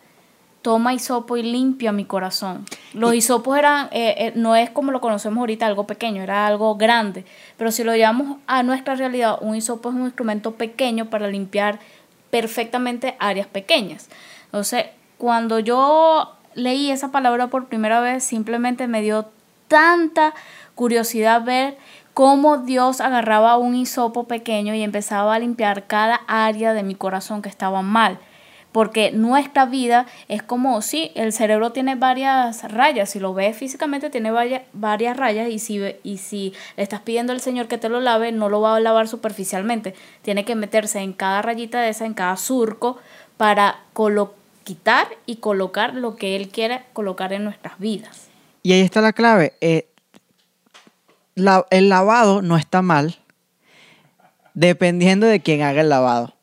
toma 0.65 0.95
hisopo 0.95 1.37
y 1.37 1.43
limpia 1.43 1.91
mi 1.91 2.05
corazón. 2.05 2.65
Los 2.95 3.13
hisopos 3.13 3.55
eran, 3.55 3.85
eh, 3.91 4.15
eh, 4.17 4.33
no 4.33 4.55
es 4.55 4.71
como 4.71 4.91
lo 4.91 4.99
conocemos 4.99 5.37
ahorita, 5.37 5.67
algo 5.67 5.85
pequeño, 5.85 6.23
era 6.23 6.47
algo 6.47 6.75
grande. 6.75 7.23
Pero 7.55 7.69
si 7.69 7.83
lo 7.83 7.95
llevamos 7.95 8.39
a 8.47 8.63
nuestra 8.63 8.95
realidad, 8.95 9.37
un 9.41 9.55
hisopo 9.55 9.89
es 9.89 9.95
un 9.95 10.05
instrumento 10.05 10.55
pequeño 10.55 11.11
para 11.11 11.27
limpiar 11.27 11.77
perfectamente 12.31 13.15
áreas 13.19 13.45
pequeñas. 13.45 14.09
Entonces, 14.45 14.85
cuando 15.19 15.59
yo 15.59 16.33
leí 16.55 16.89
esa 16.89 17.11
palabra 17.11 17.45
por 17.45 17.67
primera 17.67 17.99
vez, 17.99 18.23
simplemente 18.23 18.87
me 18.87 19.03
dio 19.03 19.27
tanta 19.67 20.33
curiosidad 20.73 21.43
ver 21.43 21.77
cómo 22.15 22.57
Dios 22.57 23.01
agarraba 23.01 23.59
un 23.59 23.75
hisopo 23.75 24.23
pequeño 24.23 24.73
y 24.73 24.81
empezaba 24.81 25.35
a 25.35 25.39
limpiar 25.39 25.85
cada 25.85 26.21
área 26.25 26.73
de 26.73 26.81
mi 26.81 26.95
corazón 26.95 27.43
que 27.43 27.49
estaba 27.49 27.83
mal. 27.83 28.17
Porque 28.75 29.13
nuestra 29.13 29.65
vida 29.65 30.05
es 30.27 30.43
como, 30.43 30.81
sí, 30.81 31.13
el 31.15 31.31
cerebro 31.31 31.71
tiene 31.71 31.95
varias 31.95 32.61
rayas, 32.69 33.09
si 33.09 33.21
lo 33.21 33.33
ves 33.33 33.55
físicamente 33.55 34.09
tiene 34.09 34.31
varias, 34.31 34.63
varias 34.73 35.15
rayas 35.15 35.47
y 35.47 35.59
si, 35.59 35.81
y 36.03 36.17
si 36.17 36.51
le 36.75 36.83
estás 36.83 36.99
pidiendo 36.99 37.31
al 37.31 37.39
Señor 37.39 37.69
que 37.69 37.77
te 37.77 37.87
lo 37.87 38.01
lave, 38.01 38.33
no 38.33 38.49
lo 38.49 38.59
va 38.59 38.75
a 38.75 38.79
lavar 38.81 39.07
superficialmente, 39.07 39.95
tiene 40.23 40.43
que 40.43 40.55
meterse 40.55 40.99
en 40.99 41.13
cada 41.13 41.41
rayita 41.41 41.79
de 41.79 41.87
esa, 41.87 42.05
en 42.05 42.13
cada 42.13 42.35
surco, 42.35 42.97
para 43.37 43.79
quitar 44.65 45.07
y 45.25 45.37
colocar 45.37 45.95
lo 45.95 46.17
que 46.17 46.35
Él 46.35 46.49
quiere 46.49 46.81
colocar 46.91 47.31
en 47.31 47.45
nuestras 47.45 47.79
vidas. 47.79 48.27
Y 48.61 48.73
ahí 48.73 48.81
está 48.81 48.99
la 48.99 49.13
clave. 49.13 49.53
eh, 49.61 49.87
el 51.69 51.87
lavado 51.87 52.41
no 52.41 52.57
está 52.57 52.81
mal 52.81 53.19
dependiendo 54.53 55.27
de 55.27 55.39
quién 55.39 55.61
haga 55.61 55.79
el 55.79 55.87
lavado. 55.87 56.35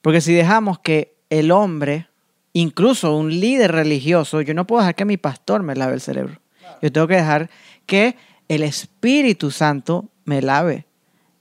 Porque 0.00 0.20
si 0.20 0.32
dejamos 0.32 0.78
que 0.78 1.15
el 1.30 1.50
hombre, 1.50 2.08
incluso 2.52 3.16
un 3.16 3.30
líder 3.40 3.72
religioso, 3.72 4.40
yo 4.40 4.54
no 4.54 4.66
puedo 4.66 4.80
dejar 4.82 4.94
que 4.94 5.04
mi 5.04 5.16
pastor 5.16 5.62
me 5.62 5.74
lave 5.74 5.94
el 5.94 6.00
cerebro. 6.00 6.40
Yo 6.82 6.92
tengo 6.92 7.06
que 7.06 7.16
dejar 7.16 7.50
que 7.86 8.16
el 8.48 8.62
Espíritu 8.62 9.50
Santo 9.50 10.08
me 10.24 10.42
lave 10.42 10.86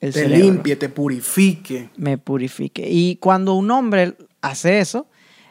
el 0.01 0.13
Te 0.13 0.23
cerebro. 0.23 0.45
limpie, 0.45 0.75
te 0.75 0.89
purifique. 0.89 1.89
Me 1.97 2.17
purifique. 2.17 2.87
Y 2.89 3.17
cuando 3.17 3.53
un 3.53 3.69
hombre 3.71 4.15
hace 4.41 4.79
eso, 4.79 5.07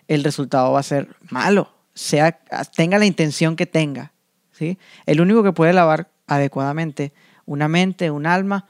el 0.08 0.22
resultado 0.22 0.72
va 0.72 0.80
a 0.80 0.84
ser 0.84 1.08
malo, 1.30 1.72
sea, 1.94 2.38
tenga 2.76 2.98
la 2.98 3.06
intención 3.06 3.56
que 3.56 3.66
tenga. 3.66 4.12
¿sí? 4.52 4.78
El 5.06 5.20
único 5.20 5.42
que 5.42 5.52
puede 5.52 5.72
lavar 5.72 6.10
adecuadamente 6.26 7.12
una 7.46 7.68
mente, 7.68 8.10
un 8.10 8.26
alma, 8.26 8.66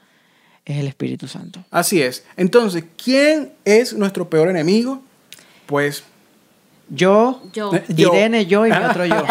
es 0.65 0.77
el 0.77 0.87
Espíritu 0.87 1.27
Santo. 1.27 1.63
Así 1.69 2.01
es. 2.01 2.25
Entonces, 2.37 2.85
¿quién 3.01 3.53
es 3.65 3.93
nuestro 3.93 4.29
peor 4.29 4.49
enemigo? 4.49 5.03
Pues 5.65 6.03
Yo, 6.89 7.41
Yo. 7.51 7.71
Yo. 7.89 8.13
Irene, 8.13 8.45
yo 8.45 8.65
y 8.67 8.69
mi 8.71 8.77
otro 8.89 9.05
yo. 9.05 9.23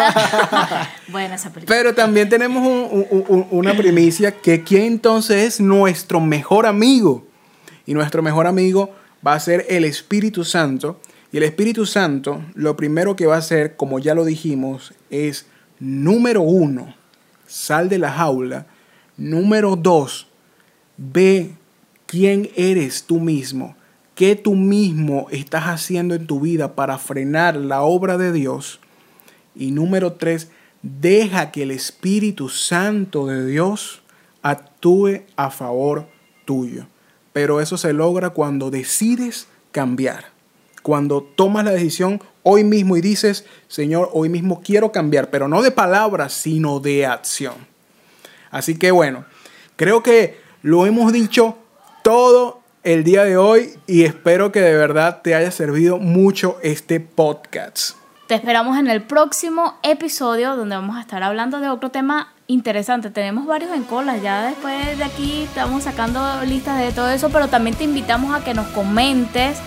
Buena 1.07 1.35
esa 1.35 1.51
película. 1.53 1.75
Pero 1.77 1.95
también 1.95 2.27
tenemos 2.27 2.61
un- 2.67 3.05
un- 3.09 3.25
un- 3.29 3.47
una 3.51 3.73
primicia 3.75 4.31
que 4.31 4.63
quién 4.63 4.83
entonces 4.83 5.37
es 5.43 5.59
nuestro 5.61 6.19
mejor 6.19 6.65
amigo. 6.65 7.25
Y 7.85 7.93
nuestro 7.93 8.21
mejor 8.21 8.45
amigo 8.47 8.89
va 9.25 9.35
a 9.35 9.39
ser 9.39 9.65
el 9.69 9.85
Espíritu 9.85 10.43
Santo. 10.43 10.99
Y 11.31 11.37
el 11.37 11.43
Espíritu 11.43 11.85
Santo 11.85 12.41
lo 12.55 12.75
primero 12.75 13.15
que 13.15 13.25
va 13.25 13.35
a 13.35 13.39
hacer, 13.39 13.75
como 13.75 13.99
ya 13.99 14.13
lo 14.15 14.25
dijimos, 14.25 14.93
es 15.09 15.45
número 15.79 16.41
uno, 16.41 16.93
sal 17.47 17.87
de 17.89 17.99
la 17.99 18.11
jaula. 18.11 18.65
Número 19.17 19.75
dos, 19.77 20.27
ve 20.97 21.51
quién 22.05 22.49
eres 22.55 23.03
tú 23.03 23.19
mismo. 23.19 23.75
Qué 24.15 24.35
tú 24.35 24.55
mismo 24.55 25.27
estás 25.29 25.65
haciendo 25.65 26.15
en 26.15 26.25
tu 26.25 26.39
vida 26.39 26.73
para 26.73 26.97
frenar 26.97 27.57
la 27.57 27.81
obra 27.81 28.17
de 28.17 28.31
Dios. 28.31 28.79
Y 29.53 29.71
número 29.71 30.13
tres, 30.13 30.49
deja 30.81 31.51
que 31.51 31.63
el 31.63 31.71
Espíritu 31.71 32.49
Santo 32.49 33.27
de 33.27 33.45
Dios 33.45 34.01
actúe 34.41 35.21
a 35.35 35.51
favor 35.51 36.07
tuyo. 36.45 36.87
Pero 37.33 37.59
eso 37.59 37.77
se 37.77 37.91
logra 37.91 38.29
cuando 38.29 38.71
decides 38.71 39.47
cambiar. 39.71 40.25
Cuando 40.81 41.21
tomas 41.21 41.65
la 41.65 41.71
decisión 41.71 42.21
hoy 42.43 42.63
mismo 42.63 42.95
y 42.95 43.01
dices, 43.01 43.45
Señor, 43.67 44.09
hoy 44.13 44.29
mismo 44.29 44.61
quiero 44.63 44.91
cambiar, 44.91 45.29
pero 45.29 45.47
no 45.47 45.61
de 45.61 45.71
palabras, 45.71 46.31
sino 46.31 46.79
de 46.79 47.05
acción. 47.05 47.55
Así 48.51 48.77
que 48.77 48.91
bueno, 48.91 49.25
creo 49.75 50.03
que 50.03 50.39
lo 50.61 50.85
hemos 50.85 51.11
dicho 51.11 51.57
todo 52.03 52.61
el 52.85 53.03
día 53.03 53.23
de 53.23 53.35
hoy 53.35 53.71
y 53.87 54.03
espero 54.03 54.51
que 54.51 54.61
de 54.61 54.75
verdad 54.75 55.21
te 55.23 55.33
haya 55.33 55.49
servido 55.49 55.97
mucho 55.97 56.59
este 56.61 56.99
podcast. 56.99 57.97
Te 58.27 58.35
esperamos 58.35 58.77
en 58.77 58.87
el 58.87 59.01
próximo 59.01 59.73
episodio 59.81 60.55
donde 60.55 60.75
vamos 60.75 60.95
a 60.95 61.01
estar 61.01 61.23
hablando 61.23 61.59
de 61.59 61.69
otro 61.69 61.89
tema 61.89 62.31
interesante. 62.45 63.09
Tenemos 63.09 63.47
varios 63.47 63.71
en 63.71 63.83
cola. 63.83 64.17
Ya 64.17 64.43
después 64.43 64.99
de 64.99 65.03
aquí 65.03 65.43
estamos 65.43 65.83
sacando 65.83 66.21
listas 66.45 66.79
de 66.79 66.91
todo 66.91 67.09
eso, 67.09 67.29
pero 67.31 67.47
también 67.47 67.75
te 67.75 67.85
invitamos 67.85 68.35
a 68.35 68.43
que 68.43 68.53
nos 68.53 68.67
comentes 68.67 69.57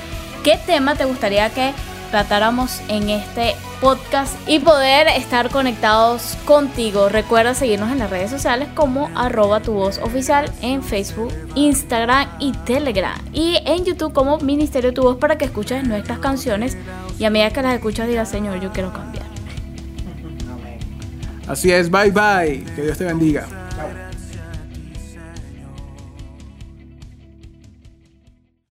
qué 0.44 0.56
tema 0.64 0.94
te 0.94 1.04
gustaría 1.04 1.50
que 1.50 1.72
tratáramos 2.10 2.80
en 2.88 3.10
este 3.10 3.54
podcast 3.80 4.34
y 4.48 4.58
poder 4.58 5.08
estar 5.08 5.50
conectados 5.50 6.36
contigo. 6.44 7.08
Recuerda 7.08 7.54
seguirnos 7.54 7.92
en 7.92 7.98
las 7.98 8.10
redes 8.10 8.30
sociales 8.30 8.68
como 8.74 9.10
arroba 9.14 9.60
tu 9.60 9.72
voz 9.72 9.98
oficial 9.98 10.50
en 10.62 10.82
Facebook, 10.82 11.32
Instagram 11.54 12.28
y 12.38 12.52
Telegram. 12.52 13.18
Y 13.32 13.58
en 13.64 13.84
YouTube 13.84 14.12
como 14.12 14.38
Ministerio 14.38 14.92
Tu 14.92 15.02
Voz 15.02 15.16
para 15.18 15.38
que 15.38 15.44
escuches 15.44 15.86
nuestras 15.86 16.18
canciones 16.18 16.76
y 17.18 17.24
a 17.24 17.30
medida 17.30 17.50
que 17.50 17.62
las 17.62 17.74
escuchas 17.74 18.08
digas, 18.08 18.28
Señor, 18.28 18.60
yo 18.60 18.72
quiero 18.72 18.92
cambiar. 18.92 19.26
Así 21.46 21.72
es, 21.72 21.90
bye 21.90 22.10
bye. 22.10 22.64
Que 22.74 22.82
Dios 22.82 22.98
te 22.98 23.04
bendiga. 23.04 23.46